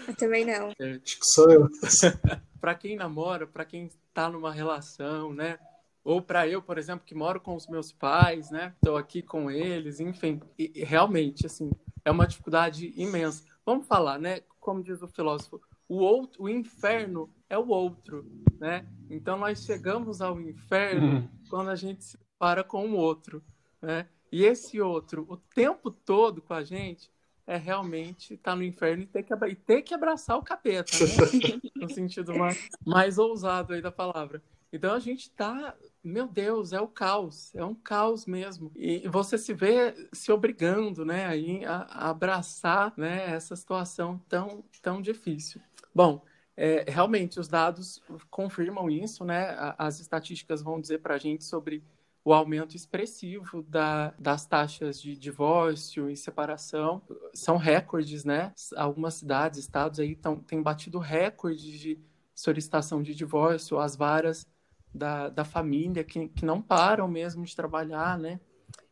eu 0.08 0.16
também 0.16 0.44
não. 0.44 0.72
É. 0.82 0.94
Acho 0.94 1.20
que 1.20 1.26
sou 1.34 1.52
eu. 1.52 1.70
para 2.60 2.76
quem 2.76 2.96
namora, 2.96 3.46
para 3.46 3.64
quem 3.64 3.90
tá 4.14 4.28
numa 4.28 4.52
relação, 4.52 5.34
né? 5.34 5.58
Ou 6.04 6.22
para 6.22 6.48
eu, 6.48 6.62
por 6.62 6.78
exemplo, 6.78 7.06
que 7.06 7.14
moro 7.14 7.40
com 7.40 7.56
os 7.56 7.68
meus 7.68 7.92
pais, 7.92 8.50
né? 8.50 8.74
Estou 8.76 8.98
aqui 8.98 9.22
com 9.22 9.52
eles, 9.52 10.00
enfim. 10.00 10.42
E, 10.58 10.84
realmente, 10.84 11.46
assim, 11.46 11.72
é 12.04 12.12
uma 12.12 12.26
dificuldade 12.26 12.94
imensa. 12.96 13.44
Vamos 13.66 13.88
falar, 13.88 14.18
né? 14.18 14.42
Como 14.60 14.84
diz 14.84 15.02
o 15.02 15.08
filósofo, 15.08 15.62
o 15.88 15.98
outro, 15.98 16.44
o 16.44 16.50
inferno 16.50 17.30
é 17.50 17.58
o 17.58 17.68
outro, 17.68 18.26
né? 18.60 18.88
Então 19.10 19.38
nós 19.38 19.64
chegamos 19.64 20.22
ao 20.22 20.40
inferno 20.40 21.18
uhum. 21.18 21.30
quando 21.50 21.70
a 21.70 21.76
gente 21.76 22.04
se 22.04 22.18
para 22.40 22.64
com 22.64 22.88
o 22.88 22.96
outro, 22.96 23.44
né? 23.82 24.08
E 24.32 24.46
esse 24.46 24.80
outro, 24.80 25.28
o 25.30 25.36
tempo 25.36 25.92
todo 25.92 26.42
com 26.42 26.54
a 26.54 26.64
gente, 26.64 27.12
é 27.46 27.58
realmente 27.58 28.36
estar 28.36 28.52
tá 28.52 28.56
no 28.56 28.64
inferno 28.64 29.04
e 29.04 29.06
ter 29.06 29.24
que, 29.24 29.34
e 29.34 29.56
ter 29.56 29.82
que 29.82 29.94
abraçar 29.94 30.38
o 30.38 30.42
capeta, 30.42 30.92
né? 30.98 31.60
no 31.76 31.90
sentido 31.90 32.34
mais, 32.36 32.70
mais 32.86 33.18
ousado 33.18 33.74
aí 33.74 33.82
da 33.82 33.92
palavra. 33.92 34.42
Então 34.72 34.94
a 34.94 35.00
gente 35.00 35.30
tá, 35.32 35.76
meu 36.04 36.28
Deus, 36.28 36.74
é 36.74 36.82
o 36.82 36.88
caos, 36.88 37.54
é 37.56 37.64
um 37.64 37.76
caos 37.76 38.26
mesmo. 38.26 38.72
E 38.76 39.08
você 39.08 39.38
se 39.38 39.54
vê 39.54 39.94
se 40.12 40.32
obrigando, 40.32 41.06
né, 41.06 41.28
a 41.66 42.10
abraçar, 42.10 42.94
né, 42.98 43.30
essa 43.32 43.56
situação 43.56 44.20
tão 44.28 44.64
tão 44.82 45.02
difícil. 45.02 45.62
Bom, 45.94 46.24
é, 46.56 46.86
realmente 46.88 47.40
os 47.40 47.48
dados 47.48 48.02
confirmam 48.30 48.90
isso, 48.90 49.24
né? 49.26 49.56
As 49.78 50.00
estatísticas 50.00 50.62
vão 50.62 50.80
dizer 50.80 51.00
para 51.00 51.16
a 51.16 51.18
gente 51.18 51.44
sobre 51.44 51.84
o 52.24 52.34
aumento 52.34 52.76
expressivo 52.76 53.64
da, 53.64 54.14
das 54.20 54.46
taxas 54.46 55.02
de 55.02 55.16
divórcio 55.16 56.10
e 56.10 56.16
separação. 56.16 57.02
São 57.34 57.58
recordes, 57.58 58.24
né? 58.24 58.54
Algumas 58.76 59.16
cidades, 59.16 59.60
estados 59.60 60.00
aí 60.00 60.16
tão, 60.16 60.38
têm 60.38 60.62
batido 60.62 61.00
recordes 61.00 61.80
de 61.80 62.00
solicitação 62.34 63.02
de 63.02 63.14
divórcio, 63.14 63.80
as 63.80 63.96
varas 63.96 64.46
da, 64.94 65.30
da 65.30 65.46
família 65.46 66.04
que, 66.04 66.28
que 66.28 66.46
não 66.46 66.62
param 66.62 67.08
mesmo 67.08 67.44
de 67.46 67.56
trabalhar, 67.56 68.18
né? 68.18 68.40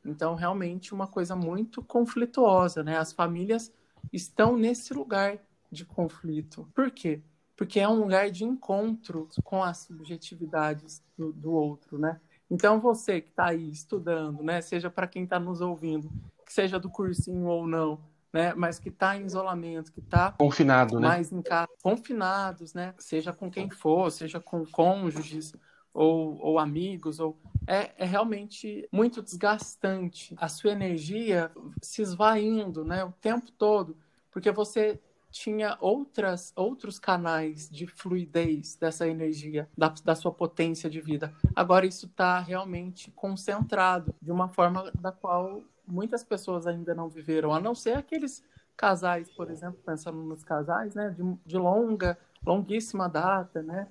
Então, 0.03 0.35
realmente, 0.35 0.93
uma 0.93 1.07
coisa 1.07 1.35
muito 1.35 1.83
conflituosa, 1.83 2.83
né? 2.83 2.97
As 2.97 3.11
famílias 3.11 3.71
estão 4.11 4.57
nesse 4.57 4.93
lugar 4.93 5.37
de 5.71 5.85
conflito. 5.85 6.69
Por 6.73 6.89
quê? 6.89 7.21
Porque 7.55 7.79
é 7.79 7.87
um 7.87 7.99
lugar 7.99 8.31
de 8.31 8.45
encontro 8.45 9.27
com 9.43 9.61
as 9.61 9.79
subjetividades 9.79 11.03
do, 11.17 11.33
do 11.33 11.51
outro, 11.51 11.97
né? 11.99 12.19
Então, 12.49 12.79
você 12.79 13.21
que 13.21 13.29
está 13.29 13.47
aí 13.47 13.69
estudando, 13.69 14.41
né? 14.41 14.61
Seja 14.61 14.89
para 14.89 15.07
quem 15.07 15.23
está 15.25 15.39
nos 15.39 15.61
ouvindo, 15.61 16.09
que 16.45 16.53
seja 16.53 16.79
do 16.79 16.89
cursinho 16.89 17.45
ou 17.45 17.67
não, 17.67 17.99
né? 18.33 18.53
Mas 18.55 18.79
que 18.79 18.89
está 18.89 19.17
em 19.17 19.25
isolamento, 19.25 19.91
que 19.91 19.99
está 19.99 20.31
confinado, 20.31 20.99
né? 20.99 21.07
Mais 21.07 21.31
em 21.31 21.41
casa, 21.41 21.69
confinados, 21.83 22.73
né? 22.73 22.95
Seja 22.97 23.33
com 23.33 23.51
quem 23.51 23.69
for, 23.69 24.09
seja 24.11 24.39
com 24.39 24.65
cônjuges 24.65 25.53
ou, 25.99 26.39
ou 26.41 26.59
amigos, 26.59 27.19
ou 27.19 27.37
é, 27.67 27.91
é, 27.97 28.05
realmente 28.05 28.87
muito 28.89 29.21
desgastante. 29.21 30.33
A 30.37 30.47
sua 30.47 30.71
energia 30.71 31.51
se 31.81 32.01
esvaindo, 32.01 32.85
né? 32.85 33.03
O 33.03 33.11
tempo 33.11 33.51
todo, 33.51 33.97
porque 34.31 34.49
você 34.49 34.97
tinha 35.29 35.77
outras, 35.81 36.53
outros 36.55 36.97
canais 36.97 37.69
de 37.69 37.85
fluidez 37.85 38.77
dessa 38.77 39.09
energia, 39.09 39.69
da, 39.77 39.93
da 40.05 40.15
sua 40.15 40.31
potência 40.31 40.89
de 40.89 41.01
vida. 41.01 41.33
Agora 41.53 41.85
isso 41.85 42.05
está 42.05 42.39
realmente 42.39 43.11
concentrado 43.11 44.15
de 44.21 44.31
uma 44.31 44.47
forma 44.47 44.89
da 45.01 45.11
qual 45.11 45.61
muitas 45.85 46.23
pessoas 46.23 46.65
ainda 46.65 46.95
não 46.95 47.09
viveram, 47.09 47.53
a 47.53 47.59
não 47.59 47.75
ser 47.75 47.97
aqueles 47.97 48.41
casais, 48.77 49.29
por 49.29 49.51
exemplo, 49.51 49.81
pensando 49.85 50.17
nos 50.23 50.45
casais, 50.45 50.95
né, 50.95 51.09
de, 51.09 51.23
de 51.45 51.57
longa, 51.57 52.17
longuíssima 52.45 53.09
data, 53.09 53.61
né, 53.61 53.89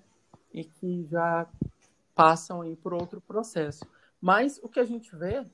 e 0.55 0.65
que 0.65 1.07
já 1.11 1.47
passam 2.19 2.63
aí 2.63 2.75
por 2.75 2.93
outro 2.93 3.21
processo. 3.21 3.87
Mas 4.21 4.59
o 4.61 4.69
que 4.69 4.81
a 4.81 4.85
gente 4.85 5.15
vê 5.15 5.47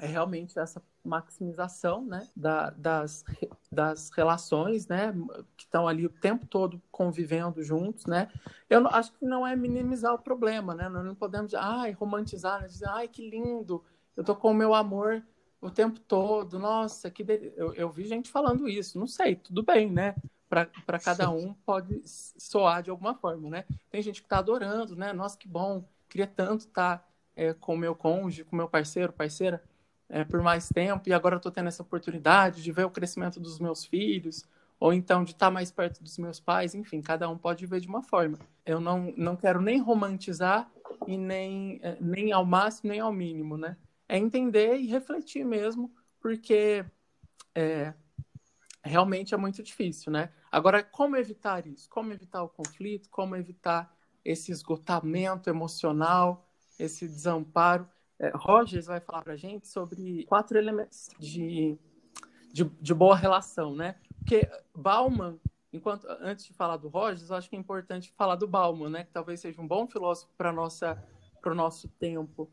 é 0.00 0.06
realmente 0.06 0.58
essa 0.58 0.82
maximização 1.04 2.04
né, 2.04 2.26
da, 2.34 2.70
das, 2.70 3.24
das 3.70 4.10
relações, 4.10 4.88
né, 4.88 5.14
que 5.56 5.62
estão 5.62 5.86
ali 5.86 6.04
o 6.04 6.10
tempo 6.10 6.46
todo 6.46 6.82
convivendo 6.90 7.62
juntos, 7.62 8.06
né. 8.06 8.28
Eu 8.68 8.88
acho 8.88 9.12
que 9.12 9.24
não 9.24 9.46
é 9.46 9.54
minimizar 9.54 10.12
o 10.12 10.18
problema, 10.18 10.74
né, 10.74 10.88
nós 10.88 11.04
não 11.04 11.14
podemos 11.14 11.54
ai, 11.54 11.92
romantizar, 11.92 12.60
né, 12.60 12.66
dizer, 12.66 12.88
ai, 12.88 13.06
que 13.06 13.30
lindo, 13.30 13.84
eu 14.16 14.24
tô 14.24 14.34
com 14.34 14.50
o 14.50 14.54
meu 14.54 14.74
amor 14.74 15.22
o 15.60 15.70
tempo 15.70 16.00
todo, 16.00 16.58
nossa, 16.58 17.08
que 17.08 17.22
del... 17.22 17.52
eu, 17.56 17.74
eu 17.74 17.90
vi 17.90 18.04
gente 18.04 18.30
falando 18.30 18.68
isso, 18.68 18.98
não 18.98 19.06
sei, 19.06 19.36
tudo 19.36 19.62
bem, 19.62 19.90
né, 19.90 20.16
para 20.48 20.98
cada 20.98 21.30
um 21.30 21.52
pode 21.52 22.00
soar 22.04 22.82
de 22.82 22.90
alguma 22.90 23.14
forma, 23.14 23.50
né. 23.50 23.64
Tem 23.90 24.02
gente 24.02 24.20
que 24.20 24.26
está 24.26 24.38
adorando, 24.38 24.96
né, 24.96 25.12
nossa, 25.12 25.36
que 25.36 25.46
bom, 25.46 25.84
queria 26.08 26.26
tanto 26.26 26.60
estar 26.66 26.98
tá, 26.98 27.04
é, 27.36 27.52
com 27.52 27.74
o 27.74 27.78
meu 27.78 27.94
cônjuge, 27.94 28.44
com 28.44 28.56
o 28.56 28.58
meu 28.58 28.68
parceiro, 28.68 29.12
parceira, 29.12 29.62
é, 30.08 30.24
por 30.24 30.40
mais 30.42 30.68
tempo 30.68 31.08
e 31.08 31.12
agora 31.12 31.36
estou 31.36 31.52
tendo 31.52 31.68
essa 31.68 31.82
oportunidade 31.82 32.62
de 32.62 32.72
ver 32.72 32.84
o 32.84 32.90
crescimento 32.90 33.38
dos 33.38 33.58
meus 33.60 33.84
filhos 33.84 34.44
ou 34.80 34.92
então 34.92 35.24
de 35.24 35.32
estar 35.32 35.46
tá 35.46 35.50
mais 35.50 35.70
perto 35.70 36.02
dos 36.02 36.16
meus 36.18 36.40
pais, 36.40 36.74
enfim, 36.74 37.02
cada 37.02 37.28
um 37.28 37.36
pode 37.36 37.66
ver 37.66 37.80
de 37.80 37.88
uma 37.88 38.02
forma. 38.02 38.38
Eu 38.64 38.80
não, 38.80 39.12
não 39.16 39.36
quero 39.36 39.60
nem 39.60 39.80
romantizar 39.80 40.70
e 41.06 41.18
nem, 41.18 41.80
é, 41.82 41.96
nem 42.00 42.32
ao 42.32 42.44
máximo 42.44 42.90
nem 42.90 43.00
ao 43.00 43.12
mínimo, 43.12 43.56
né? 43.56 43.76
É 44.08 44.16
entender 44.16 44.76
e 44.76 44.86
refletir 44.86 45.44
mesmo, 45.44 45.92
porque 46.20 46.84
é, 47.54 47.92
realmente 48.88 49.34
é 49.34 49.36
muito 49.36 49.62
difícil, 49.62 50.10
né? 50.10 50.30
Agora, 50.50 50.82
como 50.82 51.16
evitar 51.16 51.66
isso? 51.66 51.88
Como 51.88 52.12
evitar 52.12 52.42
o 52.42 52.48
conflito? 52.48 53.08
Como 53.10 53.36
evitar 53.36 53.94
esse 54.24 54.50
esgotamento 54.50 55.48
emocional, 55.48 56.48
esse 56.78 57.06
desamparo? 57.06 57.88
É, 58.18 58.32
Rogers 58.34 58.86
vai 58.86 59.00
falar 59.00 59.22
para 59.22 59.34
a 59.34 59.36
gente 59.36 59.68
sobre 59.68 60.24
quatro 60.24 60.58
elementos 60.58 61.08
de, 61.18 61.78
de, 62.52 62.64
de, 62.64 62.94
boa 62.94 63.14
relação, 63.14 63.76
né? 63.76 63.94
Porque 64.18 64.50
Bauman, 64.74 65.38
enquanto 65.72 66.06
antes 66.20 66.44
de 66.44 66.52
falar 66.52 66.78
do 66.78 66.88
Rogers, 66.88 67.30
eu 67.30 67.36
acho 67.36 67.48
que 67.48 67.54
é 67.54 67.58
importante 67.58 68.12
falar 68.16 68.34
do 68.34 68.48
Bauman, 68.48 68.90
né? 68.90 69.04
Que 69.04 69.12
talvez 69.12 69.40
seja 69.40 69.60
um 69.60 69.68
bom 69.68 69.86
filósofo 69.86 70.32
para 70.36 70.50
o 70.50 71.54
nosso 71.54 71.88
tempo, 71.90 72.50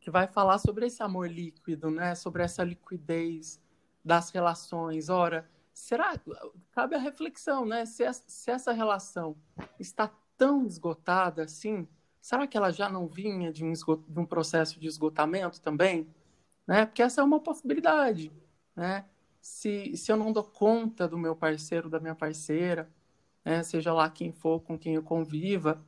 que 0.00 0.10
vai 0.10 0.26
falar 0.26 0.58
sobre 0.58 0.86
esse 0.86 1.02
amor 1.02 1.30
líquido, 1.30 1.90
né? 1.90 2.14
Sobre 2.14 2.42
essa 2.42 2.62
liquidez 2.62 3.58
das 4.04 4.30
relações. 4.30 5.08
Ora, 5.08 5.48
será 5.76 6.18
cabe 6.72 6.94
a 6.94 6.98
reflexão, 6.98 7.66
né? 7.66 7.84
Se, 7.84 8.02
se 8.26 8.50
essa 8.50 8.72
relação 8.72 9.36
está 9.78 10.10
tão 10.34 10.66
esgotada 10.66 11.42
assim, 11.42 11.86
será 12.18 12.46
que 12.46 12.56
ela 12.56 12.72
já 12.72 12.88
não 12.88 13.06
vinha 13.06 13.52
de 13.52 13.62
um, 13.62 13.72
de 13.74 14.18
um 14.18 14.24
processo 14.24 14.80
de 14.80 14.88
esgotamento 14.88 15.60
também? 15.60 16.08
Né? 16.66 16.86
Porque 16.86 17.02
essa 17.02 17.20
é 17.20 17.24
uma 17.24 17.38
possibilidade. 17.38 18.32
Né? 18.74 19.04
Se, 19.38 19.94
se 19.94 20.10
eu 20.10 20.16
não 20.16 20.32
dou 20.32 20.44
conta 20.44 21.06
do 21.06 21.18
meu 21.18 21.36
parceiro, 21.36 21.90
da 21.90 22.00
minha 22.00 22.14
parceira, 22.14 22.90
né? 23.44 23.62
seja 23.62 23.92
lá 23.92 24.08
quem 24.08 24.32
for 24.32 24.60
com 24.60 24.78
quem 24.78 24.94
eu 24.94 25.02
conviva, 25.02 25.84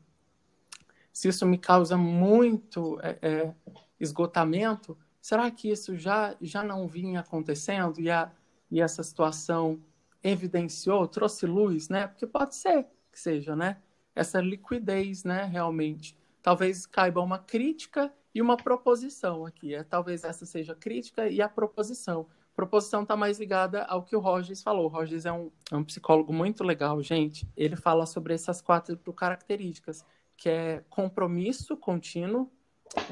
se 1.10 1.28
isso 1.28 1.46
me 1.46 1.56
causa 1.56 1.96
muito 1.96 3.00
é, 3.02 3.18
é, 3.22 3.54
esgotamento, 3.98 4.98
será 5.18 5.50
que 5.50 5.70
isso 5.70 5.96
já, 5.96 6.36
já 6.42 6.62
não 6.62 6.86
vinha 6.86 7.20
acontecendo 7.20 7.98
e, 7.98 8.10
a, 8.10 8.30
e 8.70 8.80
essa 8.80 9.02
situação 9.02 9.80
evidenciou, 10.22 11.06
trouxe 11.06 11.46
luz, 11.46 11.88
né? 11.88 12.06
Porque 12.06 12.26
pode 12.26 12.54
ser 12.54 12.86
que 13.10 13.18
seja, 13.18 13.54
né? 13.56 13.78
Essa 14.14 14.40
liquidez, 14.40 15.24
né? 15.24 15.44
Realmente 15.44 16.16
talvez 16.48 16.86
caiba 16.86 17.20
uma 17.20 17.38
crítica 17.38 18.10
e 18.34 18.40
uma 18.40 18.56
proposição 18.56 19.44
aqui. 19.44 19.74
É, 19.74 19.82
talvez 19.82 20.24
essa 20.24 20.46
seja 20.46 20.72
a 20.72 20.76
crítica 20.76 21.28
e 21.28 21.42
a 21.42 21.48
proposição. 21.48 22.26
A 22.52 22.56
proposição 22.56 23.02
está 23.02 23.14
mais 23.16 23.38
ligada 23.38 23.84
ao 23.84 24.02
que 24.02 24.16
o 24.16 24.18
Rogers 24.18 24.62
falou. 24.62 24.86
O 24.86 24.88
Rogers 24.88 25.26
é 25.26 25.32
um, 25.32 25.50
é 25.70 25.76
um 25.76 25.84
psicólogo 25.84 26.32
muito 26.32 26.64
legal, 26.64 27.02
gente. 27.02 27.46
Ele 27.56 27.76
fala 27.76 28.06
sobre 28.06 28.32
essas 28.32 28.62
quatro 28.62 29.12
características, 29.12 30.04
que 30.36 30.48
é 30.48 30.82
compromisso 30.88 31.76
contínuo, 31.76 32.50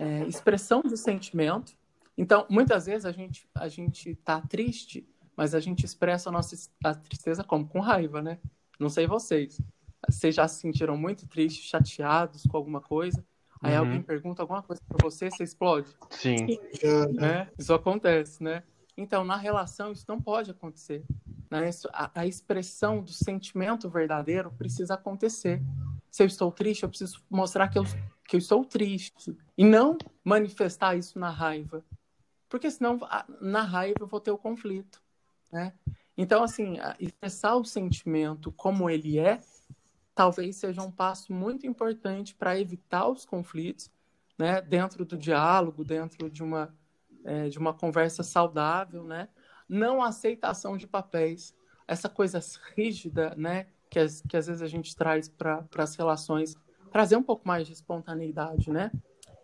é, 0.01 0.27
expressão 0.27 0.81
de 0.81 0.97
sentimento. 0.97 1.77
Então, 2.17 2.47
muitas 2.49 2.87
vezes 2.87 3.05
a 3.05 3.13
gente 3.13 3.47
a 3.55 3.69
gente 3.69 4.11
está 4.11 4.41
triste, 4.41 5.07
mas 5.37 5.55
a 5.55 5.61
gente 5.61 5.85
expressa 5.85 6.29
a 6.29 6.33
nossa 6.33 6.57
a 6.83 6.95
tristeza 6.95 7.45
como 7.45 7.69
com 7.69 7.81
raiva, 7.81 8.23
né? 8.23 8.39
Não 8.79 8.89
sei 8.89 9.07
vocês. 9.07 9.61
Vocês 10.09 10.35
já 10.35 10.47
se 10.47 10.61
sentiram 10.61 10.97
muito 10.97 11.27
tristes, 11.27 11.65
chateados 11.65 12.45
com 12.45 12.57
alguma 12.57 12.81
coisa? 12.81 13.25
Aí 13.61 13.73
uhum. 13.75 13.81
alguém 13.81 14.03
pergunta 14.03 14.43
alguma 14.43 14.63
coisa 14.63 14.83
para 14.87 14.99
você, 15.03 15.31
você 15.31 15.43
explode? 15.43 15.89
Sim. 16.11 16.47
Né? 17.15 17.49
Isso 17.59 17.73
acontece, 17.73 18.43
né? 18.43 18.63
Então, 18.97 19.25
na 19.25 19.37
relação, 19.37 19.93
isso 19.93 20.05
não 20.09 20.21
pode 20.21 20.51
acontecer. 20.51 21.05
Né? 21.51 21.71
A, 21.93 22.21
a, 22.21 22.27
expressão 22.27 23.03
do 23.03 23.13
sentimento 23.13 23.91
verdadeiro 23.91 24.51
precisa 24.53 24.95
acontecer. 24.95 25.63
Se 26.11 26.23
eu 26.23 26.27
estou 26.27 26.51
triste, 26.51 26.83
eu 26.83 26.89
preciso 26.89 27.23
mostrar 27.29 27.69
que 27.69 27.79
eu, 27.79 27.85
que 28.27 28.37
eu 28.37 28.39
estou 28.39 28.65
triste. 28.65 29.37
E 29.57 29.65
não 29.65 29.99
manifestar 30.25 30.97
isso 30.97 31.19
na 31.19 31.31
raiva. 31.31 31.85
Porque 32.49 32.71
senão, 32.71 32.99
na 33.41 33.63
raiva, 33.63 33.99
eu 34.01 34.07
vou 34.07 34.21
ter 34.21 34.31
o 34.31 34.39
conflito. 34.39 35.03
Né? 35.53 35.73
Então, 36.17 36.43
assim, 36.43 36.79
expressar 36.99 37.57
o 37.57 37.65
sentimento 37.65 38.51
como 38.53 38.89
ele 38.89 39.19
é 39.19 39.41
talvez 40.17 40.57
seja 40.57 40.83
um 40.83 40.91
passo 40.91 41.31
muito 41.31 41.67
importante 41.67 42.35
para 42.35 42.59
evitar 42.59 43.07
os 43.07 43.27
conflitos, 43.27 43.91
né, 44.39 44.63
dentro 44.63 45.05
do 45.05 45.17
diálogo, 45.17 45.85
dentro 45.85 46.31
de 46.31 46.43
uma, 46.43 46.75
é, 47.23 47.51
de 47.51 47.59
uma 47.59 47.75
conversa 47.75 48.23
saudável, 48.23 49.05
né? 49.05 49.29
Não 49.69 50.03
aceitação 50.03 50.79
de 50.79 50.87
papéis, 50.87 51.55
essa 51.87 52.09
coisa 52.09 52.41
rígida, 52.75 53.35
né, 53.37 53.67
que, 53.91 53.99
as, 53.99 54.23
que 54.23 54.37
às 54.39 54.47
vezes 54.47 54.63
a 54.63 54.67
gente 54.67 54.97
traz 54.97 55.29
para 55.29 55.67
as 55.77 55.95
relações, 55.97 56.57
trazer 56.91 57.17
um 57.17 57.23
pouco 57.23 57.47
mais 57.47 57.67
de 57.67 57.75
espontaneidade, 57.75 58.71
né? 58.71 58.91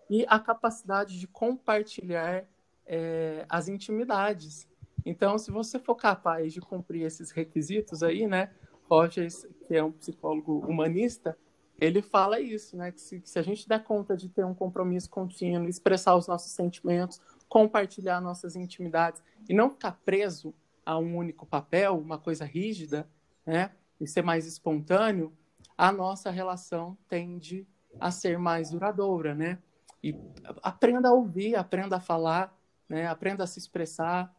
E 0.08 0.24
a 0.26 0.38
capacidade 0.38 1.20
de 1.20 1.26
compartilhar 1.26 2.46
é, 2.86 3.44
as 3.46 3.68
intimidades. 3.68 4.66
Então, 5.04 5.38
se 5.38 5.50
você 5.50 5.78
for 5.78 5.94
capaz 5.94 6.52
de 6.52 6.60
cumprir 6.60 7.02
esses 7.02 7.30
requisitos 7.30 8.02
aí, 8.02 8.26
né, 8.26 8.50
Rogers, 8.88 9.46
que 9.66 9.74
é 9.74 9.82
um 9.82 9.92
psicólogo 9.92 10.58
humanista, 10.58 11.36
ele 11.80 12.00
fala 12.00 12.38
isso, 12.38 12.76
né? 12.76 12.92
Que 12.92 13.00
se, 13.00 13.20
que 13.20 13.28
se, 13.28 13.38
a 13.38 13.42
gente 13.42 13.68
der 13.68 13.82
conta 13.82 14.16
de 14.16 14.28
ter 14.28 14.44
um 14.44 14.54
compromisso 14.54 15.10
contínuo, 15.10 15.68
expressar 15.68 16.14
os 16.14 16.28
nossos 16.28 16.52
sentimentos, 16.52 17.20
compartilhar 17.48 18.20
nossas 18.20 18.54
intimidades 18.54 19.22
e 19.48 19.54
não 19.54 19.68
ficar 19.68 19.98
preso 20.04 20.54
a 20.86 20.96
um 20.98 21.16
único 21.16 21.44
papel, 21.44 21.98
uma 21.98 22.18
coisa 22.18 22.44
rígida, 22.44 23.08
né? 23.44 23.72
E 24.00 24.06
ser 24.06 24.22
mais 24.22 24.46
espontâneo, 24.46 25.32
a 25.76 25.90
nossa 25.90 26.30
relação 26.30 26.96
tende 27.08 27.66
a 27.98 28.10
ser 28.10 28.38
mais 28.38 28.70
duradoura, 28.70 29.34
né? 29.34 29.58
E 30.02 30.14
aprenda 30.62 31.08
a 31.08 31.12
ouvir, 31.12 31.56
aprenda 31.56 31.96
a 31.96 32.00
falar, 32.00 32.56
né? 32.88 33.06
Aprenda 33.06 33.44
a 33.44 33.46
se 33.46 33.58
expressar. 33.58 34.32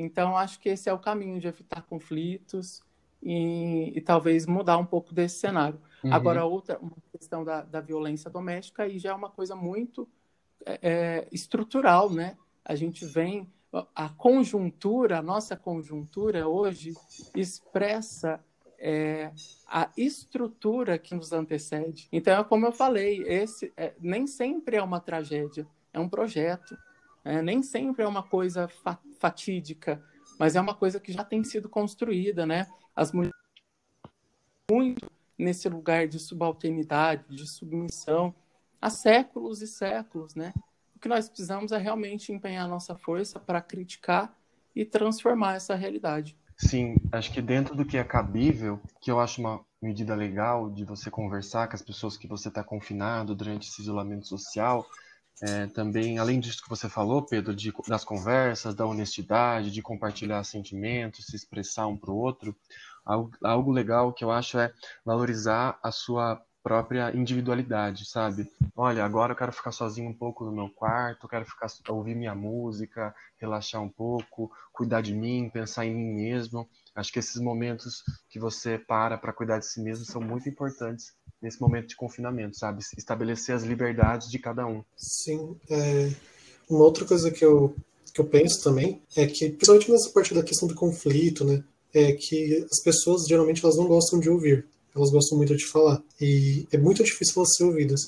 Então, 0.00 0.36
acho 0.36 0.58
que 0.58 0.68
esse 0.68 0.88
é 0.88 0.92
o 0.92 0.98
caminho 0.98 1.38
de 1.40 1.48
evitar 1.48 1.82
conflitos 1.82 2.82
e, 3.22 3.92
e 3.94 4.00
talvez 4.00 4.46
mudar 4.46 4.78
um 4.78 4.86
pouco 4.86 5.14
desse 5.14 5.38
cenário. 5.38 5.80
Uhum. 6.02 6.12
Agora, 6.12 6.44
outra 6.44 6.78
uma 6.78 6.96
questão 7.12 7.44
da, 7.44 7.62
da 7.62 7.80
violência 7.80 8.30
doméstica 8.30 8.84
aí 8.84 8.98
já 8.98 9.10
é 9.10 9.14
uma 9.14 9.30
coisa 9.30 9.54
muito 9.54 10.08
é, 10.64 10.78
é 10.82 11.28
estrutural, 11.30 12.10
né? 12.10 12.36
A 12.64 12.74
gente 12.74 13.04
vem 13.04 13.48
a 13.94 14.08
conjuntura, 14.08 15.18
a 15.18 15.22
nossa 15.22 15.56
conjuntura 15.56 16.48
hoje 16.48 16.94
expressa 17.36 18.40
é, 18.78 19.30
a 19.66 19.90
estrutura 19.96 20.98
que 20.98 21.14
nos 21.14 21.32
antecede. 21.32 22.08
Então, 22.10 22.40
é 22.40 22.44
como 22.44 22.66
eu 22.66 22.72
falei, 22.72 23.22
esse 23.26 23.72
é, 23.76 23.92
nem 24.00 24.26
sempre 24.26 24.76
é 24.76 24.82
uma 24.82 24.98
tragédia, 24.98 25.66
é 25.92 26.00
um 26.00 26.08
projeto. 26.08 26.76
É, 27.22 27.42
nem 27.42 27.62
sempre 27.62 28.02
é 28.02 28.08
uma 28.08 28.22
coisa 28.22 28.66
fa 28.66 28.98
fatídica, 29.20 30.02
mas 30.38 30.56
é 30.56 30.60
uma 30.60 30.74
coisa 30.74 30.98
que 30.98 31.12
já 31.12 31.22
tem 31.22 31.44
sido 31.44 31.68
construída, 31.68 32.46
né? 32.46 32.66
As 32.96 33.12
mulheres 33.12 33.36
muito 34.70 35.10
nesse 35.38 35.68
lugar 35.68 36.08
de 36.08 36.18
subalternidade, 36.18 37.24
de 37.28 37.46
submissão, 37.46 38.34
há 38.80 38.88
séculos 38.88 39.62
e 39.62 39.66
séculos, 39.66 40.34
né? 40.34 40.52
O 40.96 40.98
que 40.98 41.08
nós 41.08 41.28
precisamos 41.28 41.72
é 41.72 41.78
realmente 41.78 42.32
empenhar 42.32 42.68
nossa 42.68 42.94
força 42.94 43.38
para 43.38 43.60
criticar 43.60 44.34
e 44.74 44.84
transformar 44.84 45.56
essa 45.56 45.74
realidade. 45.74 46.36
Sim, 46.56 46.96
acho 47.10 47.32
que 47.32 47.40
dentro 47.40 47.74
do 47.74 47.84
que 47.84 47.96
é 47.96 48.04
cabível, 48.04 48.80
que 49.00 49.10
eu 49.10 49.18
acho 49.18 49.40
uma 49.40 49.64
medida 49.80 50.14
legal 50.14 50.70
de 50.70 50.84
você 50.84 51.10
conversar 51.10 51.68
com 51.68 51.74
as 51.74 51.82
pessoas 51.82 52.18
que 52.18 52.28
você 52.28 52.48
está 52.48 52.62
confinado 52.62 53.34
durante 53.34 53.68
esse 53.68 53.80
isolamento 53.80 54.26
social, 54.26 54.86
é, 55.42 55.66
também, 55.68 56.18
além 56.18 56.38
disso 56.38 56.62
que 56.62 56.68
você 56.68 56.88
falou, 56.88 57.22
Pedro, 57.22 57.54
de, 57.54 57.72
das 57.88 58.04
conversas, 58.04 58.74
da 58.74 58.86
honestidade, 58.86 59.70
de 59.70 59.80
compartilhar 59.80 60.44
sentimentos, 60.44 61.26
se 61.26 61.36
expressar 61.36 61.86
um 61.86 61.96
para 61.96 62.10
o 62.10 62.16
outro, 62.16 62.54
algo, 63.04 63.30
algo 63.42 63.72
legal 63.72 64.12
que 64.12 64.22
eu 64.22 64.30
acho 64.30 64.58
é 64.58 64.72
valorizar 65.04 65.78
a 65.82 65.90
sua 65.90 66.40
própria 66.62 67.16
individualidade, 67.16 68.04
sabe? 68.04 68.46
Olha, 68.76 69.04
agora 69.04 69.32
eu 69.32 69.36
quero 69.36 69.52
ficar 69.52 69.72
sozinho 69.72 70.10
um 70.10 70.14
pouco 70.14 70.44
no 70.44 70.52
meu 70.52 70.68
quarto, 70.68 71.26
quero 71.26 71.46
ficar 71.46 71.68
ouvir 71.88 72.14
minha 72.14 72.34
música, 72.34 73.14
relaxar 73.38 73.82
um 73.82 73.88
pouco, 73.88 74.50
cuidar 74.72 75.00
de 75.00 75.14
mim, 75.14 75.50
pensar 75.50 75.86
em 75.86 75.94
mim 75.94 76.12
mesmo. 76.12 76.68
Acho 76.94 77.12
que 77.12 77.18
esses 77.18 77.40
momentos 77.40 78.02
que 78.28 78.38
você 78.38 78.78
para 78.78 79.16
para 79.16 79.32
cuidar 79.32 79.58
de 79.58 79.66
si 79.66 79.80
mesmo 79.80 80.04
são 80.04 80.20
muito 80.20 80.48
importantes 80.48 81.14
nesse 81.42 81.60
momento 81.60 81.88
de 81.88 81.96
confinamento, 81.96 82.58
sabe? 82.58 82.82
Estabelecer 82.96 83.54
as 83.54 83.62
liberdades 83.62 84.30
de 84.30 84.38
cada 84.38 84.66
um. 84.66 84.82
Sim. 84.96 85.56
É... 85.68 86.10
Uma 86.68 86.84
outra 86.84 87.04
coisa 87.04 87.30
que 87.30 87.44
eu, 87.44 87.74
que 88.14 88.20
eu 88.20 88.24
penso 88.24 88.62
também 88.62 89.00
é 89.16 89.26
que, 89.26 89.50
principalmente 89.50 89.90
nessa 89.90 90.10
parte 90.10 90.34
da 90.34 90.42
questão 90.42 90.68
do 90.68 90.74
conflito, 90.74 91.44
né? 91.44 91.64
É 91.92 92.12
que 92.12 92.64
as 92.70 92.80
pessoas 92.82 93.26
geralmente 93.26 93.64
elas 93.64 93.76
não 93.76 93.88
gostam 93.88 94.20
de 94.20 94.30
ouvir 94.30 94.64
elas 94.94 95.10
gostam 95.10 95.38
muito 95.38 95.56
de 95.56 95.66
falar. 95.66 96.02
E 96.20 96.66
é 96.72 96.78
muito 96.78 97.02
difícil 97.02 97.34
elas 97.36 97.54
serem 97.54 97.72
ouvidas. 97.72 98.00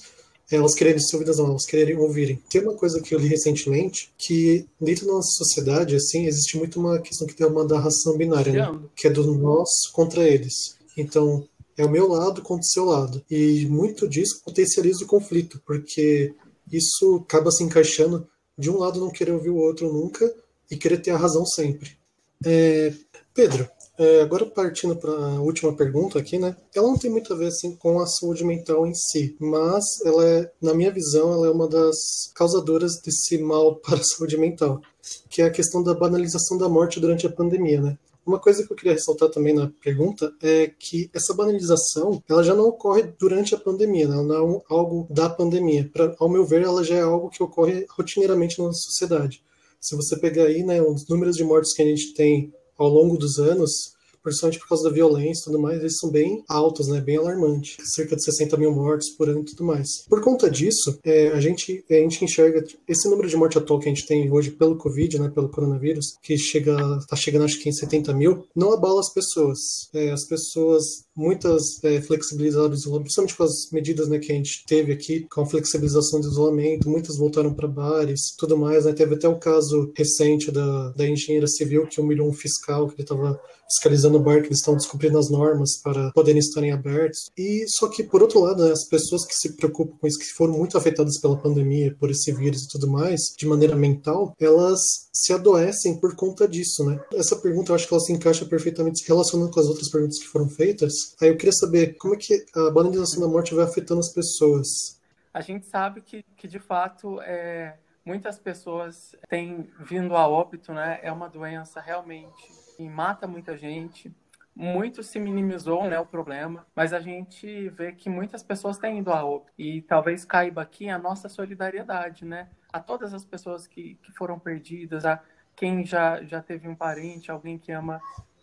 Elas 0.51 0.75
quererem 0.75 1.01
ser 1.01 1.17
ouvidas, 1.17 1.39
não, 1.39 1.47
elas 1.47 1.65
quererem 1.65 1.97
ouvirem. 1.97 2.43
Tem 2.51 2.61
uma 2.61 2.75
coisa 2.75 3.01
que 3.01 3.15
eu 3.15 3.19
li 3.19 3.29
recentemente, 3.29 4.13
que 4.19 4.67
dentro 4.79 5.07
da 5.07 5.13
nossa 5.13 5.31
sociedade, 5.33 5.97
assim, 5.97 6.27
existe 6.27 6.59
muito 6.59 6.79
uma 6.79 6.99
questão 6.99 7.27
que 7.27 7.35
tem 7.35 7.47
uma 7.47 7.65
da 7.65 7.79
ração 7.79 8.17
binária, 8.19 8.53
né? 8.53 8.81
Que 8.95 9.07
é 9.07 9.11
do 9.11 9.35
nós 9.39 9.69
contra 9.93 10.29
eles. 10.29 10.77
Então, 10.97 11.47
é 11.77 11.85
o 11.85 11.91
meu 11.91 12.09
lado 12.09 12.43
contra 12.43 12.63
o 12.63 12.71
seu 12.71 12.85
lado. 12.85 13.23
E 13.31 13.67
muito 13.67 14.09
disso 14.09 14.43
potencializa 14.45 15.05
o 15.05 15.09
conflito, 15.09 15.61
porque 15.67 16.35
isso 16.71 17.23
acaba 17.25 17.51
se 17.51 17.63
encaixando 17.63 18.27
de 18.59 18.71
um 18.71 18.79
lado 18.79 19.01
não 19.01 19.11
querer 19.11 19.33
ouvir 19.33 19.51
o 19.51 19.57
outro 19.57 19.93
nunca 19.93 20.33
e 20.71 20.77
querer 20.77 20.99
ter 20.99 21.11
a 21.11 21.17
razão 21.17 21.45
sempre. 21.45 21.97
É, 22.45 22.93
Pedro, 23.35 23.69
é, 23.99 24.23
agora 24.23 24.47
partindo 24.47 24.97
para 24.97 25.13
a 25.13 25.41
última 25.41 25.75
pergunta 25.75 26.19
aqui, 26.19 26.39
né? 26.39 26.57
Ela 26.75 26.89
não 26.89 26.99
tem 26.99 27.11
muito 27.11 27.33
a 27.33 27.37
ver 27.37 27.49
assim 27.49 27.77
com 27.77 28.01
a 28.01 28.07
saúde 28.07 28.45
mental 28.45 28.87
em 28.87 28.95
si, 28.95 29.37
mas 29.39 29.85
ela 30.05 30.27
é, 30.27 30.51
na 30.61 30.75
minha 30.75 30.91
visão, 30.91 31.33
ela 31.33 31.47
é 31.47 31.51
uma 31.51 31.69
das 31.69 31.97
causadoras 32.35 33.01
desse 33.01 33.39
mal 33.39 33.77
para 33.85 33.99
a 33.99 34.03
saúde 34.03 34.37
mental, 34.37 34.81
que 35.29 35.43
é 35.43 35.45
a 35.45 35.51
questão 35.51 35.83
da 35.83 35.95
banalização 35.95 36.57
da 36.57 36.69
morte 36.69 37.01
durante 37.01 37.27
a 37.27 37.33
pandemia, 37.33 37.81
né? 37.81 37.99
Uma 38.25 38.39
coisa 38.39 38.65
que 38.65 38.73
eu 38.73 38.77
queria 38.77 38.93
ressaltar 38.93 39.29
também 39.31 39.53
na 39.53 39.73
pergunta 39.83 40.33
é 40.41 40.69
que 40.69 41.11
essa 41.13 41.35
banalização 41.35 42.23
ela 42.29 42.45
já 42.45 42.55
não 42.55 42.69
ocorre 42.69 43.03
durante 43.19 43.55
a 43.55 43.59
pandemia, 43.59 44.07
né? 44.07 44.15
não 44.15 44.57
é 44.59 44.63
algo 44.69 45.07
da 45.11 45.29
pandemia. 45.29 45.91
Pra, 45.93 46.15
ao 46.19 46.29
meu 46.29 46.45
ver, 46.45 46.63
ela 46.63 46.85
já 46.85 46.97
é 46.97 47.03
algo 47.03 47.31
que 47.31 47.43
ocorre 47.43 47.85
rotineiramente 47.91 48.63
na 48.63 48.73
sociedade. 48.73 49.43
Se 49.81 49.97
você 49.97 50.17
pegar 50.17 50.45
aí 50.45 50.63
né, 50.63 50.81
os 50.81 51.09
números 51.09 51.37
de 51.37 51.43
mortes 51.43 51.75
que 51.75 51.83
a 51.83 51.87
gente 51.87 52.15
tem 52.15 52.53
ao 52.79 52.89
longo 52.89 53.19
dos 53.19 53.39
anos, 53.39 53.95
principalmente 54.23 54.59
por 54.59 54.69
causa 54.69 54.85
da 54.85 54.95
violência 54.95 55.43
e 55.43 55.45
tudo 55.45 55.61
mais, 55.61 55.81
eles 55.81 55.99
são 55.99 56.11
bem 56.11 56.43
altos, 56.49 56.89
né? 56.89 57.01
Bem 57.01 57.17
alarmantes. 57.17 57.77
Cerca 57.95 58.17
de 58.17 58.25
60 58.25 58.57
mil 58.57 58.73
mortes 58.73 59.11
por 59.17 59.29
ano 59.29 59.41
e 59.41 59.45
tudo 59.45 59.65
mais. 59.65 60.05
Por 60.09 60.21
conta 60.21 60.51
disso, 60.51 60.99
é, 61.05 61.29
a, 61.29 61.41
gente, 61.41 61.85
a 61.91 61.95
gente 61.95 62.25
enxerga 62.25 62.65
esse 62.87 63.09
número 63.09 63.29
de 63.29 63.37
morte 63.37 63.59
atual 63.59 63.79
que 63.79 63.89
a 63.89 63.95
gente 63.95 64.07
tem 64.07 64.31
hoje 64.31 64.51
pelo 64.51 64.77
Covid, 64.77 65.19
né? 65.19 65.29
Pelo 65.29 65.49
coronavírus, 65.49 66.17
que 66.23 66.37
chega, 66.39 66.77
tá 67.09 67.17
chegando 67.17 67.45
acho 67.45 67.61
que 67.61 67.69
em 67.69 67.73
70 67.73 68.13
mil, 68.15 68.47
não 68.55 68.73
abala 68.73 69.01
as 69.01 69.13
pessoas. 69.13 69.59
É, 69.93 70.11
as 70.11 70.27
pessoas 70.27 71.05
muitas 71.17 71.83
é, 71.85 72.01
flexibilizaram 72.01 72.71
o 72.71 72.75
isolamento, 72.75 73.05
principalmente 73.05 73.37
com 73.37 73.45
as 73.45 73.71
medidas 73.71 74.09
né, 74.09 74.19
que 74.19 74.33
a 74.33 74.35
gente 74.35 74.65
teve 74.67 74.93
aqui, 74.93 75.27
com 75.31 75.43
a 75.43 75.47
flexibilização 75.47 76.21
do 76.21 76.29
isolamento, 76.29 76.89
muitas 76.89 77.17
voltaram 77.17 77.53
para 77.55 77.69
bares, 77.69 78.35
tudo 78.39 78.57
mais, 78.57 78.85
né? 78.85 78.93
Teve 78.93 79.15
até 79.15 79.29
o 79.29 79.39
caso 79.39 79.93
recente 79.97 80.51
da, 80.51 80.91
da 80.91 81.07
engenheira 81.07 81.47
civil 81.47 81.87
que 81.87 82.01
humilhou 82.01 82.29
um 82.29 82.33
fiscal 82.33 82.89
que 82.89 82.95
ele 82.95 83.03
estava 83.03 83.41
fiscalizando 83.73 84.19
o 84.19 84.23
bar, 84.23 84.43
que 84.43 84.49
eles 84.49 84.59
estão 84.59 84.77
descumprindo 84.77 85.19
as 85.19 85.31
normas 85.31 85.81
para 85.83 86.11
poderem 86.13 86.39
estarem 86.39 86.73
abertos. 86.73 87.31
E 87.37 87.65
só 87.69 87.89
que, 87.89 88.03
por 88.03 88.23
outro 88.23 88.41
lado, 88.41 88.65
né, 88.65 88.73
as 88.73 88.87
pessoas 88.87 89.25
que 89.25 89.35
se 89.35 89.57
preocupam 89.57 89.97
com 89.99 90.07
isso, 90.07 90.19
que 90.19 90.27
foram 90.27 90.53
muito 90.53 90.77
afetadas 90.77 91.19
pela 91.19 91.39
pandemia, 91.39 91.97
por 91.99 92.11
esse 92.11 92.33
vírus 92.33 92.65
e 92.65 92.69
tudo 92.69 92.91
mais, 92.91 93.21
de 93.37 93.47
maneira 93.47 93.75
mental, 93.75 94.35
elas 94.39 94.81
se 95.13 95.33
adoecem 95.33 95.99
por 95.99 96.15
conta 96.15 96.47
disso, 96.47 96.85
né? 96.85 97.01
Essa 97.15 97.37
pergunta 97.37 97.73
eu 97.73 97.77
acho 97.77 97.89
que 97.89 97.95
ela 97.95 98.03
se 98.03 98.13
encaixa 98.13 98.45
perfeitamente 98.45 99.05
relacionando 99.07 99.51
com 99.51 99.61
as 99.61 99.67
outras 99.67 99.89
perguntas 99.89 100.19
que 100.19 100.29
foram 100.29 100.49
feitas, 100.49 100.93
Aí 101.21 101.29
eu 101.29 101.37
queria 101.37 101.53
saber 101.53 101.97
como 101.97 102.15
é 102.15 102.19
que 102.19 102.45
a 102.55 102.71
banalização 102.71 103.21
da 103.21 103.29
morte 103.29 103.55
vai 103.55 103.65
afetando 103.65 104.01
as 104.01 104.13
pessoas. 104.13 105.01
A 105.33 105.41
gente 105.41 105.67
sabe 105.67 106.01
que, 106.01 106.25
que 106.37 106.47
de 106.47 106.59
fato, 106.59 107.21
é, 107.23 107.77
muitas 108.05 108.39
pessoas 108.39 109.17
têm 109.29 109.71
vindo 109.81 110.17
a 110.17 110.29
óbito, 110.29 110.73
né? 110.73 111.01
É 111.03 111.11
uma 111.11 111.29
doença 111.29 111.81
realmente 111.81 112.51
que 112.77 112.89
mata 112.89 113.27
muita 113.27 113.57
gente. 113.57 114.15
Muito 114.55 115.03
se 115.03 115.19
minimizou 115.19 115.85
né, 115.89 115.99
o 115.99 116.05
problema, 116.05 116.67
mas 116.77 116.93
a 116.93 117.01
gente 117.01 117.71
vê 117.71 117.93
que 117.93 118.11
muitas 118.11 118.43
pessoas 118.43 118.77
têm 118.77 118.99
ido 118.99 119.11
a 119.11 119.25
óbito. 119.25 119.51
E 119.57 119.81
talvez 119.81 120.27
caiba 120.27 120.61
aqui 120.61 120.91
a 120.91 120.99
nossa 120.99 121.27
solidariedade, 121.27 122.27
né? 122.27 122.51
A 122.71 122.79
todas 122.79 123.15
as 123.15 123.25
pessoas 123.25 123.67
que, 123.67 123.95
que 124.03 124.13
foram 124.13 124.39
perdidas, 124.39 125.07
a 125.07 125.23
quem 125.57 125.87
já, 125.87 126.23
já 126.23 126.43
teve 126.43 126.69
um 126.69 126.75
parente, 126.75 127.31
alguém 127.31 127.59
que 127.59 127.73
ama 127.73 127.99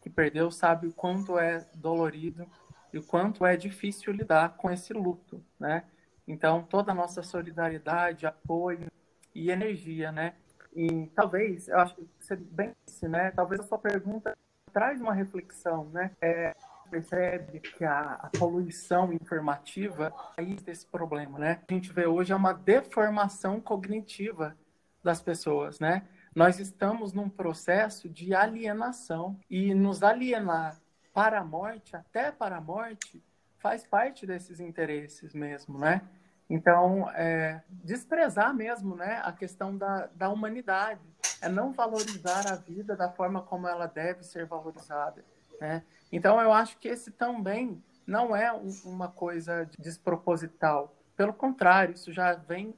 que 0.10 0.16
perdeu 0.16 0.50
sabe 0.52 0.88
o 0.88 0.94
quanto 0.94 1.38
é 1.38 1.66
dolorido 1.76 2.48
e 2.92 2.98
o 2.98 3.04
quanto 3.04 3.46
é 3.46 3.56
difícil 3.56 4.12
lidar 4.12 4.58
com 4.58 4.70
esse 4.72 4.92
luto, 4.92 5.44
né? 5.60 5.84
Então, 6.28 6.64
toda 6.64 6.92
a 6.92 6.96
nossa 6.96 7.22
solidariedade, 7.24 8.26
apoio 8.26 8.92
e 9.34 9.52
energia, 9.52 10.12
né? 10.12 10.34
E 10.76 11.08
talvez, 11.16 11.68
eu 11.68 11.80
acho 11.80 11.96
que 11.96 12.08
você 12.20 12.36
bem 12.36 12.76
disse, 12.86 13.08
né? 13.08 13.32
Talvez 13.32 13.62
a 13.62 13.64
sua 13.64 13.78
pergunta 13.78 14.36
traz 14.74 15.00
uma 15.00 15.14
reflexão, 15.14 15.86
né? 15.90 16.12
É, 16.22 16.56
percebe 16.90 17.60
que 17.60 17.84
a, 17.84 18.14
a, 18.14 18.30
poluição 18.38 19.14
informativa 19.14 20.14
é 20.38 20.44
desse 20.44 20.86
problema, 20.88 21.38
né? 21.38 21.62
A 21.68 21.74
gente 21.74 21.92
vê 21.94 22.06
hoje 22.06 22.34
é 22.34 22.36
uma 22.36 22.54
deformação 22.54 23.60
cognitiva 23.60 24.56
das 25.04 25.22
pessoas, 25.22 25.80
né? 25.80 26.08
Nós 26.40 26.58
estamos 26.58 27.12
num 27.12 27.28
processo 27.28 28.08
de 28.08 28.34
alienação 28.34 29.38
e 29.50 29.76
nos 29.76 30.02
alienar 30.02 30.80
para 31.14 31.42
a 31.42 31.44
morte, 31.44 31.98
até 31.98 32.32
para 32.32 32.56
a 32.56 32.62
morte, 32.62 33.22
faz 33.58 33.86
parte 33.86 34.26
desses 34.26 34.62
interesses 34.62 35.34
mesmo, 35.34 35.78
né? 35.78 36.02
Então, 36.50 37.12
é, 37.12 37.62
desprezar 37.70 38.56
mesmo 38.56 38.96
né, 38.96 39.20
a 39.22 39.34
questão 39.34 39.76
da, 39.76 40.08
da 40.16 40.30
humanidade, 40.30 41.02
é 41.42 41.50
não 41.50 41.74
valorizar 41.74 42.50
a 42.50 42.56
vida 42.56 42.96
da 42.96 43.12
forma 43.12 43.42
como 43.42 43.68
ela 43.68 43.86
deve 43.86 44.24
ser 44.24 44.46
valorizada. 44.46 45.22
Né? 45.60 45.84
Então, 46.10 46.40
eu 46.40 46.54
acho 46.54 46.78
que 46.78 46.88
esse 46.88 47.12
também 47.12 47.84
não 48.08 48.34
é 48.34 48.50
um, 48.54 48.72
uma 48.86 49.10
coisa 49.10 49.70
desproposital. 49.78 50.96
Pelo 51.18 51.34
contrário, 51.34 51.96
isso 51.96 52.14
já 52.14 52.34
vem 52.34 52.74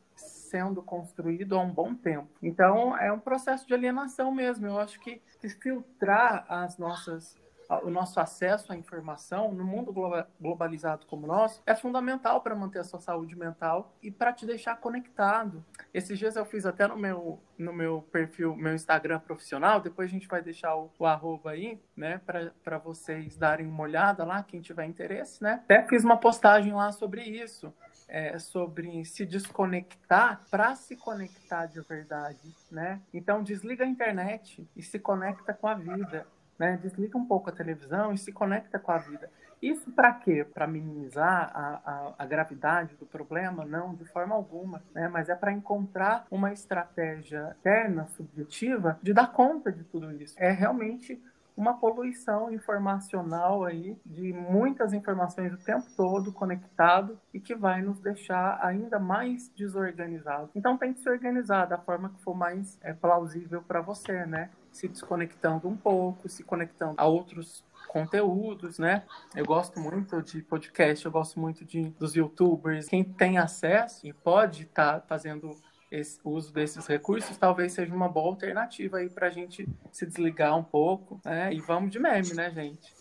sendo 0.52 0.84
construído 0.84 1.56
há 1.56 1.62
um 1.62 1.72
bom 1.72 1.96
tempo. 1.96 2.30
Então, 2.44 2.98
é 2.98 3.12
um 3.12 3.20
processo 3.20 3.66
de 3.66 3.74
alienação 3.74 4.32
mesmo. 4.34 4.68
Eu 4.68 4.78
acho 4.78 5.00
que, 5.00 5.22
que 5.40 5.50
filtrar 5.50 6.46
as 6.50 6.78
nossas 6.78 7.40
o 7.84 7.90
nosso 7.90 8.20
acesso 8.20 8.74
à 8.74 8.76
informação 8.76 9.54
no 9.54 9.64
mundo 9.64 9.94
globalizado 10.40 11.06
como 11.06 11.24
o 11.24 11.28
nosso 11.28 11.62
é 11.66 11.74
fundamental 11.74 12.42
para 12.42 12.54
manter 12.54 12.80
a 12.80 12.84
sua 12.84 13.00
saúde 13.00 13.34
mental 13.34 13.96
e 14.04 14.12
para 14.12 14.34
te 14.34 14.46
deixar 14.46 14.76
conectado. 14.76 15.64
Esses 15.94 16.20
dias 16.20 16.36
eu 16.36 16.44
fiz 16.44 16.66
até 16.66 16.86
no 16.86 16.98
meu, 16.98 17.40
no 17.58 17.72
meu 17.72 18.02
perfil, 18.12 18.56
meu 18.56 18.74
Instagram 18.74 19.20
profissional, 19.20 19.80
depois 19.80 20.10
a 20.10 20.12
gente 20.12 20.28
vai 20.28 20.42
deixar 20.42 20.76
o, 20.76 20.92
o 21.00 21.06
arroba 21.06 21.52
aí, 21.52 21.80
né, 21.96 22.20
para 22.64 22.78
vocês 22.78 23.38
darem 23.38 23.68
uma 23.68 23.84
olhada 23.84 24.26
lá, 24.26 24.44
quem 24.44 24.60
tiver 24.60 24.86
interesse, 24.86 25.42
né? 25.42 25.62
Até 25.64 25.88
fiz 25.88 26.04
uma 26.04 26.18
postagem 26.18 26.74
lá 26.74 26.92
sobre 26.92 27.24
isso. 27.24 27.74
É, 28.14 28.38
sobre 28.38 29.06
se 29.06 29.26
desconectar 29.26 30.42
para 30.52 30.76
se 30.76 30.98
conectar 30.98 31.66
de 31.66 31.80
verdade, 31.80 32.54
né? 32.70 33.02
Então 33.14 33.42
desliga 33.42 33.86
a 33.86 33.88
internet 33.88 34.68
e 34.76 34.84
se 34.84 35.00
conecta 35.00 35.54
com 35.54 35.66
a 35.66 35.76
vida 35.76 36.28
né? 36.62 36.78
Desliga 36.80 37.18
um 37.18 37.26
pouco 37.26 37.50
a 37.50 37.54
televisão 37.54 38.14
e 38.14 38.20
se 38.20 38.32
conecta 38.32 38.78
com 38.78 38.92
a 38.92 39.00
vida. 39.00 39.32
Isso 39.60 39.92
para 39.92 40.14
quê? 40.14 40.44
Para 40.44 40.68
minimizar 40.68 41.52
a, 41.56 41.82
a, 41.84 42.14
a, 42.20 42.26
gravidade 42.26 42.96
do 42.98 43.06
problema? 43.06 43.66
Não, 43.66 43.96
de 43.96 44.06
forma 44.06 44.36
alguma, 44.36 44.84
né? 44.94 45.08
Mas 45.08 45.28
é 45.28 45.34
para 45.34 45.52
encontrar 45.52 46.28
uma 46.30 46.54
estratégia 46.54 47.56
interna, 47.60 48.06
subjetiva, 48.10 49.00
de 49.02 49.12
dar 49.12 49.32
conta 49.32 49.72
de 49.72 49.84
tudo 49.86 50.12
isso. 50.22 50.36
É 50.38 50.52
realmente 50.52 51.20
uma 51.56 51.78
poluição 51.78 52.52
informacional 52.52 53.64
aí 53.64 53.98
de 54.06 54.34
muitas 54.34 54.94
informações 54.94 55.54
o 55.54 55.58
tempo 55.58 55.86
todo 55.96 56.32
conectado 56.32 57.20
e 57.34 57.40
que 57.40 57.56
vai 57.56 57.82
nos 57.82 58.00
deixar 58.00 58.60
ainda 58.64 59.00
mais 59.00 59.50
desorganizados. 59.50 60.50
Então 60.56 60.78
tem 60.78 60.94
que 60.94 61.00
se 61.00 61.10
organizar 61.10 61.66
da 61.66 61.78
forma 61.78 62.10
que 62.10 62.22
for 62.22 62.36
mais 62.36 62.78
é, 62.82 62.94
plausível 62.94 63.62
para 63.62 63.82
você, 63.82 64.26
né? 64.26 64.50
Se 64.72 64.88
desconectando 64.88 65.68
um 65.68 65.76
pouco, 65.76 66.30
se 66.30 66.44
conectando 66.44 66.96
a 66.98 67.06
outros 67.06 67.64
conteúdos, 67.88 68.80
né? 68.80 69.04
Eu 69.36 69.46
gosto 69.46 69.80
muito 69.80 70.22
de 70.22 70.42
podcast, 70.42 71.06
eu 71.06 71.12
gosto 71.12 71.40
muito 71.40 71.66
de 71.66 71.90
dos 72.00 72.16
YouTubers. 72.16 72.88
Quem 72.88 73.04
tem 73.04 73.38
acesso 73.38 74.08
e 74.08 74.14
pode 74.14 74.64
estar 74.64 75.02
tá 75.02 75.06
fazendo 75.08 75.52
esse, 75.92 76.20
uso 76.24 76.54
desses 76.54 76.88
recursos 76.88 77.38
talvez 77.38 77.74
seja 77.74 77.94
uma 77.94 78.08
boa 78.08 78.30
alternativa 78.30 78.98
aí 78.98 79.10
para 79.10 79.28
a 79.28 79.30
gente 79.30 79.68
se 79.92 80.06
desligar 80.06 80.58
um 80.58 80.64
pouco, 80.64 81.20
né? 81.24 81.54
E 81.54 81.60
vamos 81.60 81.92
de 81.92 82.00
meme, 82.00 82.34
né, 82.34 82.50
gente? 82.50 82.94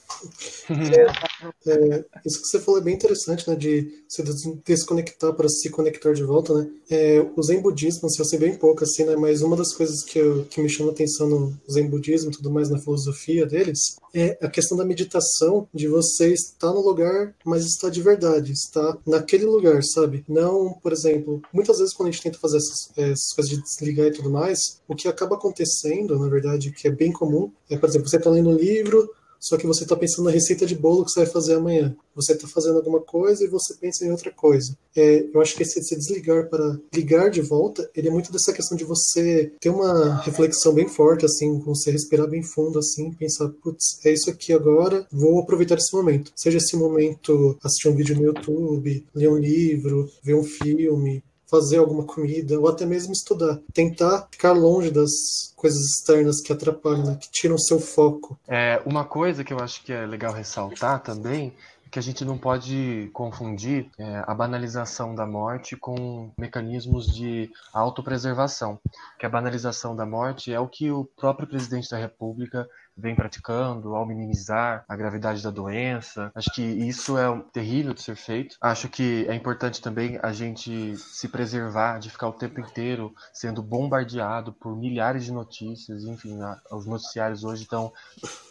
É, 1.66 2.04
isso 2.24 2.40
que 2.40 2.48
você 2.48 2.60
falou 2.60 2.80
é 2.80 2.84
bem 2.84 2.94
interessante, 2.94 3.48
né? 3.48 3.56
De 3.56 4.04
se 4.08 4.22
desconectar 4.64 5.32
para 5.34 5.48
se 5.48 5.70
conectar 5.70 6.12
de 6.12 6.22
volta, 6.22 6.54
né? 6.54 6.70
É, 6.90 7.26
o 7.36 7.42
Zen 7.42 7.60
Budismo, 7.60 8.06
assim, 8.06 8.20
eu 8.20 8.24
sei 8.24 8.38
bem 8.38 8.56
pouco, 8.56 8.84
assim, 8.84 9.04
né? 9.04 9.16
Mas 9.16 9.42
uma 9.42 9.56
das 9.56 9.72
coisas 9.72 10.02
que, 10.02 10.18
eu, 10.18 10.44
que 10.44 10.60
me 10.60 10.68
chama 10.68 10.90
atenção 10.90 11.28
no 11.28 11.58
Zen 11.70 11.88
Budismo 11.88 12.30
e 12.30 12.34
tudo 12.34 12.50
mais 12.50 12.68
na 12.68 12.78
filosofia 12.78 13.46
deles 13.46 13.96
é 14.14 14.36
a 14.42 14.48
questão 14.48 14.76
da 14.76 14.84
meditação, 14.84 15.68
de 15.72 15.86
você 15.86 16.32
estar 16.32 16.72
no 16.72 16.80
lugar, 16.80 17.34
mas 17.44 17.64
estar 17.64 17.90
de 17.90 18.02
verdade, 18.02 18.52
estar 18.52 18.98
naquele 19.06 19.44
lugar, 19.44 19.82
sabe? 19.82 20.24
Não, 20.28 20.72
por 20.82 20.92
exemplo, 20.92 21.40
muitas 21.52 21.78
vezes 21.78 21.94
quando 21.94 22.08
a 22.08 22.12
gente 22.12 22.22
tenta 22.22 22.38
fazer 22.38 22.56
essas, 22.58 22.90
essas 22.96 23.32
coisas 23.34 23.50
de 23.50 23.62
desligar 23.62 24.08
e 24.08 24.12
tudo 24.12 24.30
mais, 24.30 24.80
o 24.88 24.94
que 24.94 25.08
acaba 25.08 25.36
acontecendo, 25.36 26.18
na 26.18 26.28
verdade, 26.28 26.72
que 26.72 26.88
é 26.88 26.90
bem 26.90 27.12
comum, 27.12 27.50
é, 27.68 27.76
por 27.76 27.88
exemplo, 27.88 28.08
você 28.08 28.16
está 28.16 28.30
lendo 28.30 28.50
um 28.50 28.56
livro, 28.56 29.08
só 29.40 29.56
que 29.56 29.66
você 29.66 29.84
está 29.84 29.96
pensando 29.96 30.26
na 30.26 30.30
receita 30.30 30.66
de 30.66 30.76
bolo 30.76 31.04
que 31.04 31.10
você 31.10 31.20
vai 31.20 31.28
fazer 31.28 31.54
amanhã. 31.54 31.96
Você 32.14 32.32
está 32.32 32.46
fazendo 32.46 32.76
alguma 32.76 33.00
coisa 33.00 33.42
e 33.42 33.48
você 33.48 33.74
pensa 33.74 34.04
em 34.04 34.10
outra 34.10 34.30
coisa. 34.30 34.76
É, 34.94 35.26
eu 35.32 35.40
acho 35.40 35.56
que 35.56 35.62
esse, 35.62 35.78
esse 35.78 35.96
desligar 35.96 36.48
para 36.48 36.78
ligar 36.94 37.30
de 37.30 37.40
volta, 37.40 37.88
ele 37.94 38.08
é 38.08 38.10
muito 38.10 38.30
dessa 38.30 38.52
questão 38.52 38.76
de 38.76 38.84
você 38.84 39.52
ter 39.58 39.70
uma 39.70 40.20
reflexão 40.20 40.74
bem 40.74 40.86
forte, 40.86 41.24
assim, 41.24 41.58
você 41.60 41.90
respirar 41.90 42.28
bem 42.28 42.42
fundo, 42.42 42.78
assim, 42.78 43.12
pensar, 43.12 43.48
putz, 43.62 44.04
é 44.04 44.12
isso 44.12 44.28
aqui 44.28 44.52
agora, 44.52 45.06
vou 45.10 45.40
aproveitar 45.40 45.78
esse 45.78 45.94
momento. 45.94 46.32
Seja 46.36 46.58
esse 46.58 46.76
momento 46.76 47.56
assistir 47.62 47.88
um 47.88 47.96
vídeo 47.96 48.16
no 48.16 48.24
YouTube, 48.24 49.06
ler 49.14 49.28
um 49.30 49.38
livro, 49.38 50.08
ver 50.22 50.34
um 50.34 50.44
filme, 50.44 51.22
fazer 51.50 51.78
alguma 51.78 52.04
comida 52.04 52.58
ou 52.58 52.68
até 52.68 52.86
mesmo 52.86 53.12
estudar. 53.12 53.58
Tentar 53.72 54.28
ficar 54.30 54.52
longe 54.52 54.90
das 54.90 55.52
coisas 55.56 55.80
externas 55.80 56.40
que 56.40 56.52
atrapalham, 56.52 57.04
né, 57.04 57.18
que 57.20 57.30
tiram 57.30 57.58
seu 57.58 57.80
foco. 57.80 58.38
É, 58.46 58.80
uma 58.86 59.04
coisa 59.04 59.42
que 59.42 59.52
eu 59.52 59.58
acho 59.58 59.82
que 59.84 59.92
é 59.92 60.06
legal 60.06 60.32
ressaltar 60.32 61.02
também 61.02 61.52
é 61.86 61.88
que 61.90 61.98
a 61.98 62.02
gente 62.02 62.24
não 62.24 62.38
pode 62.38 63.10
confundir 63.12 63.90
é, 63.98 64.22
a 64.26 64.32
banalização 64.32 65.14
da 65.14 65.26
morte 65.26 65.76
com 65.76 66.30
mecanismos 66.38 67.12
de 67.12 67.50
autopreservação. 67.72 68.78
Que 69.18 69.26
a 69.26 69.28
banalização 69.28 69.96
da 69.96 70.06
morte 70.06 70.52
é 70.52 70.60
o 70.60 70.68
que 70.68 70.90
o 70.90 71.04
próprio 71.04 71.48
presidente 71.48 71.90
da 71.90 71.98
República 71.98 72.68
vem 73.00 73.14
praticando 73.14 73.94
ao 73.94 74.06
minimizar 74.06 74.84
a 74.88 74.96
gravidade 74.96 75.42
da 75.42 75.50
doença. 75.50 76.30
Acho 76.34 76.52
que 76.52 76.62
isso 76.62 77.18
é 77.18 77.42
terrível 77.52 77.94
de 77.94 78.02
ser 78.02 78.16
feito. 78.16 78.56
Acho 78.60 78.88
que 78.88 79.26
é 79.28 79.34
importante 79.34 79.80
também 79.80 80.18
a 80.22 80.32
gente 80.32 80.96
se 80.96 81.28
preservar 81.28 81.98
de 81.98 82.10
ficar 82.10 82.28
o 82.28 82.32
tempo 82.32 82.60
inteiro 82.60 83.14
sendo 83.32 83.62
bombardeado 83.62 84.52
por 84.52 84.76
milhares 84.76 85.24
de 85.24 85.32
notícias. 85.32 86.04
Enfim, 86.04 86.38
os 86.70 86.86
noticiários 86.86 87.44
hoje 87.44 87.62
estão 87.62 87.92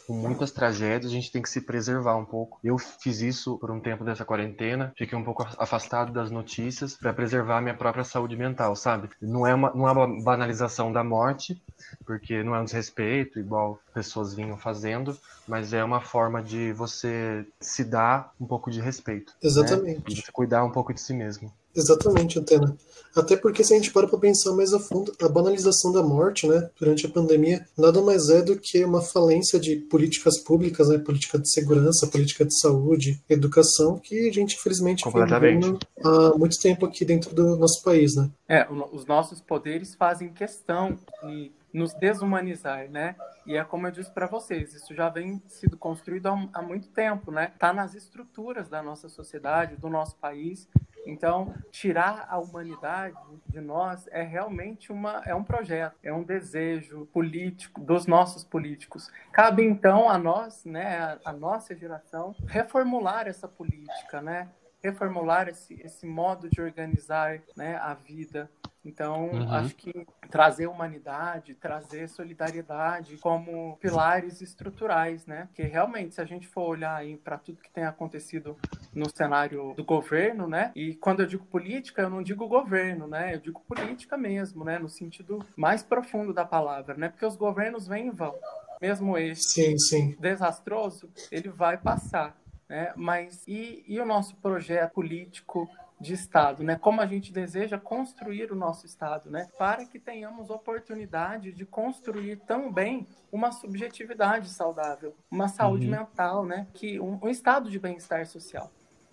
com 0.09 0.13
muitas 0.13 0.51
tragédias, 0.51 1.11
a 1.11 1.13
gente 1.13 1.31
tem 1.31 1.39
que 1.39 1.49
se 1.49 1.61
preservar 1.61 2.15
um 2.15 2.25
pouco. 2.25 2.59
Eu 2.63 2.79
fiz 2.79 3.21
isso 3.21 3.59
por 3.59 3.69
um 3.69 3.79
tempo 3.79 4.03
dessa 4.03 4.25
quarentena, 4.25 4.91
fiquei 4.97 5.15
um 5.15 5.23
pouco 5.23 5.43
afastado 5.59 6.11
das 6.11 6.31
notícias 6.31 6.97
para 6.97 7.13
preservar 7.13 7.59
a 7.59 7.61
minha 7.61 7.75
própria 7.75 8.03
saúde 8.03 8.35
mental, 8.35 8.75
sabe? 8.75 9.09
Não 9.21 9.45
é 9.45 9.53
uma, 9.53 9.71
não 9.71 9.87
é 9.87 9.91
uma 9.91 10.23
banalização 10.23 10.91
da 10.91 11.03
morte, 11.03 11.61
porque 12.05 12.41
não 12.41 12.55
é 12.55 12.59
um 12.59 12.65
desrespeito, 12.65 13.39
igual 13.39 13.79
pessoas 13.99 14.33
vinham 14.33 14.57
fazendo, 14.57 15.17
mas 15.45 15.73
é 15.73 15.83
uma 15.83 15.99
forma 15.99 16.41
de 16.41 16.71
você 16.71 17.45
se 17.59 17.83
dar 17.83 18.33
um 18.39 18.45
pouco 18.45 18.71
de 18.71 18.79
respeito. 18.79 19.33
Né? 19.33 19.49
Exatamente. 19.49 19.97
Né? 19.97 20.03
De 20.07 20.31
cuidar 20.31 20.63
um 20.63 20.71
pouco 20.71 20.93
de 20.93 21.01
si 21.01 21.13
mesmo. 21.13 21.51
Exatamente, 21.75 22.39
Antena. 22.39 22.75
Até 23.15 23.35
porque 23.35 23.63
se 23.63 23.73
a 23.73 23.75
gente 23.75 23.91
para 23.91 24.07
para 24.07 24.17
pensar 24.17 24.53
mais 24.53 24.73
a 24.73 24.79
fundo, 24.79 25.13
a 25.21 25.27
banalização 25.27 25.91
da 25.91 26.01
morte, 26.01 26.47
né, 26.47 26.69
durante 26.79 27.05
a 27.05 27.09
pandemia, 27.09 27.65
nada 27.77 28.01
mais 28.01 28.29
é 28.29 28.41
do 28.41 28.57
que 28.57 28.83
uma 28.83 29.01
falência 29.01 29.59
de 29.59 29.75
políticas 29.75 30.39
públicas, 30.39 30.87
né, 30.89 30.97
política 30.97 31.37
de 31.37 31.51
segurança, 31.51 32.07
política 32.07 32.45
de 32.45 32.57
saúde, 32.57 33.21
educação, 33.29 33.99
que 33.99 34.29
a 34.29 34.33
gente 34.33 34.55
infelizmente 34.55 35.03
vem 35.39 35.59
há 36.03 36.37
muito 36.37 36.59
tempo 36.59 36.85
aqui 36.85 37.03
dentro 37.03 37.33
do 37.35 37.57
nosso 37.57 37.83
país, 37.83 38.15
né? 38.15 38.29
É, 38.47 38.67
os 38.91 39.05
nossos 39.05 39.41
poderes 39.41 39.95
fazem 39.95 40.29
questão 40.29 40.97
de 41.23 41.51
nos 41.73 41.93
desumanizar, 41.93 42.89
né? 42.89 43.15
E 43.45 43.55
é 43.55 43.63
como 43.63 43.87
eu 43.87 43.91
disse 43.91 44.11
para 44.11 44.27
vocês, 44.27 44.73
isso 44.73 44.93
já 44.93 45.09
vem 45.09 45.41
sido 45.47 45.77
construído 45.77 46.27
há, 46.53 46.61
muito 46.61 46.89
tempo, 46.89 47.31
né? 47.31 47.51
Tá 47.57 47.73
nas 47.73 47.95
estruturas 47.95 48.69
da 48.69 48.81
nossa 48.81 49.09
sociedade, 49.09 49.75
do 49.75 49.89
nosso 49.89 50.15
país. 50.17 50.67
Então, 51.05 51.55
tirar 51.71 52.27
a 52.29 52.37
humanidade 52.37 53.17
de 53.47 53.59
nós 53.59 54.07
é 54.11 54.21
realmente 54.21 54.91
uma, 54.91 55.23
é 55.25 55.33
um 55.33 55.43
projeto, 55.43 55.95
é 56.03 56.13
um 56.13 56.23
desejo 56.23 57.07
político 57.07 57.81
dos 57.81 58.05
nossos 58.05 58.43
políticos. 58.43 59.09
Cabe 59.31 59.63
então 59.63 60.09
a 60.09 60.17
nós, 60.17 60.65
né, 60.65 61.17
a 61.25 61.33
nossa 61.33 61.75
geração, 61.75 62.35
reformular 62.45 63.27
essa 63.27 63.47
política, 63.47 64.21
né? 64.21 64.49
Reformular 64.81 65.47
esse, 65.49 65.79
esse 65.83 66.05
modo 66.05 66.49
de 66.49 66.61
organizar 66.61 67.41
né, 67.55 67.75
a 67.77 67.93
vida. 67.93 68.49
Então, 68.83 69.29
uhum. 69.29 69.51
acho 69.51 69.75
que 69.75 70.07
trazer 70.31 70.67
humanidade, 70.67 71.53
trazer 71.53 72.07
solidariedade 72.07 73.17
como 73.17 73.77
pilares 73.77 74.41
estruturais, 74.41 75.25
né? 75.25 75.47
Porque 75.47 75.63
realmente, 75.63 76.15
se 76.15 76.21
a 76.21 76.25
gente 76.25 76.47
for 76.47 76.61
olhar 76.61 77.03
para 77.21 77.37
tudo 77.37 77.61
que 77.61 77.69
tem 77.69 77.83
acontecido 77.83 78.57
no 78.93 79.09
cenário 79.09 79.73
do 79.75 79.83
governo, 79.83 80.47
né? 80.47 80.71
E 80.73 80.95
quando 80.95 81.19
eu 81.19 81.25
digo 81.27 81.45
política, 81.45 82.03
eu 82.03 82.09
não 82.09 82.23
digo 82.23 82.47
governo, 82.47 83.05
né? 83.05 83.35
Eu 83.35 83.39
digo 83.39 83.61
política 83.67 84.17
mesmo, 84.17 84.63
né? 84.63 84.79
No 84.79 84.87
sentido 84.87 85.45
mais 85.57 85.83
profundo 85.83 86.33
da 86.33 86.45
palavra, 86.45 86.95
né? 86.95 87.09
Porque 87.09 87.25
os 87.25 87.35
governos 87.35 87.85
vêm 87.85 88.07
e 88.07 88.11
vão. 88.11 88.33
Mesmo 88.81 89.17
esse 89.17 89.43
sim, 89.43 89.77
sim. 89.77 90.15
desastroso, 90.19 91.09
ele 91.29 91.49
vai 91.49 91.77
passar. 91.77 92.33
Né? 92.69 92.93
Mas 92.95 93.43
e, 93.47 93.83
e 93.87 93.99
o 93.99 94.05
nosso 94.05 94.35
projeto 94.37 94.93
político 94.93 95.67
de 95.99 96.13
Estado, 96.13 96.63
né? 96.63 96.77
Como 96.77 97.01
a 97.01 97.05
gente 97.05 97.33
deseja 97.33 97.77
construir 97.77 98.51
o 98.51 98.55
nosso 98.55 98.85
Estado, 98.85 99.29
né? 99.29 99.49
Para 99.57 99.85
que 99.85 99.99
tenhamos 99.99 100.49
oportunidade 100.49 101.51
de 101.51 101.65
construir 101.65 102.37
também 102.47 103.05
uma 103.31 103.51
subjetividade 103.51 104.49
saudável, 104.49 105.13
uma 105.29 105.49
saúde 105.49 105.85
uhum. 105.87 105.91
mental, 105.91 106.45
né? 106.45 106.67
Que 106.73 106.99
um, 106.99 107.19
um 107.21 107.27
estado 107.27 107.69
de 107.69 107.77
bem-estar 107.77 108.25
social. 108.25 108.71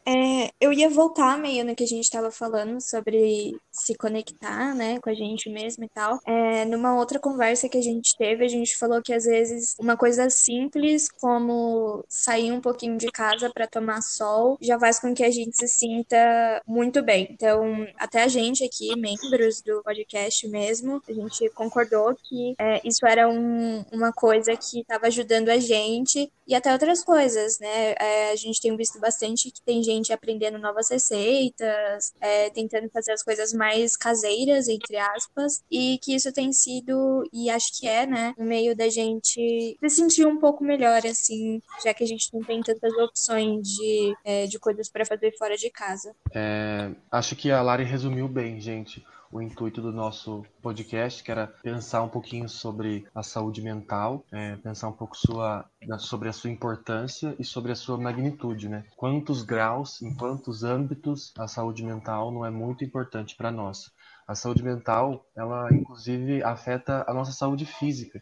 É, 0.09 0.53
eu 0.61 0.73
ia 0.73 0.89
voltar 0.89 1.39
meio 1.39 1.65
no 1.65 1.75
que 1.75 1.85
a 1.85 1.87
gente 1.87 2.05
estava 2.05 2.31
falando 2.31 2.81
sobre 2.81 3.57
se 3.71 3.95
conectar, 3.95 4.75
né, 4.75 4.99
com 5.01 5.11
a 5.11 5.15
gente 5.15 5.51
mesmo 5.51 5.85
e 5.85 5.89
tal. 5.89 6.19
É, 6.27 6.65
numa 6.65 6.97
outra 6.97 7.19
conversa 7.19 7.69
que 7.69 7.77
a 7.77 7.83
gente 7.83 8.17
teve, 8.17 8.45
a 8.45 8.49
gente 8.49 8.77
falou 8.77 9.03
que 9.03 9.13
às 9.13 9.25
vezes 9.25 9.75
uma 9.79 9.97
coisa 9.97 10.31
simples 10.31 11.11
como 11.11 12.05
sair 12.09 12.53
um 12.53 12.61
pouquinho 12.61 12.97
de 12.97 13.11
casa 13.11 13.51
para 13.53 13.67
tomar 13.67 14.01
sol 14.03 14.57
já 14.61 14.79
faz 14.79 14.99
com 14.99 15.15
que 15.15 15.23
a 15.25 15.31
gente 15.31 15.57
se 15.57 15.69
sinta 15.69 16.63
muito 16.67 17.03
bem. 17.03 17.29
Então, 17.31 17.87
até 17.99 18.23
a 18.23 18.29
gente 18.29 18.65
aqui, 18.65 18.97
membros 18.97 19.61
do 19.61 19.83
podcast 19.83 20.49
mesmo, 20.49 21.03
a 21.07 21.13
gente 21.13 21.51
concordou 21.51 22.15
que 22.15 22.55
é, 22.59 22.81
isso 22.85 23.07
era 23.07 23.29
um, 23.29 23.85
uma 23.93 24.13
coisa 24.13 24.57
que 24.57 24.81
estava 24.81 25.07
ajudando 25.07 25.51
a 25.51 25.59
gente 25.59 26.33
e 26.47 26.55
até 26.55 26.73
outras 26.73 27.03
coisas, 27.03 27.59
né? 27.59 27.95
É, 27.99 28.31
a 28.31 28.37
gente 28.37 28.61
tem 28.61 28.77
visto 28.77 29.01
bastante 29.01 29.51
que 29.51 29.61
tem 29.63 29.83
gente 29.83 30.13
aprendendo 30.13 30.46
novas 30.53 30.91
receitas, 30.91 32.13
é, 32.21 32.51
tentando 32.51 32.89
fazer 32.91 33.13
as 33.13 33.23
coisas 33.23 33.53
mais 33.53 33.97
caseiras, 33.97 34.69
entre 34.69 34.97
aspas, 34.97 35.63
e 35.71 35.99
que 36.03 36.15
isso 36.15 36.33
tem 36.33 36.53
sido, 36.53 37.25
e 37.33 37.51
acho 37.51 37.79
que 37.79 37.87
é, 37.87 38.07
né, 38.07 38.35
um 38.39 38.45
meio 38.45 38.77
da 38.77 38.89
gente 38.89 39.77
se 39.81 39.91
sentir 39.91 40.27
um 40.27 40.39
pouco 40.39 40.65
melhor, 40.65 41.05
assim, 41.07 41.61
já 41.85 41.93
que 41.93 42.05
a 42.05 42.07
gente 42.07 42.33
não 42.33 42.43
tem 42.43 42.61
tantas 42.63 42.93
opções 42.95 43.69
de, 43.69 44.15
é, 44.25 44.47
de 44.47 44.59
coisas 44.59 44.89
para 44.89 45.05
fazer 45.05 45.37
fora 45.37 45.57
de 45.57 45.71
casa. 45.71 46.15
É, 46.35 46.91
acho 47.11 47.37
que 47.37 47.51
a 47.51 47.63
Lari 47.63 47.85
resumiu 47.85 48.29
bem, 48.29 48.61
gente 48.61 49.05
o 49.31 49.41
intuito 49.41 49.81
do 49.81 49.93
nosso 49.93 50.45
podcast, 50.63 51.23
que 51.23 51.31
era 51.31 51.47
pensar 51.47 52.03
um 52.03 52.09
pouquinho 52.09 52.49
sobre 52.49 53.07
a 53.15 53.23
saúde 53.23 53.63
mental, 53.63 54.25
é, 54.33 54.57
pensar 54.57 54.89
um 54.89 54.93
pouco 54.93 55.17
sua, 55.17 55.65
sobre 55.99 56.29
a 56.29 56.33
sua 56.33 56.51
importância 56.51 57.35
e 57.39 57.45
sobre 57.45 57.73
a 57.73 57.77
sua 57.77 57.99
magnitude, 57.99 58.69
né? 58.69 58.85
Quantos 58.97 59.43
graus, 59.43 60.01
em 60.03 60.15
quantos 60.15 60.65
âmbitos 60.65 61.33
a 61.39 61.47
saúde 61.47 61.85
mental 61.85 62.31
não 62.31 62.45
é 62.45 62.51
muito 62.51 62.85
importante 62.85 63.37
para 63.37 63.51
nós. 63.51 63.91
A 64.27 64.35
saúde 64.35 64.63
mental, 64.63 65.25
ela 65.37 65.73
inclusive 65.73 66.43
afeta 66.43 67.05
a 67.07 67.15
nossa 67.15 67.33
saúde 67.33 67.65
física. 67.65 68.21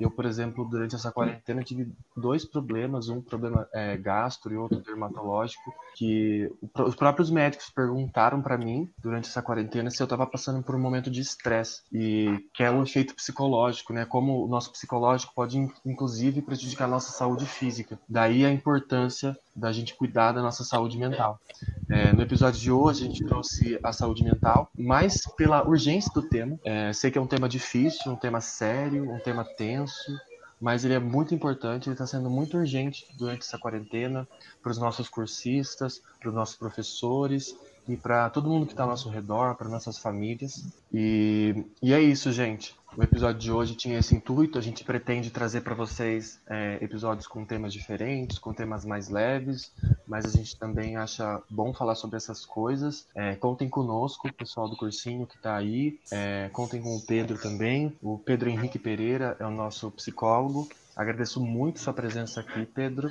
Eu, 0.00 0.10
por 0.10 0.24
exemplo, 0.24 0.64
durante 0.64 0.94
essa 0.94 1.10
quarentena 1.10 1.62
tive 1.62 1.90
dois 2.16 2.44
problemas, 2.44 3.08
um 3.08 3.20
problema 3.20 3.68
é, 3.72 3.96
gastro 3.96 4.52
e 4.52 4.56
outro 4.56 4.80
dermatológico, 4.80 5.72
que 5.94 6.50
os 6.78 6.94
próprios 6.94 7.30
médicos 7.30 7.70
perguntaram 7.70 8.42
para 8.42 8.58
mim 8.58 8.90
durante 8.98 9.28
essa 9.28 9.42
quarentena 9.42 9.90
se 9.90 10.02
eu 10.02 10.04
estava 10.04 10.26
passando 10.26 10.62
por 10.62 10.74
um 10.74 10.80
momento 10.80 11.10
de 11.10 11.20
estresse 11.20 11.82
e 11.92 12.44
que 12.54 12.62
é 12.62 12.70
um 12.70 12.82
efeito 12.82 13.14
psicológico, 13.14 13.92
né? 13.92 14.04
Como 14.04 14.44
o 14.44 14.48
nosso 14.48 14.70
psicológico 14.72 15.34
pode 15.34 15.58
inclusive 15.84 16.42
prejudicar 16.42 16.84
a 16.84 16.88
nossa 16.88 17.12
saúde 17.12 17.46
física. 17.46 17.98
Daí 18.08 18.44
a 18.44 18.52
importância 18.52 19.36
da 19.56 19.72
gente 19.72 19.94
cuidar 19.94 20.32
da 20.32 20.42
nossa 20.42 20.62
saúde 20.62 20.98
mental. 20.98 21.40
É, 21.88 22.12
no 22.12 22.22
episódio 22.22 22.60
de 22.60 22.70
hoje 22.70 23.04
a 23.04 23.06
gente 23.08 23.24
trouxe 23.24 23.78
a 23.82 23.92
saúde 23.92 24.22
mental, 24.22 24.70
mais 24.76 25.22
pela 25.36 25.66
urgência 25.66 26.12
do 26.12 26.22
tema. 26.22 26.58
É, 26.64 26.92
sei 26.92 27.10
que 27.10 27.18
é 27.18 27.20
um 27.20 27.26
tema 27.26 27.48
difícil, 27.48 28.12
um 28.12 28.16
tema 28.16 28.40
sério, 28.40 29.10
um 29.10 29.18
tema 29.18 29.44
tenso, 29.44 30.12
mas 30.60 30.84
ele 30.84 30.94
é 30.94 30.98
muito 30.98 31.34
importante, 31.34 31.88
ele 31.88 31.94
está 31.94 32.06
sendo 32.06 32.30
muito 32.30 32.56
urgente 32.56 33.06
durante 33.16 33.42
essa 33.42 33.58
quarentena 33.58 34.28
para 34.62 34.70
os 34.70 34.78
nossos 34.78 35.08
cursistas, 35.08 36.02
para 36.20 36.28
os 36.28 36.34
nossos 36.34 36.56
professores 36.56 37.56
e 37.88 37.96
para 37.96 38.28
todo 38.30 38.48
mundo 38.48 38.66
que 38.66 38.72
está 38.72 38.82
ao 38.82 38.88
nosso 38.88 39.08
redor, 39.08 39.54
para 39.54 39.68
nossas 39.68 39.98
famílias. 39.98 40.64
E, 40.92 41.64
e 41.82 41.92
é 41.92 42.00
isso, 42.00 42.32
gente. 42.32 42.74
O 42.96 43.02
episódio 43.02 43.38
de 43.38 43.52
hoje 43.52 43.74
tinha 43.74 43.98
esse 43.98 44.14
intuito. 44.14 44.58
A 44.58 44.62
gente 44.62 44.82
pretende 44.82 45.30
trazer 45.30 45.60
para 45.60 45.74
vocês 45.74 46.40
é, 46.46 46.78
episódios 46.80 47.26
com 47.26 47.44
temas 47.44 47.72
diferentes, 47.72 48.38
com 48.38 48.54
temas 48.54 48.86
mais 48.86 49.10
leves, 49.10 49.70
mas 50.06 50.24
a 50.24 50.30
gente 50.30 50.56
também 50.56 50.96
acha 50.96 51.42
bom 51.50 51.74
falar 51.74 51.94
sobre 51.94 52.16
essas 52.16 52.46
coisas. 52.46 53.06
É, 53.14 53.34
contem 53.36 53.68
conosco, 53.68 54.28
o 54.28 54.32
pessoal 54.32 54.66
do 54.66 54.76
cursinho 54.76 55.26
que 55.26 55.36
está 55.36 55.56
aí. 55.56 56.00
É, 56.10 56.48
contem 56.54 56.80
com 56.80 56.96
o 56.96 57.00
Pedro 57.02 57.36
também. 57.36 57.94
O 58.02 58.18
Pedro 58.18 58.48
Henrique 58.48 58.78
Pereira 58.78 59.36
é 59.38 59.44
o 59.44 59.50
nosso 59.50 59.90
psicólogo. 59.90 60.66
Agradeço 60.96 61.38
muito 61.38 61.78
sua 61.78 61.92
presença 61.92 62.40
aqui, 62.40 62.64
Pedro. 62.64 63.10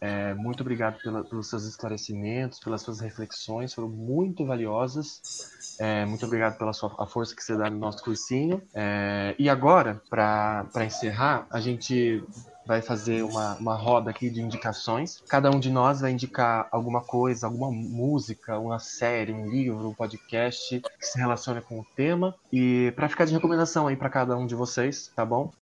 É, 0.00 0.34
muito 0.34 0.60
obrigado 0.60 1.00
pela, 1.02 1.24
pelos 1.24 1.48
seus 1.48 1.64
esclarecimentos, 1.64 2.58
pelas 2.58 2.82
suas 2.82 3.00
reflexões, 3.00 3.72
foram 3.72 3.88
muito 3.88 4.44
valiosas. 4.44 5.76
É, 5.78 6.04
muito 6.04 6.24
obrigado 6.24 6.58
pela 6.58 6.72
sua, 6.72 6.94
a 6.98 7.06
força 7.06 7.34
que 7.34 7.42
você 7.42 7.56
dá 7.56 7.70
no 7.70 7.78
nosso 7.78 8.02
cursinho. 8.02 8.62
É, 8.74 9.34
e 9.38 9.48
agora, 9.48 10.02
para 10.08 10.84
encerrar, 10.84 11.46
a 11.50 11.60
gente 11.60 12.22
vai 12.66 12.82
fazer 12.82 13.22
uma, 13.22 13.54
uma 13.56 13.74
roda 13.74 14.10
aqui 14.10 14.28
de 14.28 14.42
indicações. 14.42 15.22
Cada 15.28 15.50
um 15.50 15.60
de 15.60 15.70
nós 15.70 16.00
vai 16.00 16.10
indicar 16.10 16.68
alguma 16.72 17.00
coisa, 17.00 17.46
alguma 17.46 17.70
música, 17.70 18.58
uma 18.58 18.78
série, 18.78 19.32
um 19.32 19.48
livro, 19.48 19.88
um 19.88 19.94
podcast 19.94 20.80
que 20.80 21.06
se 21.06 21.18
relacione 21.18 21.60
com 21.60 21.80
o 21.80 21.86
tema. 21.94 22.34
E 22.52 22.92
para 22.96 23.08
ficar 23.08 23.24
de 23.24 23.32
recomendação 23.32 23.86
aí 23.86 23.96
para 23.96 24.10
cada 24.10 24.36
um 24.36 24.46
de 24.46 24.54
vocês, 24.54 25.10
tá 25.14 25.24
bom? 25.24 25.52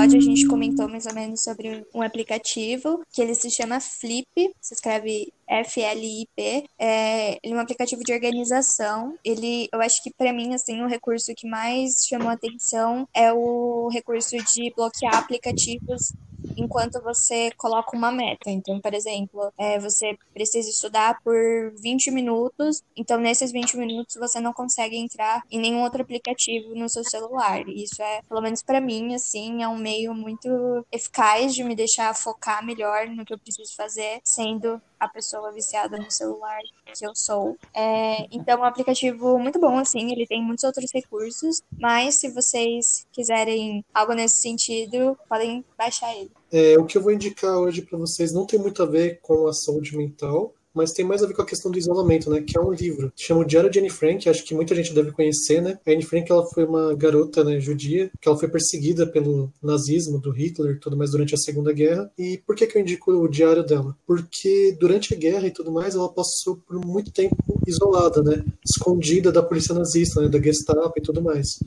Episódio 0.00 0.18
a 0.18 0.22
gente 0.22 0.46
comentou 0.46 0.88
mais 0.88 1.04
ou 1.04 1.14
menos 1.14 1.42
sobre 1.42 1.86
um 1.94 2.00
aplicativo 2.00 3.02
que 3.12 3.20
ele 3.20 3.34
se 3.34 3.50
chama 3.50 3.80
Flip, 3.80 4.26
se 4.60 4.74
escreve 4.74 5.32
F-L-I-P. 5.46 6.64
É, 6.78 7.38
ele 7.42 7.54
é 7.54 7.56
um 7.56 7.60
aplicativo 7.60 8.02
de 8.02 8.12
organização. 8.12 9.18
Ele, 9.24 9.68
eu 9.72 9.80
acho 9.80 10.02
que 10.02 10.10
para 10.10 10.32
mim, 10.32 10.54
assim, 10.54 10.80
o 10.82 10.88
recurso 10.88 11.34
que 11.34 11.48
mais 11.48 12.06
chamou 12.08 12.30
atenção 12.30 13.06
é 13.14 13.32
o 13.32 13.88
recurso 13.92 14.36
de 14.54 14.72
bloquear 14.74 15.16
aplicativos 15.16 16.12
enquanto 16.56 17.02
você 17.02 17.50
coloca 17.56 17.96
uma 17.96 18.10
meta. 18.10 18.50
Então, 18.50 18.80
por 18.80 18.94
exemplo, 18.94 19.52
é, 19.58 19.78
você 19.78 20.16
precisa 20.32 20.68
estudar 20.68 21.20
por 21.22 21.34
20 21.80 22.10
minutos, 22.10 22.82
então 22.96 23.18
nesses 23.18 23.52
20 23.52 23.76
minutos 23.76 24.16
você 24.16 24.40
não 24.40 24.52
consegue 24.52 24.96
entrar 24.96 25.42
em 25.50 25.58
nenhum 25.58 25.82
outro 25.82 26.02
aplicativo 26.02 26.74
no 26.74 26.88
seu 26.88 27.04
celular. 27.04 27.68
Isso 27.68 28.02
é, 28.02 28.22
pelo 28.28 28.40
menos 28.40 28.62
para 28.62 28.80
mim, 28.80 29.14
assim, 29.14 29.62
é 29.62 29.68
um 29.68 29.76
meio 29.76 30.14
muito 30.14 30.84
eficaz 30.92 31.54
de 31.54 31.64
me 31.64 31.74
deixar 31.74 32.14
focar 32.14 32.64
melhor 32.64 33.06
no 33.08 33.24
que 33.24 33.32
eu 33.32 33.38
preciso 33.38 33.74
fazer, 33.74 34.20
sendo 34.24 34.80
a 35.00 35.08
pessoa 35.08 35.50
viciada 35.50 35.96
no 35.96 36.10
celular 36.10 36.60
que 36.84 37.06
eu 37.06 37.14
sou. 37.14 37.56
É, 37.74 38.26
então, 38.30 38.58
é 38.58 38.60
um 38.60 38.64
aplicativo 38.64 39.38
muito 39.38 39.58
bom, 39.58 39.78
assim, 39.78 40.12
ele 40.12 40.26
tem 40.26 40.42
muitos 40.42 40.64
outros 40.64 40.90
recursos, 40.92 41.62
mas 41.78 42.16
se 42.16 42.28
vocês 42.28 43.06
quiserem 43.10 43.84
algo 43.94 44.12
nesse 44.12 44.36
sentido, 44.36 45.18
podem 45.28 45.64
baixar 45.78 46.14
ele. 46.14 46.30
É, 46.52 46.78
o 46.78 46.84
que 46.84 46.98
eu 46.98 47.02
vou 47.02 47.12
indicar 47.12 47.56
hoje 47.56 47.82
para 47.82 47.98
vocês 47.98 48.32
não 48.32 48.46
tem 48.46 48.58
muito 48.58 48.82
a 48.82 48.86
ver 48.86 49.20
com 49.22 49.46
a 49.48 49.52
saúde 49.52 49.96
mental, 49.96 50.52
mas 50.74 50.92
tem 50.92 51.04
mais 51.04 51.22
a 51.22 51.26
ver 51.26 51.34
com 51.34 51.42
a 51.42 51.46
questão 51.46 51.70
do 51.70 51.78
isolamento, 51.78 52.30
né? 52.30 52.42
Que 52.42 52.56
é 52.56 52.60
um 52.60 52.72
livro. 52.72 53.12
Chama 53.16 53.40
o 53.40 53.44
Diário 53.44 53.70
de 53.70 53.78
Anne 53.78 53.90
Frank, 53.90 54.28
acho 54.28 54.44
que 54.44 54.54
muita 54.54 54.74
gente 54.74 54.94
deve 54.94 55.12
conhecer, 55.12 55.60
né? 55.60 55.78
A 55.86 55.90
Anne 55.90 56.04
Frank, 56.04 56.30
ela 56.30 56.46
foi 56.46 56.64
uma 56.64 56.94
garota, 56.94 57.44
né, 57.44 57.60
judia, 57.60 58.10
que 58.20 58.28
ela 58.28 58.38
foi 58.38 58.48
perseguida 58.48 59.06
pelo 59.06 59.52
nazismo, 59.62 60.18
do 60.18 60.30
Hitler 60.30 60.78
tudo 60.80 60.96
mais 60.96 61.10
durante 61.10 61.34
a 61.34 61.38
Segunda 61.38 61.72
Guerra. 61.72 62.10
E 62.18 62.40
por 62.46 62.56
que 62.56 62.66
que 62.66 62.76
eu 62.76 62.82
indico 62.82 63.12
o 63.12 63.28
diário 63.28 63.64
dela? 63.64 63.96
Porque 64.06 64.76
durante 64.78 65.14
a 65.14 65.16
guerra 65.16 65.46
e 65.46 65.50
tudo 65.50 65.72
mais, 65.72 65.94
ela 65.94 66.12
passou 66.12 66.56
por 66.56 66.84
muito 66.84 67.12
tempo 67.12 67.36
isolada, 67.66 68.22
né? 68.22 68.44
Escondida 68.64 69.30
da 69.32 69.42
polícia 69.42 69.74
nazista, 69.74 70.20
né? 70.20 70.28
Da 70.28 70.40
Gestapo 70.40 70.92
e 70.96 71.02
tudo 71.02 71.22
mais. 71.22 71.58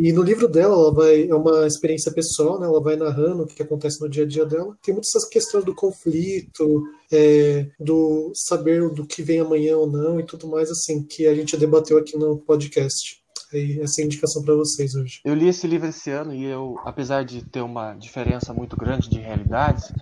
E 0.00 0.12
no 0.12 0.22
livro 0.22 0.46
dela, 0.46 0.74
ela 0.74 0.94
vai, 0.94 1.28
é 1.28 1.34
uma 1.34 1.66
experiência 1.66 2.12
pessoal, 2.12 2.60
né? 2.60 2.66
ela 2.66 2.80
vai 2.80 2.94
narrando 2.94 3.42
o 3.42 3.46
que 3.46 3.60
acontece 3.60 4.00
no 4.00 4.08
dia 4.08 4.22
a 4.22 4.26
dia 4.26 4.46
dela. 4.46 4.78
Tem 4.80 4.94
muitas 4.94 5.10
essas 5.10 5.28
questões 5.28 5.64
do 5.64 5.74
conflito, 5.74 6.84
é, 7.10 7.66
do 7.80 8.30
saber 8.32 8.88
do 8.90 9.04
que 9.04 9.22
vem 9.22 9.40
amanhã 9.40 9.76
ou 9.76 9.90
não 9.90 10.20
e 10.20 10.22
tudo 10.22 10.46
mais 10.46 10.70
assim, 10.70 11.02
que 11.02 11.26
a 11.26 11.34
gente 11.34 11.56
debateu 11.56 11.98
aqui 11.98 12.16
no 12.16 12.38
podcast. 12.38 13.20
E 13.52 13.80
essa 13.80 14.00
é 14.00 14.02
a 14.02 14.06
indicação 14.06 14.42
para 14.42 14.54
vocês 14.54 14.94
hoje. 14.94 15.20
Eu 15.24 15.34
li 15.34 15.48
esse 15.48 15.66
livro 15.66 15.88
esse 15.88 16.10
ano 16.10 16.34
e 16.34 16.44
eu, 16.44 16.78
apesar 16.84 17.24
de 17.24 17.44
ter 17.44 17.62
uma 17.62 17.94
diferença 17.94 18.52
muito 18.52 18.76
grande 18.76 19.08
de 19.08 19.18
realidades, 19.18 19.92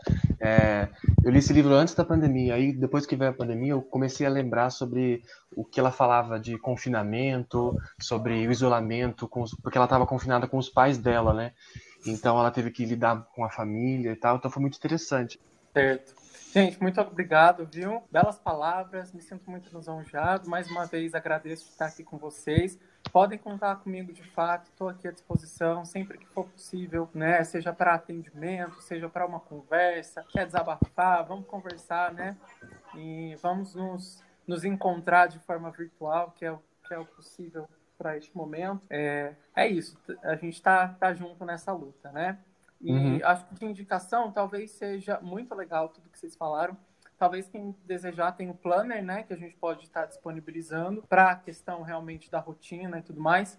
é, 0.41 0.89
eu 1.23 1.31
li 1.31 1.39
esse 1.39 1.53
livro 1.53 1.73
antes 1.73 1.95
da 1.95 2.05
pandemia. 2.05 2.55
Aí, 2.55 2.73
depois 2.73 3.07
que 3.07 3.17
veio 3.17 3.31
a 3.31 3.35
pandemia, 3.35 3.73
eu 3.73 3.83
comecei 3.83 4.27
a 4.27 4.31
lembrar 4.31 4.71
sobre 4.71 5.23
o 5.55 5.65
que 5.65 5.79
ela 5.79 5.93
falava 5.93 6.41
de 6.41 6.59
confinamento, 6.59 7.77
sobre 8.01 8.47
o 8.47 8.51
isolamento, 8.51 9.29
os, 9.35 9.55
porque 9.55 9.79
ela 9.79 9.87
estava 9.87 10.07
confinada 10.07 10.49
com 10.49 10.59
os 10.59 10.69
pais 10.69 10.99
dela, 10.99 11.33
né? 11.33 11.53
Então, 12.07 12.39
ela 12.39 12.51
teve 12.51 12.71
que 12.71 12.85
lidar 12.85 13.27
com 13.35 13.45
a 13.45 13.51
família 13.51 14.11
e 14.11 14.17
tal. 14.17 14.37
Então, 14.37 14.51
foi 14.51 14.61
muito 14.61 14.77
interessante. 14.77 15.41
Certo. 15.73 16.15
Gente, 16.57 16.81
muito 16.81 16.99
obrigado, 17.03 17.67
viu? 17.67 18.03
Belas 18.11 18.39
palavras, 18.39 19.13
me 19.13 19.21
sinto 19.21 19.51
muito 19.51 19.69
lisonjeado. 19.77 20.49
Mais 20.49 20.71
uma 20.71 20.87
vez 20.87 21.15
agradeço 21.15 21.69
estar 21.69 21.85
aqui 21.85 22.03
com 22.03 22.17
vocês. 22.17 22.79
Podem 23.13 23.39
contar 23.39 23.77
comigo 23.77 24.11
de 24.11 24.23
fato, 24.23 24.71
estou 24.71 24.89
aqui 24.89 25.07
à 25.07 25.11
disposição 25.13 25.85
sempre 25.85 26.17
que 26.17 26.27
for 26.29 26.47
possível, 26.47 27.11
né? 27.13 27.45
Seja 27.45 27.75
para 27.75 27.93
atendimento, 27.93 28.81
seja 28.81 29.07
para 29.07 29.27
uma 29.27 29.39
conversa, 29.39 30.25
quer 30.31 30.47
desabafar, 30.47 31.27
vamos 31.27 31.47
conversar, 31.47 32.15
né? 32.15 32.35
E 32.95 33.37
vamos 33.43 33.75
nos, 33.75 34.25
nos 34.47 34.65
encontrar 34.65 35.27
de 35.27 35.39
forma 35.41 35.71
virtual, 35.71 36.31
que 36.31 36.47
é 36.47 36.53
o, 36.53 36.59
que 36.89 36.95
é 36.95 36.99
o 36.99 37.05
possível 37.05 37.69
para 37.99 38.17
este 38.17 38.35
momento. 38.35 38.81
É, 38.89 39.35
é 39.55 39.69
isso, 39.69 39.99
a 40.23 40.35
gente 40.37 40.55
está 40.55 40.89
tá 40.89 41.13
junto 41.13 41.45
nessa 41.45 41.71
luta, 41.71 42.11
né? 42.13 42.39
E 42.81 42.93
uhum. 42.93 43.21
acho 43.25 43.47
que 43.47 43.55
de 43.55 43.65
indicação 43.65 44.31
talvez 44.31 44.71
seja 44.73 45.19
muito 45.21 45.55
legal 45.55 45.89
tudo 45.89 46.09
que 46.09 46.19
vocês 46.19 46.37
falaram. 46.37 46.77
Talvez 47.19 47.49
quem 47.49 47.75
desejar 47.87 48.33
tem 48.33 48.51
o 48.51 48.55
planner, 48.55 49.03
né, 49.03 49.23
que 49.23 49.33
a 49.33 49.37
gente 49.37 49.57
pode 49.57 49.85
estar 49.85 50.05
disponibilizando 50.05 51.03
para 51.09 51.31
a 51.31 51.37
questão 51.37 51.83
realmente 51.83 52.31
da 52.31 52.39
rotina 52.39 52.99
e 52.99 53.03
tudo 53.03 53.21
mais. 53.21 53.59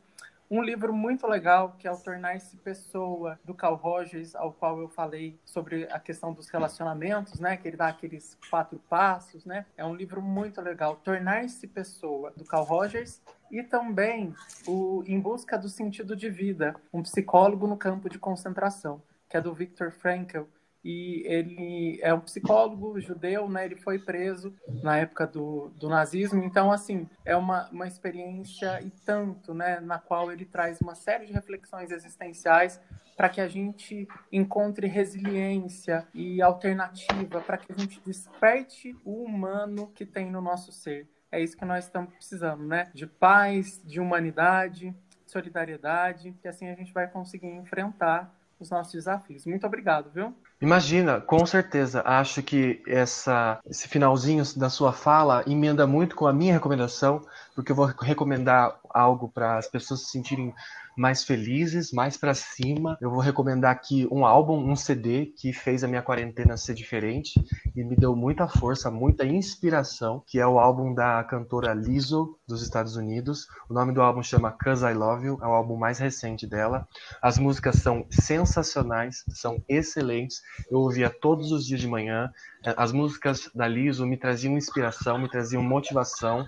Um 0.49 0.61
livro 0.61 0.93
muito 0.93 1.27
legal, 1.27 1.75
que 1.77 1.85
é 1.85 1.91
o 1.91 1.97
Tornar-se 1.97 2.55
Pessoa, 2.57 3.37
do 3.43 3.53
Carl 3.53 3.75
Rogers, 3.75 4.33
ao 4.33 4.53
qual 4.53 4.79
eu 4.79 4.87
falei 4.87 5.37
sobre 5.43 5.83
a 5.91 5.99
questão 5.99 6.31
dos 6.31 6.47
relacionamentos, 6.47 7.37
né? 7.37 7.57
Que 7.57 7.67
ele 7.67 7.75
dá 7.75 7.89
aqueles 7.89 8.37
quatro 8.49 8.79
passos, 8.89 9.45
né? 9.45 9.65
É 9.75 9.83
um 9.83 9.93
livro 9.93 10.21
muito 10.21 10.61
legal. 10.61 10.95
Tornar-se 11.03 11.67
Pessoa, 11.67 12.31
do 12.31 12.45
Carl 12.45 12.63
Rogers. 12.63 13.21
E 13.51 13.61
também 13.61 14.33
o 14.65 15.03
Em 15.05 15.19
Busca 15.19 15.57
do 15.57 15.67
Sentido 15.67 16.15
de 16.15 16.29
Vida, 16.29 16.75
um 16.93 17.03
psicólogo 17.03 17.67
no 17.67 17.75
campo 17.75 18.09
de 18.09 18.17
concentração, 18.17 19.01
que 19.29 19.35
é 19.35 19.41
do 19.41 19.53
Viktor 19.53 19.91
Frankl 19.91 20.43
e 20.83 21.23
ele 21.25 21.99
é 22.01 22.13
um 22.13 22.19
psicólogo 22.19 22.99
judeu, 22.99 23.49
né? 23.49 23.65
Ele 23.65 23.75
foi 23.75 23.99
preso 23.99 24.53
na 24.81 24.97
época 24.97 25.27
do, 25.27 25.69
do 25.75 25.89
nazismo, 25.89 26.43
então 26.43 26.71
assim 26.71 27.09
é 27.25 27.35
uma, 27.35 27.69
uma 27.69 27.87
experiência 27.87 28.81
e 28.81 28.89
tanto, 29.05 29.53
né? 29.53 29.79
Na 29.79 29.99
qual 29.99 30.31
ele 30.31 30.45
traz 30.45 30.79
uma 30.81 30.95
série 30.95 31.25
de 31.25 31.33
reflexões 31.33 31.91
existenciais 31.91 32.79
para 33.15 33.29
que 33.29 33.41
a 33.41 33.47
gente 33.47 34.07
encontre 34.31 34.85
resiliência 34.85 36.07
e 36.13 36.41
alternativa, 36.41 37.41
para 37.41 37.57
que 37.57 37.71
a 37.71 37.75
gente 37.75 37.99
desperte 38.05 38.95
o 39.03 39.23
humano 39.23 39.87
que 39.87 40.05
tem 40.05 40.31
no 40.31 40.39
nosso 40.39 40.71
ser. 40.71 41.09
É 41.31 41.41
isso 41.41 41.57
que 41.57 41.65
nós 41.65 41.85
estamos 41.85 42.13
precisando, 42.13 42.63
né? 42.63 42.89
De 42.93 43.07
paz, 43.07 43.81
de 43.83 43.99
humanidade, 43.99 44.95
solidariedade, 45.25 46.33
que 46.41 46.47
assim 46.47 46.69
a 46.69 46.75
gente 46.75 46.93
vai 46.93 47.07
conseguir 47.07 47.47
enfrentar 47.47 48.33
os 48.59 48.69
nossos 48.69 48.93
desafios. 48.93 49.45
Muito 49.45 49.65
obrigado, 49.65 50.11
viu? 50.11 50.33
Imagina, 50.59 51.21
com 51.21 51.45
certeza. 51.45 52.01
Acho 52.03 52.41
que 52.41 52.81
essa, 52.87 53.59
esse 53.69 53.87
finalzinho 53.87 54.43
da 54.55 54.69
sua 54.69 54.91
fala 54.91 55.43
emenda 55.45 55.85
muito 55.85 56.15
com 56.15 56.25
a 56.25 56.33
minha 56.33 56.53
recomendação, 56.53 57.21
porque 57.53 57.71
eu 57.71 57.75
vou 57.75 57.85
recomendar 57.85 58.79
algo 58.89 59.29
para 59.29 59.57
as 59.57 59.67
pessoas 59.67 60.01
se 60.01 60.11
sentirem 60.11 60.53
mais 60.97 61.23
felizes, 61.23 61.91
mais 61.91 62.17
para 62.17 62.33
cima. 62.33 62.97
Eu 62.99 63.11
vou 63.11 63.19
recomendar 63.19 63.71
aqui 63.71 64.07
um 64.11 64.25
álbum, 64.25 64.57
um 64.57 64.75
CD 64.75 65.27
que 65.27 65.53
fez 65.53 65.83
a 65.83 65.87
minha 65.87 66.01
quarentena 66.01 66.57
ser 66.57 66.73
diferente 66.73 67.39
e 67.75 67.83
me 67.83 67.95
deu 67.95 68.15
muita 68.15 68.47
força, 68.47 68.89
muita 68.89 69.23
inspiração, 69.23 70.23
que 70.25 70.39
é 70.39 70.47
o 70.47 70.57
álbum 70.57 70.93
da 70.93 71.23
cantora 71.23 71.73
Lizzo 71.73 72.35
dos 72.47 72.63
Estados 72.63 72.95
Unidos. 72.95 73.47
O 73.69 73.73
nome 73.75 73.93
do 73.93 74.01
álbum 74.01 74.23
chama 74.23 74.51
Cause 74.51 74.83
I 74.83 74.93
Love 74.93 75.27
You, 75.27 75.39
é 75.41 75.45
o 75.45 75.53
álbum 75.53 75.77
mais 75.77 75.99
recente 75.99 76.47
dela. 76.47 76.87
As 77.21 77.37
músicas 77.37 77.75
são 77.75 78.07
sensacionais, 78.09 79.23
são 79.29 79.63
excelentes. 79.69 80.41
Eu 80.69 80.79
ouvia 80.79 81.09
todos 81.09 81.51
os 81.51 81.65
dias 81.65 81.81
de 81.81 81.87
manhã. 81.87 82.31
As 82.75 82.91
músicas 82.91 83.49
da 83.53 83.67
Lizzo 83.67 84.05
me 84.05 84.17
traziam 84.17 84.57
inspiração, 84.57 85.17
me 85.17 85.29
traziam 85.29 85.63
motivação 85.63 86.47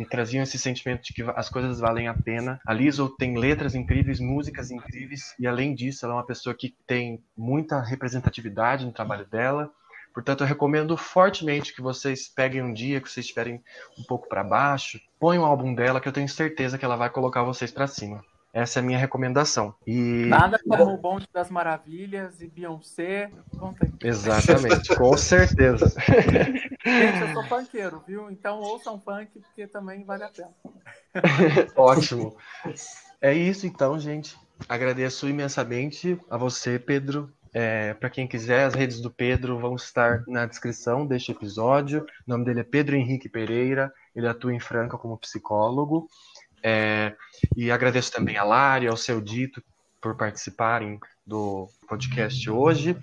me 0.00 0.06
traziam 0.06 0.42
esse 0.42 0.58
sentimento 0.58 1.02
de 1.02 1.12
que 1.12 1.22
as 1.36 1.50
coisas 1.50 1.78
valem 1.78 2.08
a 2.08 2.14
pena. 2.14 2.58
A 2.66 2.72
Lizzo 2.72 3.06
tem 3.18 3.36
letras 3.36 3.74
incríveis, 3.74 4.18
músicas 4.18 4.70
incríveis, 4.70 5.34
e 5.38 5.46
além 5.46 5.74
disso, 5.74 6.06
ela 6.06 6.14
é 6.14 6.16
uma 6.16 6.26
pessoa 6.26 6.54
que 6.54 6.74
tem 6.86 7.22
muita 7.36 7.82
representatividade 7.82 8.86
no 8.86 8.92
trabalho 8.92 9.26
dela. 9.26 9.70
Portanto, 10.14 10.42
eu 10.42 10.46
recomendo 10.46 10.96
fortemente 10.96 11.74
que 11.74 11.82
vocês 11.82 12.28
peguem 12.28 12.62
um 12.62 12.72
dia 12.72 12.98
que 12.98 13.10
vocês 13.10 13.26
estiverem 13.26 13.62
um 13.98 14.02
pouco 14.02 14.26
para 14.26 14.42
baixo, 14.42 14.98
ponham 15.18 15.42
o 15.42 15.46
álbum 15.46 15.74
dela, 15.74 16.00
que 16.00 16.08
eu 16.08 16.12
tenho 16.12 16.28
certeza 16.30 16.78
que 16.78 16.84
ela 16.84 16.96
vai 16.96 17.10
colocar 17.10 17.42
vocês 17.42 17.70
para 17.70 17.86
cima. 17.86 18.24
Essa 18.52 18.78
é 18.78 18.82
a 18.82 18.84
minha 18.84 18.98
recomendação. 18.98 19.74
E... 19.86 20.26
Nada 20.26 20.58
como 20.66 20.94
o 20.94 20.96
Bonde 20.96 21.28
das 21.32 21.50
Maravilhas 21.50 22.40
e 22.40 22.48
Beyoncé. 22.48 23.30
Conta 23.58 23.84
aí. 23.84 23.92
Exatamente, 24.02 24.94
com 24.96 25.16
certeza. 25.16 25.86
Gente, 26.84 27.20
eu 27.20 27.32
sou 27.34 27.44
funkeiro, 27.44 28.02
viu? 28.06 28.30
Então 28.30 28.58
ouçam 28.58 29.00
funk, 29.00 29.38
porque 29.38 29.66
também 29.66 30.02
vale 30.04 30.24
a 30.24 30.28
pena. 30.28 30.50
Ótimo. 31.76 32.36
É 33.20 33.34
isso 33.34 33.66
então, 33.66 33.98
gente. 33.98 34.36
Agradeço 34.68 35.28
imensamente 35.28 36.18
a 36.28 36.36
você, 36.36 36.78
Pedro. 36.78 37.30
É, 37.52 37.94
Para 37.94 38.10
quem 38.10 38.26
quiser, 38.26 38.64
as 38.64 38.74
redes 38.74 39.00
do 39.00 39.10
Pedro 39.10 39.58
vão 39.58 39.74
estar 39.74 40.24
na 40.26 40.46
descrição 40.46 41.06
deste 41.06 41.32
episódio. 41.32 42.06
O 42.26 42.30
nome 42.30 42.44
dele 42.44 42.60
é 42.60 42.64
Pedro 42.64 42.96
Henrique 42.96 43.28
Pereira. 43.28 43.92
Ele 44.14 44.28
atua 44.28 44.54
em 44.54 44.60
Franca 44.60 44.96
como 44.96 45.18
psicólogo. 45.18 46.08
É, 46.62 47.14
e 47.56 47.70
agradeço 47.70 48.12
também 48.12 48.36
a 48.36 48.44
Lari, 48.44 48.86
ao 48.86 48.96
seu 48.96 49.20
dito, 49.20 49.62
por 50.00 50.16
participarem 50.16 50.98
do 51.26 51.68
podcast 51.88 52.50
hoje. 52.50 52.96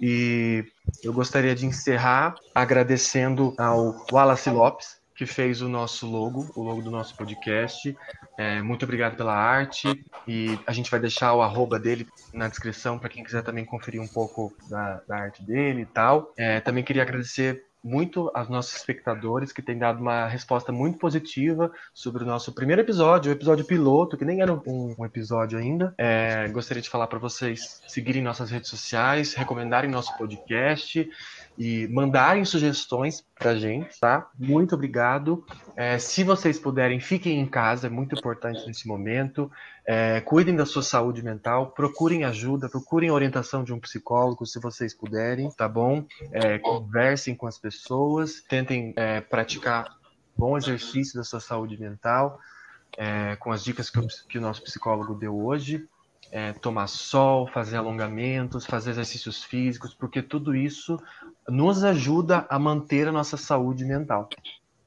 E 0.00 0.64
eu 1.02 1.12
gostaria 1.12 1.54
de 1.54 1.66
encerrar 1.66 2.34
agradecendo 2.54 3.54
ao 3.58 4.06
Wallace 4.10 4.50
Lopes, 4.50 4.98
que 5.14 5.26
fez 5.26 5.62
o 5.62 5.68
nosso 5.68 6.06
logo, 6.06 6.50
o 6.56 6.62
logo 6.62 6.82
do 6.82 6.90
nosso 6.90 7.16
podcast. 7.16 7.96
É, 8.36 8.60
muito 8.62 8.84
obrigado 8.84 9.16
pela 9.16 9.34
arte. 9.34 10.04
E 10.26 10.58
a 10.66 10.72
gente 10.72 10.90
vai 10.90 10.98
deixar 10.98 11.34
o 11.34 11.42
arroba 11.42 11.78
dele 11.78 12.08
na 12.32 12.48
descrição 12.48 12.98
para 12.98 13.08
quem 13.08 13.22
quiser 13.22 13.42
também 13.42 13.64
conferir 13.64 14.00
um 14.00 14.08
pouco 14.08 14.52
da, 14.68 15.02
da 15.06 15.16
arte 15.16 15.42
dele 15.42 15.82
e 15.82 15.86
tal. 15.86 16.32
É, 16.36 16.60
também 16.60 16.82
queria 16.82 17.02
agradecer 17.02 17.64
muito 17.84 18.30
aos 18.34 18.48
nossos 18.48 18.74
espectadores 18.74 19.52
que 19.52 19.60
têm 19.60 19.78
dado 19.78 20.00
uma 20.00 20.26
resposta 20.26 20.72
muito 20.72 20.98
positiva 20.98 21.70
sobre 21.92 22.24
o 22.24 22.26
nosso 22.26 22.50
primeiro 22.52 22.80
episódio, 22.80 23.30
o 23.30 23.34
episódio 23.34 23.64
piloto, 23.64 24.16
que 24.16 24.24
nem 24.24 24.40
era 24.40 24.54
um, 24.54 24.94
um 24.98 25.04
episódio 25.04 25.58
ainda. 25.58 25.94
É, 25.98 26.48
gostaria 26.48 26.82
de 26.82 26.88
falar 26.88 27.06
para 27.06 27.18
vocês 27.18 27.82
seguirem 27.86 28.22
nossas 28.22 28.50
redes 28.50 28.70
sociais, 28.70 29.34
recomendarem 29.34 29.90
nosso 29.90 30.16
podcast 30.16 31.06
e 31.56 31.86
mandarem 31.88 32.44
sugestões 32.44 33.24
pra 33.38 33.54
gente, 33.54 33.98
tá? 34.00 34.28
Muito 34.38 34.74
obrigado. 34.74 35.44
É, 35.76 35.98
se 35.98 36.24
vocês 36.24 36.58
puderem, 36.58 36.98
fiquem 36.98 37.38
em 37.40 37.46
casa, 37.46 37.86
é 37.86 37.90
muito 37.90 38.16
importante 38.16 38.66
nesse 38.66 38.88
momento. 38.88 39.50
É, 39.86 40.20
cuidem 40.20 40.56
da 40.56 40.66
sua 40.66 40.82
saúde 40.82 41.22
mental, 41.22 41.68
procurem 41.70 42.24
ajuda, 42.24 42.68
procurem 42.68 43.10
orientação 43.10 43.62
de 43.62 43.72
um 43.72 43.78
psicólogo 43.78 44.46
se 44.46 44.58
vocês 44.58 44.94
puderem, 44.94 45.50
tá 45.50 45.68
bom? 45.68 46.04
É, 46.32 46.58
conversem 46.58 47.34
com 47.34 47.46
as 47.46 47.58
pessoas, 47.58 48.42
tentem 48.48 48.92
é, 48.96 49.20
praticar 49.20 49.96
bom 50.36 50.56
exercício 50.56 51.14
da 51.16 51.22
sua 51.22 51.40
saúde 51.40 51.78
mental, 51.78 52.40
é, 52.96 53.36
com 53.36 53.52
as 53.52 53.62
dicas 53.62 53.90
que 53.90 53.98
o, 54.00 54.06
que 54.28 54.38
o 54.38 54.40
nosso 54.40 54.62
psicólogo 54.62 55.14
deu 55.14 55.36
hoje 55.36 55.86
é, 56.34 56.52
tomar 56.52 56.88
sol, 56.88 57.46
fazer 57.46 57.76
alongamentos, 57.76 58.66
fazer 58.66 58.90
exercícios 58.90 59.44
físicos, 59.44 59.94
porque 59.94 60.20
tudo 60.20 60.52
isso 60.52 61.00
nos 61.48 61.84
ajuda 61.84 62.44
a 62.50 62.58
manter 62.58 63.06
a 63.06 63.12
nossa 63.12 63.36
saúde 63.36 63.84
mental. 63.84 64.28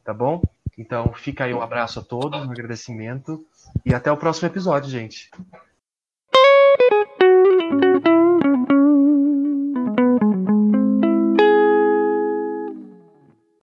Tá 0.03 0.13
bom? 0.13 0.43
Então 0.77 1.13
fica 1.13 1.45
aí 1.45 1.53
um 1.53 1.61
abraço 1.61 1.99
a 1.99 2.03
todos, 2.03 2.45
um 2.45 2.51
agradecimento 2.51 3.45
e 3.85 3.93
até 3.93 4.11
o 4.11 4.17
próximo 4.17 4.49
episódio, 4.49 4.89
gente. 4.89 5.31